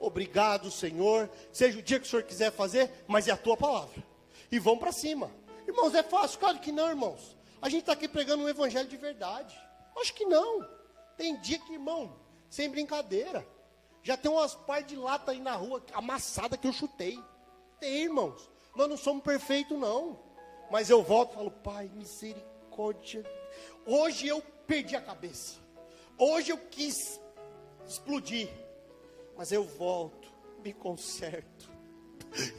Obrigado, 0.00 0.68
Senhor. 0.68 1.30
Seja 1.52 1.78
o 1.78 1.82
dia 1.82 2.00
que 2.00 2.08
o 2.08 2.10
Senhor 2.10 2.24
quiser 2.24 2.50
fazer, 2.50 2.90
mas 3.06 3.28
é 3.28 3.30
a 3.30 3.36
tua 3.36 3.56
palavra. 3.56 4.02
E 4.50 4.58
vão 4.58 4.76
para 4.76 4.90
cima. 4.90 5.30
Irmãos, 5.64 5.94
é 5.94 6.02
fácil? 6.02 6.40
Claro 6.40 6.58
que 6.58 6.72
não, 6.72 6.88
irmãos. 6.88 7.36
A 7.62 7.68
gente 7.68 7.82
está 7.82 7.92
aqui 7.92 8.08
pregando 8.08 8.42
um 8.42 8.48
evangelho 8.48 8.88
de 8.88 8.96
verdade. 8.96 9.56
Acho 9.96 10.12
que 10.12 10.24
não. 10.24 10.68
Tem 11.16 11.40
dia 11.40 11.60
que, 11.60 11.74
irmão, 11.74 12.16
sem 12.48 12.68
brincadeira. 12.68 13.46
Já 14.02 14.16
tem 14.16 14.30
umas 14.30 14.54
par 14.54 14.82
de 14.82 14.96
lata 14.96 15.32
aí 15.32 15.40
na 15.40 15.54
rua, 15.54 15.84
amassada 15.92 16.56
que 16.56 16.66
eu 16.66 16.72
chutei. 16.72 17.22
Tem, 17.78 18.04
irmãos. 18.04 18.48
Nós 18.74 18.88
não 18.88 18.96
somos 18.96 19.22
perfeitos, 19.22 19.78
não. 19.78 20.18
Mas 20.70 20.88
eu 20.88 21.02
volto 21.02 21.32
e 21.32 21.34
falo, 21.34 21.50
Pai, 21.50 21.90
misericórdia. 21.94 23.24
Hoje 23.84 24.28
eu 24.28 24.40
perdi 24.66 24.96
a 24.96 25.00
cabeça. 25.00 25.58
Hoje 26.16 26.52
eu 26.52 26.58
quis 26.58 27.20
explodir. 27.86 28.48
Mas 29.36 29.50
eu 29.52 29.64
volto, 29.64 30.32
me 30.62 30.72
conserto. 30.72 31.70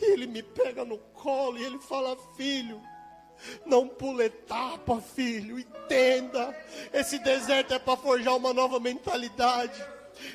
E 0.01 0.11
ele 0.11 0.27
me 0.27 0.43
pega 0.43 0.83
no 0.83 0.97
colo 0.97 1.57
e 1.57 1.63
ele 1.63 1.79
fala, 1.79 2.17
filho, 2.35 2.81
não 3.65 3.87
pula 3.87 4.25
etapa, 4.25 4.99
filho, 4.99 5.59
entenda. 5.59 6.55
Esse 6.91 7.17
deserto 7.19 7.73
é 7.73 7.79
para 7.79 7.97
forjar 7.97 8.35
uma 8.35 8.53
nova 8.53 8.79
mentalidade. 8.79 9.81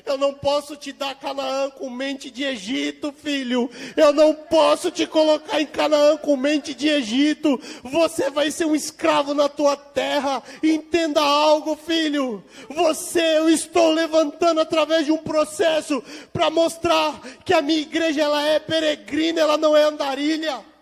Eu 0.04 0.18
não 0.18 0.34
posso 0.34 0.76
te 0.76 0.92
dar 0.92 1.14
Canaã 1.14 1.70
com 1.70 1.88
mente 1.90 2.30
de 2.30 2.44
Egito, 2.44 3.12
filho. 3.12 3.70
Eu 3.96 4.12
não 4.12 4.34
posso 4.34 4.90
te 4.90 5.06
colocar 5.06 5.60
em 5.60 5.66
Canaã 5.66 6.16
com 6.16 6.36
mente 6.36 6.74
de 6.74 6.88
Egito. 6.88 7.60
Você 7.82 8.30
vai 8.30 8.50
ser 8.50 8.66
um 8.66 8.74
escravo 8.74 9.34
na 9.34 9.48
tua 9.48 9.76
terra. 9.76 10.42
Entenda 10.62 11.20
algo, 11.20 11.76
filho. 11.76 12.42
Você 12.68 13.36
eu 13.36 13.50
estou 13.50 13.92
levantando 13.92 14.60
através 14.60 15.04
de 15.04 15.12
um 15.12 15.18
processo 15.18 16.02
para 16.32 16.50
mostrar 16.50 17.20
que 17.44 17.52
a 17.52 17.62
minha 17.62 17.80
igreja 17.80 18.22
ela 18.22 18.42
é 18.46 18.58
peregrina, 18.58 19.40
ela 19.40 19.56
não 19.56 19.76
é 19.76 19.82
andarilha. 19.82 20.75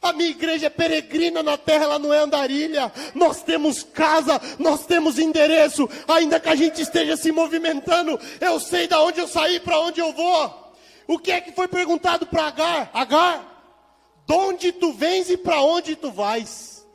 A 0.00 0.12
minha 0.12 0.30
igreja 0.30 0.66
é 0.66 0.70
peregrina 0.70 1.42
na 1.42 1.56
terra, 1.56 1.84
ela 1.84 1.98
não 1.98 2.12
é 2.12 2.18
andarilha. 2.18 2.92
Nós 3.14 3.42
temos 3.42 3.82
casa, 3.82 4.40
nós 4.58 4.86
temos 4.86 5.18
endereço, 5.18 5.88
ainda 6.06 6.38
que 6.38 6.48
a 6.48 6.54
gente 6.54 6.80
esteja 6.80 7.16
se 7.16 7.32
movimentando, 7.32 8.18
eu 8.40 8.60
sei 8.60 8.86
de 8.86 8.94
onde 8.94 9.20
eu 9.20 9.26
saí, 9.26 9.58
para 9.58 9.80
onde 9.80 10.00
eu 10.00 10.12
vou. 10.12 10.72
O 11.06 11.18
que 11.18 11.32
é 11.32 11.40
que 11.40 11.52
foi 11.52 11.66
perguntado 11.66 12.26
para 12.26 12.46
Agar? 12.46 12.90
Agar, 12.92 14.24
de 14.26 14.34
onde 14.34 14.72
tu 14.72 14.92
vens 14.92 15.30
e 15.30 15.36
para 15.36 15.62
onde 15.62 15.96
tu 15.96 16.10
vais? 16.10 16.86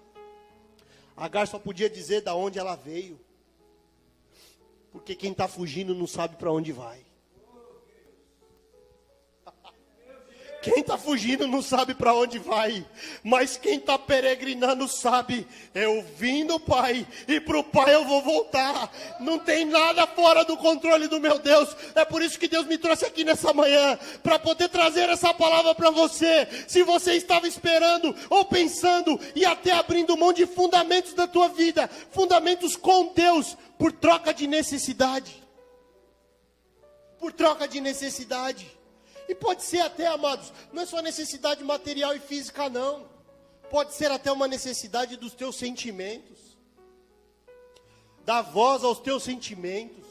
Agar 1.18 1.48
só 1.48 1.60
podia 1.60 1.90
dizer 1.90 2.22
da 2.22 2.36
onde 2.36 2.58
ela 2.58 2.76
veio. 2.76 3.20
Porque 4.92 5.16
quem 5.16 5.32
está 5.32 5.48
fugindo 5.48 5.96
não 5.96 6.06
sabe 6.06 6.36
para 6.36 6.52
onde 6.52 6.72
vai. 6.72 7.04
Quem 10.64 10.80
está 10.80 10.98
fugindo 10.98 11.46
não 11.46 11.62
sabe 11.62 11.94
para 11.94 12.14
onde 12.14 12.40
vai, 12.40 12.86
mas 13.22 13.58
quem 13.58 13.76
está 13.76 14.00
peregrinando 14.00 14.88
sabe. 14.88 15.46
Eu 15.76 16.02
vim 16.18 16.46
do 16.46 16.58
Pai 16.58 17.06
e 17.28 17.38
para 17.42 17.60
o 17.60 17.64
Pai 17.66 17.94
eu 17.94 18.06
vou 18.06 18.22
voltar. 18.22 18.90
Não 19.20 19.38
tem 19.38 19.66
nada 19.66 20.08
fora 20.08 20.46
do 20.46 20.56
controle 20.56 21.10
do 21.10 21.20
meu 21.20 21.38
Deus. 21.38 21.76
É 21.94 22.06
por 22.06 22.22
isso 22.22 22.40
que 22.40 22.48
Deus 22.48 22.66
me 22.66 22.78
trouxe 22.78 23.06
aqui 23.06 23.26
nessa 23.26 23.54
manhã 23.54 24.00
para 24.24 24.40
poder 24.40 24.70
trazer 24.70 25.10
essa 25.10 25.34
palavra 25.34 25.76
para 25.76 25.92
você. 25.92 26.48
Se 26.66 26.82
você 26.82 27.16
estava 27.16 27.46
esperando 27.46 28.16
ou 28.30 28.46
pensando 28.46 29.20
e 29.36 29.46
até 29.46 29.74
abrindo 29.74 30.16
mão 30.16 30.32
de 30.32 30.46
fundamentos 30.46 31.14
da 31.14 31.28
tua 31.28 31.50
vida, 31.50 31.90
fundamentos 32.10 32.78
com 32.78 33.12
Deus, 33.14 33.58
por 33.78 33.92
troca 33.92 34.34
de 34.34 34.48
necessidade. 34.48 35.44
Por 37.20 37.34
troca 37.34 37.68
de 37.68 37.82
necessidade. 37.82 38.83
E 39.28 39.36
pode 39.36 39.64
ser 39.64 39.80
até, 39.80 40.08
amados, 40.08 40.52
não 40.72 40.84
é 40.84 40.86
só 40.86 41.02
necessidade 41.02 41.64
material 41.64 42.16
e 42.16 42.20
física, 42.20 42.70
não. 42.70 43.08
Pode 43.70 43.94
ser 43.94 44.12
até 44.12 44.32
uma 44.32 44.48
necessidade 44.48 45.18
dos 45.18 45.34
teus 45.34 45.56
sentimentos. 45.56 46.58
Dar 48.26 48.42
voz 48.42 48.84
aos 48.84 49.00
teus 49.00 49.24
sentimentos 49.24 50.03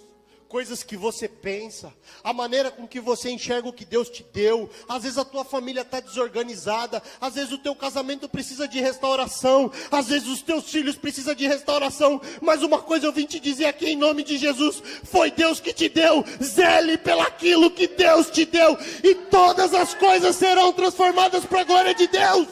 coisas 0.53 0.83
que 0.83 0.99
você 0.99 1.27
pensa, 1.27 1.95
a 2.23 2.31
maneira 2.31 2.71
com 2.71 2.87
que 2.87 3.01
você 3.01 3.31
enxerga 3.31 3.71
o 3.71 3.73
que 3.73 3.87
Deus 3.87 4.11
te 4.11 4.23
deu. 4.35 4.69
Às 4.87 5.05
vezes 5.05 5.17
a 5.17 5.25
tua 5.25 5.47
família 5.47 5.81
está 5.81 5.99
desorganizada, 5.99 7.03
às 7.19 7.37
vezes 7.37 7.53
o 7.53 7.59
teu 7.59 7.75
casamento 7.75 8.29
precisa 8.29 8.69
de 8.69 8.79
restauração, 8.79 9.73
às 9.91 10.09
vezes 10.09 10.29
os 10.29 10.43
teus 10.43 10.71
filhos 10.71 10.95
precisam 10.95 11.35
de 11.35 11.47
restauração. 11.47 12.21
Mas 12.43 12.63
uma 12.63 12.83
coisa 12.83 13.07
eu 13.07 13.13
vim 13.15 13.25
te 13.25 13.41
dizer 13.41 13.65
aqui 13.65 13.87
em 13.87 13.97
nome 13.97 14.23
de 14.23 14.37
Jesus: 14.37 14.83
foi 15.05 15.31
Deus 15.31 15.59
que 15.59 15.73
te 15.73 15.89
deu, 15.89 16.23
zele 16.43 16.99
pelaquilo 16.99 17.71
que 17.71 17.87
Deus 17.89 18.29
te 18.29 18.45
deu, 18.45 18.77
e 19.03 19.15
todas 19.31 19.73
as 19.73 19.95
coisas 19.95 20.37
serão 20.37 20.71
transformadas 20.71 21.47
para 21.47 21.63
a 21.63 21.65
glória 21.65 21.95
de 21.95 22.07
Deus. 22.09 22.47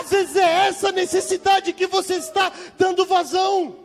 Às 0.00 0.10
vezes 0.10 0.36
é 0.36 0.68
essa 0.68 0.92
necessidade 0.92 1.72
que 1.72 1.88
você 1.88 2.14
está 2.14 2.52
dando 2.78 3.04
vazão 3.04 3.81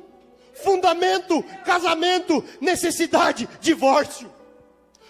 fundamento, 0.64 1.44
casamento, 1.66 2.44
necessidade, 2.60 3.48
divórcio. 3.60 4.38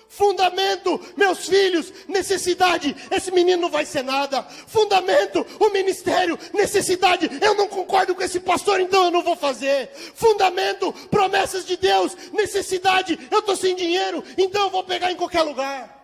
Fundamento, 0.09 0.99
meus 1.15 1.47
filhos, 1.47 1.93
necessidade, 2.07 2.95
esse 3.11 3.29
menino 3.29 3.63
não 3.63 3.69
vai 3.69 3.85
ser 3.85 4.03
nada. 4.03 4.41
Fundamento, 4.43 5.45
o 5.59 5.69
ministério, 5.69 6.39
necessidade, 6.53 7.29
eu 7.41 7.53
não 7.55 7.67
concordo 7.67 8.15
com 8.15 8.23
esse 8.23 8.39
pastor, 8.39 8.79
então 8.79 9.05
eu 9.05 9.11
não 9.11 9.21
vou 9.21 9.35
fazer. 9.35 9.91
Fundamento, 10.15 10.91
promessas 11.11 11.65
de 11.65 11.77
Deus, 11.77 12.15
necessidade, 12.31 13.19
eu 13.29 13.39
estou 13.39 13.55
sem 13.55 13.75
dinheiro, 13.75 14.23
então 14.37 14.63
eu 14.63 14.69
vou 14.71 14.83
pegar 14.83 15.11
em 15.11 15.15
qualquer 15.15 15.43
lugar. 15.43 15.96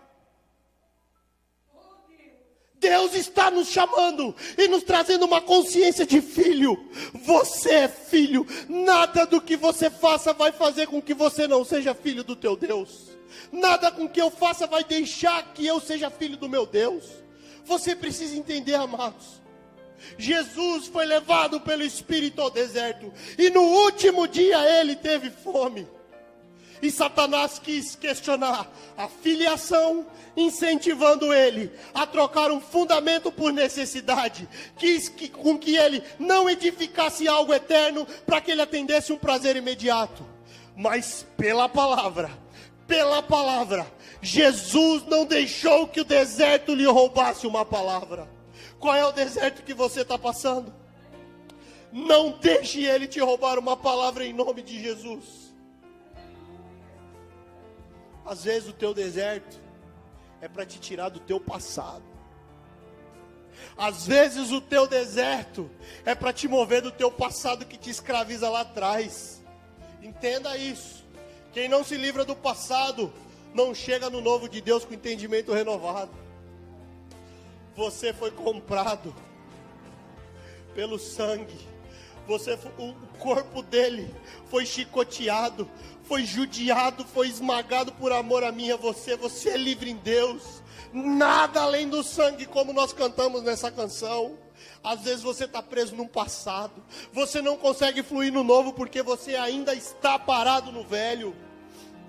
Deus 2.84 3.16
está 3.16 3.50
nos 3.50 3.70
chamando 3.70 4.36
e 4.58 4.68
nos 4.68 4.84
trazendo 4.84 5.24
uma 5.24 5.40
consciência 5.40 6.06
de 6.06 6.20
filho. 6.20 6.78
Você 7.14 7.70
é 7.70 7.88
filho. 7.88 8.46
Nada 8.68 9.26
do 9.26 9.40
que 9.40 9.56
você 9.56 9.90
faça 9.90 10.34
vai 10.34 10.52
fazer 10.52 10.88
com 10.88 11.02
que 11.02 11.14
você 11.14 11.48
não 11.48 11.64
seja 11.64 11.96
filho 11.96 12.26
do 12.26 12.36
teu 12.36 12.58
Deus. 12.58 13.12
Nada 13.54 13.90
com 13.90 14.06
que 14.06 14.22
eu 14.22 14.30
faça 14.30 14.68
vai 14.68 14.84
deixar 14.84 15.54
que 15.54 15.66
eu 15.66 15.80
seja 15.80 16.10
filho 16.10 16.36
do 16.36 16.50
meu 16.50 16.66
Deus. 16.66 17.06
Você 17.64 17.96
precisa 17.96 18.36
entender, 18.36 18.76
amados. 18.76 19.42
Jesus 20.18 20.88
foi 20.88 21.06
levado 21.06 21.62
pelo 21.62 21.84
Espírito 21.84 22.42
ao 22.42 22.52
deserto 22.52 23.14
e 23.38 23.50
no 23.50 23.62
último 23.62 24.28
dia 24.28 24.60
ele 24.82 24.98
teve 24.98 25.30
fome. 25.30 25.88
E 26.84 26.92
Satanás 26.92 27.60
quis 27.60 27.96
questionar 27.96 28.70
a 28.98 29.08
filiação, 29.08 30.06
incentivando 30.36 31.34
ele 31.34 31.72
a 31.94 32.06
trocar 32.06 32.52
um 32.52 32.60
fundamento 32.60 33.32
por 33.32 33.54
necessidade. 33.54 34.50
Quis 34.78 35.08
que, 35.08 35.30
com 35.30 35.58
que 35.58 35.78
ele 35.78 36.04
não 36.20 36.50
edificasse 36.50 37.26
algo 37.26 37.54
eterno 37.54 38.06
para 38.26 38.42
que 38.42 38.52
ele 38.52 38.62
atendesse 38.62 39.14
um 39.14 39.18
prazer 39.18 39.56
imediato. 39.56 40.28
Mas 40.76 41.26
pela 41.38 41.70
palavra, 41.70 42.30
pela 42.86 43.24
palavra, 43.24 43.88
Jesus 44.22 45.06
não 45.06 45.26
deixou 45.26 45.88
que 45.88 46.02
o 46.02 46.06
deserto 46.06 46.76
lhe 46.76 46.86
roubasse 46.86 47.48
uma 47.48 47.64
palavra. 47.64 48.28
Qual 48.78 48.94
é 48.94 49.06
o 49.06 49.14
deserto 49.14 49.64
que 49.64 49.74
você 49.74 50.02
está 50.02 50.20
passando? 50.20 50.74
Não 51.94 52.32
deixe 52.32 52.84
ele 52.84 53.08
te 53.08 53.22
roubar 53.22 53.58
uma 53.58 53.78
palavra 53.78 54.26
em 54.26 54.34
nome 54.34 54.62
de 54.62 54.82
Jesus. 54.82 55.43
Às 58.26 58.44
vezes 58.44 58.70
o 58.70 58.74
teu 58.74 58.94
deserto 58.94 59.60
é 60.42 60.48
para 60.48 60.66
te 60.66 60.80
tirar 60.80 61.10
do 61.10 61.20
teu 61.20 61.40
passado. 61.40 62.04
Às 63.78 64.08
vezes 64.08 64.52
o 64.52 64.62
teu 64.62 64.88
deserto 64.88 65.70
é 66.06 66.16
para 66.16 66.34
te 66.34 66.48
mover 66.48 66.82
do 66.82 66.92
teu 66.92 67.12
passado 67.12 67.66
que 67.66 67.78
te 67.78 67.90
escraviza 67.90 68.50
lá 68.50 68.62
atrás. 68.62 69.42
Entenda 70.02 70.58
isso. 70.58 71.04
Quem 71.52 71.70
não 71.70 71.84
se 71.84 71.96
livra 71.96 72.26
do 72.26 72.36
passado 72.36 73.14
não 73.54 73.74
chega 73.74 74.10
no 74.10 74.22
novo 74.22 74.50
de 74.50 74.60
Deus 74.62 74.84
com 74.84 74.94
entendimento 74.94 75.54
renovado. 75.54 76.12
Você 77.76 78.14
foi 78.14 78.32
comprado 78.32 79.14
pelo 80.74 80.98
sangue 80.98 81.73
você, 82.28 82.58
o 82.78 82.94
corpo 83.20 83.62
dele 83.62 84.14
foi 84.50 84.66
chicoteado, 84.66 85.70
foi 86.04 86.26
judiado, 86.26 87.06
foi 87.06 87.28
esmagado 87.28 87.92
por 87.94 88.12
amor 88.12 88.44
a 88.44 88.52
mim 88.52 88.68
e 88.68 88.72
a 88.72 88.78
você. 88.78 89.16
Você 89.18 89.50
é 89.50 89.58
livre 89.58 89.90
em 89.90 89.96
Deus. 89.98 90.62
Nada 90.94 91.62
além 91.62 91.90
do 91.90 92.04
sangue, 92.04 92.46
como 92.46 92.72
nós 92.72 92.94
cantamos 92.94 93.42
nessa 93.42 93.72
canção. 93.72 94.38
Às 94.84 95.02
vezes 95.02 95.24
você 95.24 95.46
está 95.46 95.62
preso 95.62 95.96
num 95.96 96.08
passado, 96.08 96.84
você 97.12 97.42
não 97.42 97.56
consegue 97.58 98.04
fluir 98.04 98.34
no 98.34 98.44
novo 98.44 98.74
porque 98.74 99.02
você 99.02 99.36
ainda 99.36 99.74
está 99.74 100.20
parado 100.20 100.72
no 100.72 100.84
velho. 100.84 101.34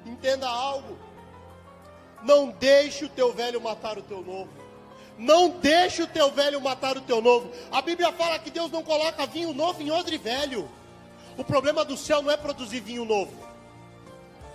Entenda 0.05 0.49
algo. 0.49 0.99
Não 2.25 2.51
deixe 2.51 3.05
o 3.05 3.09
teu 3.09 3.33
velho 3.33 3.61
matar 3.61 3.97
o 3.97 4.03
teu 4.03 4.23
novo. 4.23 4.64
Não 5.17 5.49
deixe 5.49 6.03
o 6.03 6.07
teu 6.07 6.31
velho 6.31 6.61
matar 6.61 6.97
o 6.97 7.01
teu 7.01 7.21
novo. 7.21 7.51
A 7.71 7.81
Bíblia 7.81 8.13
fala 8.13 8.39
que 8.39 8.51
Deus 8.51 8.71
não 8.71 8.83
coloca 8.83 9.27
vinho 9.27 9.53
novo 9.53 9.81
em 9.81 9.91
odre 9.91 10.19
velho. 10.19 10.69
O 11.37 11.45
problema 11.45 11.85
do 11.85 11.97
céu 11.97 12.23
não 12.23 12.31
é 12.31 12.37
produzir 12.37 12.81
vinho 12.81 13.05
novo. 13.05 13.33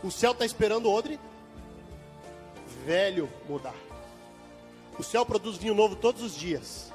O 0.03 0.12
céu 0.12 0.32
está 0.32 0.45
esperando 0.45 0.86
o 0.88 0.93
odre 0.93 1.20
velho 2.86 3.30
mudar. 3.47 3.76
O 4.97 5.03
céu 5.03 5.26
produz 5.26 5.57
vinho 5.57 5.74
novo 5.74 5.95
todos 5.95 6.22
os 6.22 6.36
dias, 6.36 6.91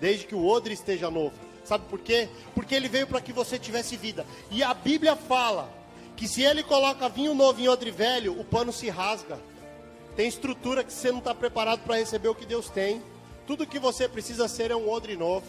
desde 0.00 0.26
que 0.26 0.34
o 0.34 0.46
odre 0.46 0.72
esteja 0.72 1.10
novo. 1.10 1.34
Sabe 1.64 1.84
por 1.88 1.98
quê? 1.98 2.28
Porque 2.54 2.74
ele 2.74 2.88
veio 2.88 3.06
para 3.06 3.20
que 3.20 3.32
você 3.32 3.58
tivesse 3.58 3.96
vida. 3.96 4.26
E 4.50 4.62
a 4.62 4.72
Bíblia 4.72 5.16
fala 5.16 5.70
que 6.16 6.28
se 6.28 6.42
ele 6.42 6.62
coloca 6.62 7.08
vinho 7.08 7.34
novo 7.34 7.60
em 7.60 7.68
odre 7.68 7.90
velho, 7.90 8.38
o 8.38 8.44
pano 8.44 8.72
se 8.72 8.88
rasga. 8.88 9.38
Tem 10.16 10.28
estrutura 10.28 10.84
que 10.84 10.92
você 10.92 11.10
não 11.10 11.18
está 11.18 11.34
preparado 11.34 11.82
para 11.84 11.96
receber 11.96 12.28
o 12.28 12.34
que 12.34 12.46
Deus 12.46 12.70
tem. 12.70 13.02
Tudo 13.46 13.66
que 13.66 13.78
você 13.78 14.08
precisa 14.08 14.46
ser 14.46 14.70
é 14.70 14.76
um 14.76 14.88
odre 14.88 15.16
novo. 15.16 15.46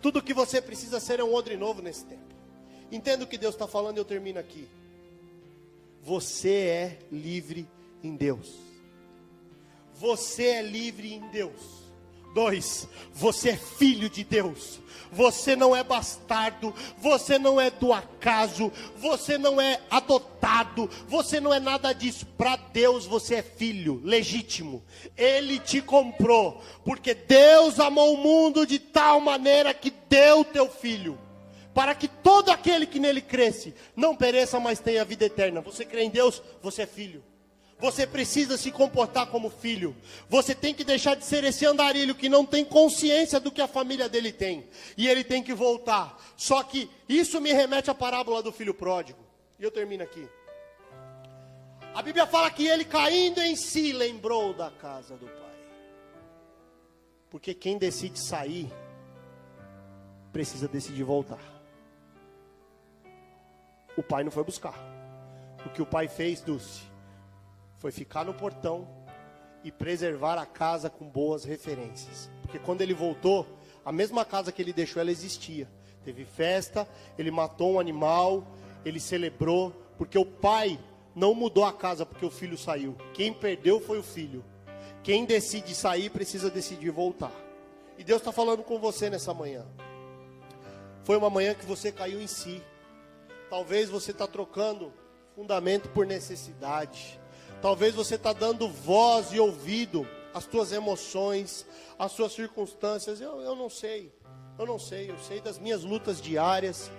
Tudo 0.00 0.22
que 0.22 0.32
você 0.32 0.62
precisa 0.62 1.00
ser 1.00 1.18
é 1.18 1.24
um 1.24 1.34
odre 1.34 1.56
novo 1.56 1.82
nesse 1.82 2.04
tempo. 2.04 2.22
Entenda 2.90 3.24
o 3.24 3.26
que 3.26 3.36
Deus 3.36 3.54
está 3.54 3.66
falando 3.66 3.96
e 3.96 4.00
eu 4.00 4.04
termino 4.04 4.38
aqui. 4.38 4.68
Você 6.02 6.50
é 6.50 6.98
livre 7.10 7.68
em 8.02 8.14
Deus. 8.14 8.54
Você 9.94 10.44
é 10.44 10.62
livre 10.62 11.12
em 11.12 11.28
Deus. 11.28 11.87
Dois, 12.34 12.88
você 13.12 13.50
é 13.50 13.56
filho 13.56 14.08
de 14.08 14.24
Deus. 14.24 14.80
Você 15.10 15.56
não 15.56 15.74
é 15.74 15.82
bastardo, 15.82 16.74
você 16.98 17.38
não 17.38 17.60
é 17.60 17.70
do 17.70 17.92
acaso, 17.92 18.70
você 18.96 19.38
não 19.38 19.60
é 19.60 19.80
adotado, 19.90 20.88
você 21.06 21.40
não 21.40 21.52
é 21.52 21.58
nada 21.58 21.92
disso. 21.92 22.26
Para 22.36 22.56
Deus 22.56 23.06
você 23.06 23.36
é 23.36 23.42
filho 23.42 24.00
legítimo. 24.04 24.84
Ele 25.16 25.58
te 25.58 25.80
comprou, 25.80 26.62
porque 26.84 27.14
Deus 27.14 27.80
amou 27.80 28.14
o 28.14 28.18
mundo 28.18 28.66
de 28.66 28.78
tal 28.78 29.20
maneira 29.20 29.72
que 29.72 29.90
deu 30.08 30.44
teu 30.44 30.68
filho, 30.68 31.18
para 31.72 31.94
que 31.94 32.08
todo 32.08 32.50
aquele 32.50 32.86
que 32.86 32.98
nele 32.98 33.22
cresce 33.22 33.74
não 33.96 34.14
pereça, 34.14 34.60
mas 34.60 34.78
tenha 34.78 35.04
vida 35.04 35.24
eterna. 35.24 35.60
Você 35.62 35.84
crê 35.84 36.02
em 36.02 36.10
Deus, 36.10 36.42
você 36.60 36.82
é 36.82 36.86
filho. 36.86 37.24
Você 37.78 38.06
precisa 38.06 38.56
se 38.56 38.72
comportar 38.72 39.28
como 39.28 39.48
filho. 39.48 39.96
Você 40.28 40.54
tem 40.54 40.74
que 40.74 40.82
deixar 40.82 41.14
de 41.14 41.24
ser 41.24 41.44
esse 41.44 41.64
andarilho 41.64 42.14
que 42.14 42.28
não 42.28 42.44
tem 42.44 42.64
consciência 42.64 43.38
do 43.38 43.52
que 43.52 43.60
a 43.60 43.68
família 43.68 44.08
dele 44.08 44.32
tem. 44.32 44.68
E 44.96 45.06
ele 45.06 45.22
tem 45.22 45.42
que 45.42 45.54
voltar. 45.54 46.18
Só 46.36 46.62
que 46.64 46.90
isso 47.08 47.40
me 47.40 47.52
remete 47.52 47.88
à 47.88 47.94
parábola 47.94 48.42
do 48.42 48.50
filho 48.50 48.74
pródigo. 48.74 49.20
E 49.58 49.62
eu 49.62 49.70
termino 49.70 50.02
aqui. 50.02 50.28
A 51.94 52.02
Bíblia 52.02 52.26
fala 52.26 52.50
que 52.50 52.66
ele 52.66 52.84
caindo 52.84 53.40
em 53.40 53.54
si 53.54 53.92
lembrou 53.92 54.52
da 54.52 54.70
casa 54.70 55.16
do 55.16 55.26
pai. 55.26 55.56
Porque 57.30 57.54
quem 57.54 57.78
decide 57.78 58.18
sair 58.18 58.72
precisa 60.32 60.66
decidir 60.66 61.04
voltar. 61.04 61.40
O 63.96 64.02
pai 64.02 64.24
não 64.24 64.30
foi 64.30 64.42
buscar. 64.42 64.74
O 65.64 65.70
que 65.70 65.82
o 65.82 65.86
pai 65.86 66.08
fez, 66.08 66.40
Dulce, 66.40 66.82
foi 67.78 67.90
ficar 67.90 68.24
no 68.24 68.34
portão 68.34 68.86
e 69.64 69.72
preservar 69.72 70.38
a 70.38 70.46
casa 70.46 70.90
com 70.90 71.08
boas 71.08 71.44
referências. 71.44 72.30
Porque 72.42 72.58
quando 72.58 72.82
ele 72.82 72.94
voltou, 72.94 73.46
a 73.84 73.92
mesma 73.92 74.24
casa 74.24 74.52
que 74.52 74.60
ele 74.60 74.72
deixou, 74.72 75.00
ela 75.00 75.10
existia. 75.10 75.68
Teve 76.04 76.24
festa, 76.24 76.88
ele 77.18 77.30
matou 77.30 77.72
um 77.72 77.80
animal, 77.80 78.46
ele 78.84 79.00
celebrou, 79.00 79.72
porque 79.96 80.18
o 80.18 80.24
pai 80.24 80.78
não 81.14 81.34
mudou 81.34 81.64
a 81.64 81.72
casa 81.72 82.06
porque 82.06 82.24
o 82.24 82.30
filho 82.30 82.56
saiu. 82.56 82.96
Quem 83.12 83.32
perdeu 83.32 83.80
foi 83.80 83.98
o 83.98 84.02
filho. 84.02 84.44
Quem 85.02 85.24
decide 85.24 85.74
sair 85.74 86.10
precisa 86.10 86.50
decidir 86.50 86.90
voltar. 86.90 87.32
E 87.96 88.04
Deus 88.04 88.20
está 88.20 88.30
falando 88.30 88.62
com 88.62 88.78
você 88.78 89.10
nessa 89.10 89.34
manhã. 89.34 89.66
Foi 91.02 91.16
uma 91.16 91.30
manhã 91.30 91.54
que 91.54 91.66
você 91.66 91.90
caiu 91.90 92.20
em 92.20 92.26
si. 92.26 92.62
Talvez 93.50 93.88
você 93.88 94.10
está 94.10 94.26
trocando 94.26 94.92
fundamento 95.34 95.88
por 95.88 96.06
necessidade. 96.06 97.18
Talvez 97.60 97.94
você 97.94 98.14
está 98.14 98.32
dando 98.32 98.68
voz 98.68 99.32
e 99.32 99.40
ouvido 99.40 100.06
às 100.32 100.44
suas 100.44 100.70
emoções, 100.70 101.66
às 101.98 102.12
suas 102.12 102.32
circunstâncias. 102.32 103.20
Eu, 103.20 103.40
eu 103.40 103.56
não 103.56 103.68
sei, 103.68 104.12
eu 104.56 104.64
não 104.64 104.78
sei, 104.78 105.10
eu 105.10 105.18
sei 105.18 105.40
das 105.40 105.58
minhas 105.58 105.82
lutas 105.82 106.20
diárias, 106.20 106.90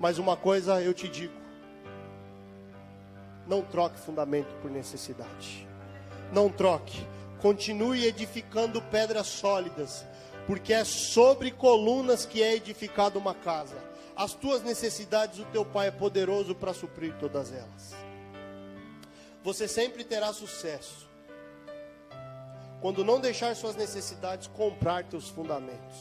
mas 0.00 0.18
uma 0.18 0.34
coisa 0.34 0.80
eu 0.80 0.94
te 0.94 1.08
digo: 1.08 1.34
não 3.46 3.60
troque 3.60 3.98
fundamento 3.98 4.54
por 4.62 4.70
necessidade. 4.70 5.68
Não 6.32 6.48
troque. 6.48 7.06
Continue 7.42 8.04
edificando 8.04 8.80
pedras 8.82 9.26
sólidas, 9.26 10.06
porque 10.46 10.72
é 10.72 10.84
sobre 10.84 11.50
colunas 11.50 12.24
que 12.24 12.42
é 12.42 12.54
edificada 12.54 13.18
uma 13.18 13.34
casa. 13.34 13.76
As 14.16 14.32
tuas 14.34 14.62
necessidades, 14.62 15.38
o 15.38 15.44
teu 15.46 15.64
Pai 15.64 15.88
é 15.88 15.92
poderoso 15.92 16.54
para 16.54 16.74
suprir 16.74 17.14
todas 17.20 17.52
elas 17.52 18.07
você 19.48 19.66
sempre 19.66 20.04
terá 20.04 20.30
sucesso. 20.30 21.08
Quando 22.82 23.02
não 23.02 23.18
deixar 23.18 23.56
suas 23.56 23.74
necessidades 23.74 24.46
comprar 24.46 25.04
teus 25.04 25.30
fundamentos. 25.30 25.96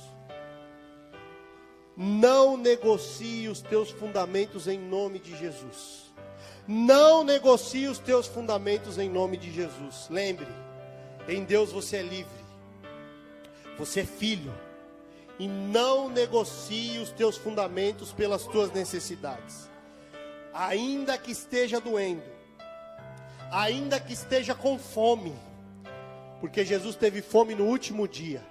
Não 1.95 2.57
negocie 2.57 3.47
os 3.47 3.61
teus 3.61 3.89
fundamentos 3.89 4.67
em 4.67 4.77
nome 4.77 5.17
de 5.17 5.33
Jesus. 5.37 6.13
Não 6.67 7.23
negocie 7.23 7.87
os 7.87 7.99
teus 7.99 8.27
fundamentos 8.27 8.97
em 8.97 9.09
nome 9.09 9.37
de 9.37 9.49
Jesus. 9.49 10.07
Lembre, 10.09 10.47
em 11.25 11.45
Deus 11.45 11.71
você 11.71 11.97
é 11.97 12.03
livre. 12.03 12.45
Você 13.77 14.01
é 14.01 14.05
filho. 14.05 14.53
E 15.39 15.47
não 15.47 16.09
negocie 16.09 16.99
os 16.99 17.11
teus 17.11 17.37
fundamentos 17.37 18.11
pelas 18.11 18.45
tuas 18.45 18.73
necessidades. 18.73 19.69
Ainda 20.53 21.17
que 21.17 21.31
esteja 21.31 21.79
doendo, 21.79 22.36
ainda 23.51 23.99
que 23.99 24.13
esteja 24.13 24.53
com 24.53 24.77
fome, 24.77 25.33
porque 26.39 26.65
Jesus 26.65 26.95
teve 26.95 27.21
fome 27.21 27.55
no 27.55 27.65
último 27.65 28.07
dia. 28.07 28.43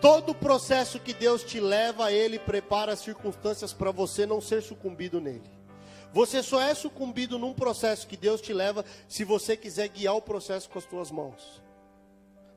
Todo 0.00 0.30
o 0.30 0.34
processo 0.34 0.98
que 0.98 1.14
Deus 1.14 1.42
te 1.42 1.60
leva, 1.60 2.12
Ele 2.12 2.38
prepara 2.38 2.92
as 2.92 3.00
circunstâncias 3.00 3.72
para 3.72 3.90
você 3.90 4.26
não 4.26 4.40
ser 4.40 4.62
sucumbido 4.62 5.20
nele. 5.20 5.50
Você 6.12 6.42
só 6.42 6.60
é 6.60 6.74
sucumbido 6.74 7.38
num 7.38 7.52
processo 7.52 8.06
que 8.06 8.16
Deus 8.16 8.40
te 8.40 8.52
leva 8.52 8.84
se 9.08 9.24
você 9.24 9.56
quiser 9.56 9.88
guiar 9.88 10.14
o 10.14 10.22
processo 10.22 10.68
com 10.70 10.78
as 10.78 10.84
tuas 10.84 11.10
mãos. 11.10 11.62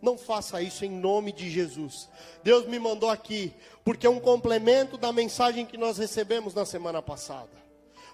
Não 0.02 0.18
faça 0.18 0.62
isso 0.62 0.86
em 0.86 0.92
nome 0.92 1.32
de 1.32 1.50
Jesus. 1.50 2.08
Deus 2.44 2.68
me 2.68 2.78
mandou 2.78 3.10
aqui, 3.10 3.52
porque 3.84 4.06
é 4.06 4.10
um 4.10 4.20
complemento 4.20 4.96
da 4.96 5.12
mensagem 5.12 5.66
que 5.66 5.78
nós 5.78 5.98
recebemos 5.98 6.54
na 6.54 6.66
semana 6.66 7.02
passada. 7.02 7.50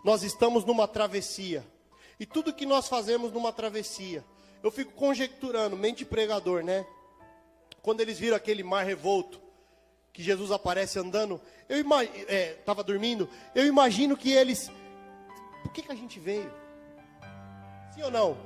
Nós 0.04 0.24
estamos 0.24 0.64
numa 0.64 0.88
travessia. 0.88 1.66
E 2.20 2.26
tudo 2.26 2.54
que 2.54 2.66
nós 2.66 2.88
fazemos 2.88 3.32
numa 3.32 3.52
travessia, 3.52 4.24
eu 4.62 4.72
fico 4.72 4.94
conjecturando, 4.94 5.76
mente 5.76 6.06
pregador, 6.06 6.64
né? 6.64 6.86
Quando 7.82 8.02
eles 8.02 8.18
viram 8.18 8.38
aquele 8.38 8.64
mar 8.64 8.86
revolto, 8.86 9.42
que 10.14 10.22
Jesus 10.22 10.52
aparece 10.52 11.00
andando, 11.00 11.42
eu 11.68 11.80
estava 11.80 12.82
é, 12.82 12.84
dormindo, 12.84 13.28
eu 13.56 13.66
imagino 13.66 14.16
que 14.16 14.32
eles, 14.32 14.72
por 15.64 15.74
que, 15.74 15.82
que 15.82 15.92
a 15.92 15.96
gente 15.96 16.20
veio? 16.20 16.54
Sim 17.94 18.04
ou 18.04 18.12
não? 18.12 18.38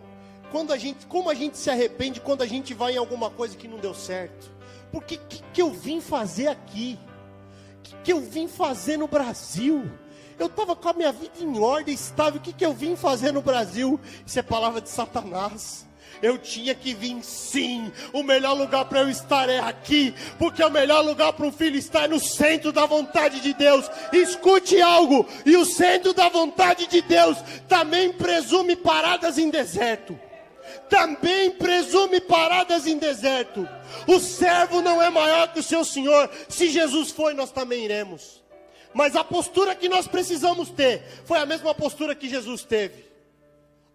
Quando 0.49 0.71
a 0.71 0.77
gente, 0.77 1.05
como 1.07 1.29
a 1.29 1.33
gente 1.33 1.57
se 1.57 1.69
arrepende 1.69 2.21
quando 2.21 2.41
a 2.41 2.45
gente 2.45 2.73
vai 2.73 2.93
em 2.93 2.97
alguma 2.97 3.29
coisa 3.29 3.57
que 3.57 3.67
não 3.67 3.79
deu 3.79 3.93
certo? 3.93 4.49
Porque 4.91 5.17
que, 5.17 5.43
que 5.53 5.61
eu 5.61 5.71
vim 5.71 5.99
fazer 5.99 6.47
aqui? 6.47 6.97
Que, 7.83 7.95
que 8.03 8.13
eu 8.13 8.21
vim 8.21 8.47
fazer 8.47 8.95
no 8.95 9.07
Brasil? 9.07 9.83
Eu 10.39 10.47
estava 10.47 10.75
com 10.75 10.89
a 10.89 10.93
minha 10.93 11.11
vida 11.11 11.33
em 11.39 11.59
ordem, 11.59 11.93
estável. 11.93 12.39
O 12.39 12.43
que, 12.43 12.53
que 12.53 12.65
eu 12.65 12.73
vim 12.73 12.95
fazer 12.95 13.31
no 13.31 13.41
Brasil? 13.41 13.99
Isso 14.25 14.37
é 14.37 14.43
palavra 14.43 14.79
de 14.79 14.89
Satanás. 14.89 15.87
Eu 16.21 16.37
tinha 16.37 16.73
que 16.73 16.93
vir 16.93 17.23
sim. 17.23 17.91
O 18.13 18.23
melhor 18.23 18.53
lugar 18.53 18.85
para 18.85 19.01
eu 19.01 19.09
estar 19.09 19.49
é 19.49 19.59
aqui, 19.59 20.13
porque 20.37 20.63
o 20.63 20.69
melhor 20.69 21.01
lugar 21.01 21.33
para 21.33 21.45
um 21.45 21.51
filho 21.51 21.77
estar 21.77 22.05
é 22.05 22.07
no 22.07 22.19
centro 22.19 22.71
da 22.71 22.85
vontade 22.85 23.39
de 23.39 23.53
Deus. 23.53 23.89
Escute 24.11 24.81
algo, 24.81 25.25
e 25.45 25.55
o 25.55 25.65
centro 25.65 26.13
da 26.13 26.29
vontade 26.29 26.87
de 26.87 27.01
Deus 27.01 27.37
também 27.67 28.11
presume 28.13 28.75
paradas 28.75 29.37
em 29.37 29.49
deserto. 29.49 30.19
Também 30.89 31.51
presume 31.51 32.19
paradas 32.21 32.87
em 32.87 32.97
deserto. 32.97 33.67
O 34.07 34.19
servo 34.19 34.81
não 34.81 35.01
é 35.01 35.09
maior 35.09 35.51
que 35.51 35.59
o 35.59 35.63
seu 35.63 35.83
senhor. 35.83 36.29
Se 36.49 36.69
Jesus 36.69 37.11
foi, 37.11 37.33
nós 37.33 37.51
também 37.51 37.85
iremos. 37.85 38.46
Mas 38.97 39.15
a 39.15 39.23
postura 39.23 39.75
que 39.75 39.87
nós 39.87 40.07
precisamos 40.07 40.71
ter 40.71 41.03
foi 41.23 41.37
a 41.37 41.45
mesma 41.45 41.71
postura 41.75 42.15
que 42.15 42.27
Jesus 42.27 42.63
teve. 42.63 43.05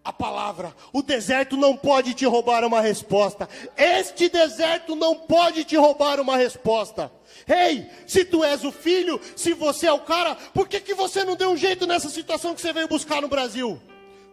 A 0.01 0.13
palavra, 0.13 0.73
o 0.93 1.01
deserto 1.01 1.57
não 1.57 1.75
pode 1.75 2.13
te 2.13 2.25
roubar 2.25 2.63
uma 2.63 2.79
resposta. 2.79 3.49
Este 3.75 4.29
deserto 4.29 4.95
não 4.95 5.13
pode 5.13 5.65
te 5.65 5.75
roubar 5.75 6.21
uma 6.21 6.37
resposta. 6.37 7.11
Ei, 7.45 7.89
se 8.07 8.23
tu 8.23 8.45
és 8.45 8.63
o 8.63 8.71
filho, 8.71 9.19
se 9.35 9.51
você 9.51 9.87
é 9.87 9.91
o 9.91 9.99
cara, 9.99 10.35
por 10.53 10.69
que, 10.69 10.79
que 10.79 10.93
você 10.93 11.25
não 11.25 11.35
deu 11.35 11.49
um 11.49 11.57
jeito 11.57 11.85
nessa 11.85 12.09
situação 12.09 12.55
que 12.55 12.61
você 12.61 12.71
veio 12.71 12.87
buscar 12.87 13.21
no 13.21 13.27
Brasil? 13.27 13.81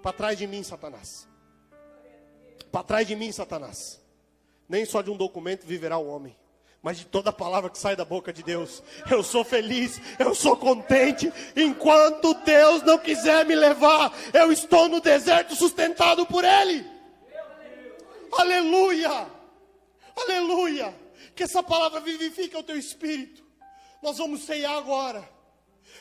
Para 0.00 0.12
trás 0.12 0.38
de 0.38 0.46
mim, 0.46 0.62
Satanás. 0.62 1.26
Para 2.70 2.84
trás 2.84 3.08
de 3.08 3.16
mim, 3.16 3.32
Satanás. 3.32 4.00
Nem 4.68 4.84
só 4.84 5.02
de 5.02 5.10
um 5.10 5.16
documento 5.16 5.66
viverá 5.66 5.98
o 5.98 6.06
homem 6.06 6.39
mas 6.82 6.98
de 6.98 7.04
toda 7.04 7.32
palavra 7.32 7.68
que 7.68 7.78
sai 7.78 7.94
da 7.94 8.04
boca 8.04 8.32
de 8.32 8.42
Deus. 8.42 8.82
Eu 9.10 9.22
sou 9.22 9.44
feliz, 9.44 10.00
eu 10.18 10.34
sou 10.34 10.56
contente. 10.56 11.30
Enquanto 11.54 12.34
Deus 12.34 12.82
não 12.82 12.98
quiser 12.98 13.44
me 13.44 13.54
levar, 13.54 14.16
eu 14.32 14.50
estou 14.50 14.88
no 14.88 15.00
deserto 15.00 15.54
sustentado 15.54 16.24
por 16.24 16.42
Ele. 16.42 16.86
Aleluia! 18.32 19.26
Aleluia! 20.16 20.94
Que 21.34 21.42
essa 21.42 21.62
palavra 21.62 22.00
vivifique 22.00 22.56
o 22.56 22.62
teu 22.62 22.78
espírito. 22.78 23.44
Nós 24.02 24.16
vamos 24.16 24.44
ceiar 24.44 24.76
agora. 24.76 25.28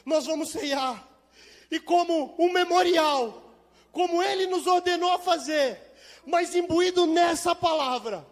Nós 0.06 0.26
vamos 0.26 0.52
ceiar. 0.52 1.06
E 1.70 1.80
como 1.80 2.36
um 2.40 2.52
memorial, 2.54 3.54
como 3.92 4.24
Ele 4.24 4.48
nos 4.48 4.66
ordenou 4.66 5.12
a 5.12 5.20
fazer, 5.20 5.94
mas 6.26 6.56
imbuído 6.56 7.06
nessa 7.06 7.54
palavra 7.54 8.26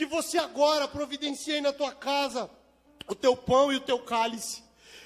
que 0.00 0.06
você 0.06 0.38
agora 0.38 0.88
providencie 0.88 1.60
na 1.60 1.74
tua 1.74 1.92
casa 1.92 2.50
o 3.06 3.14
teu 3.14 3.36
pão 3.36 3.70
e 3.70 3.76
o 3.76 3.80
teu 3.80 3.98
cálice, 3.98 4.62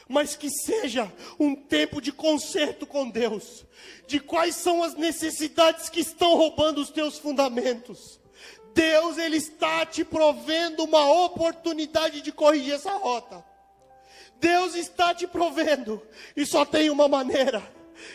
mas 0.08 0.36
que 0.36 0.48
seja 0.48 1.12
um 1.36 1.56
tempo 1.56 2.00
de 2.00 2.12
conserto 2.12 2.86
com 2.86 3.10
Deus, 3.10 3.64
de 4.06 4.20
quais 4.20 4.54
são 4.54 4.84
as 4.84 4.94
necessidades 4.94 5.88
que 5.88 5.98
estão 5.98 6.36
roubando 6.36 6.80
os 6.80 6.90
teus 6.90 7.18
fundamentos. 7.18 8.20
Deus 8.72 9.18
ele 9.18 9.36
está 9.36 9.84
te 9.84 10.04
provendo 10.04 10.84
uma 10.84 11.10
oportunidade 11.24 12.20
de 12.20 12.30
corrigir 12.30 12.74
essa 12.74 12.92
rota. 12.92 13.44
Deus 14.38 14.76
está 14.76 15.12
te 15.12 15.26
provendo, 15.26 16.00
e 16.36 16.46
só 16.46 16.64
tem 16.64 16.88
uma 16.88 17.08
maneira, 17.08 17.60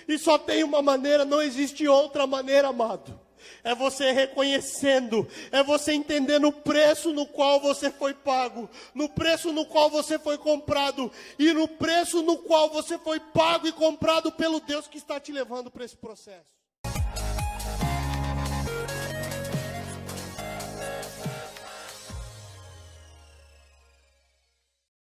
e 0.08 0.18
só 0.18 0.38
tem 0.38 0.64
uma 0.64 0.82
maneira, 0.82 1.26
não 1.26 1.42
existe 1.42 1.86
outra 1.90 2.26
maneira, 2.26 2.70
amado 2.70 3.20
é 3.64 3.74
você 3.74 4.12
reconhecendo, 4.12 5.28
é 5.52 5.64
você 5.64 5.94
entendendo 5.94 6.48
o 6.48 6.54
preço 6.54 7.14
no 7.14 7.26
qual 7.26 7.60
você 7.60 7.90
foi 7.90 8.14
pago, 8.14 8.70
no 8.94 9.10
preço 9.10 9.52
no 9.52 9.66
qual 9.66 9.90
você 9.90 10.20
foi 10.20 10.38
comprado 10.38 11.12
e 11.38 11.54
no 11.54 11.68
preço 11.68 12.22
no 12.22 12.38
qual 12.38 12.70
você 12.70 12.98
foi 12.98 13.20
pago 13.20 13.68
e 13.68 13.72
comprado 13.72 14.32
pelo 14.32 14.60
Deus 14.60 14.88
que 14.88 14.98
está 14.98 15.20
te 15.20 15.32
levando 15.32 15.72
para 15.72 15.86
esse 15.86 15.98
processo. 15.98 16.59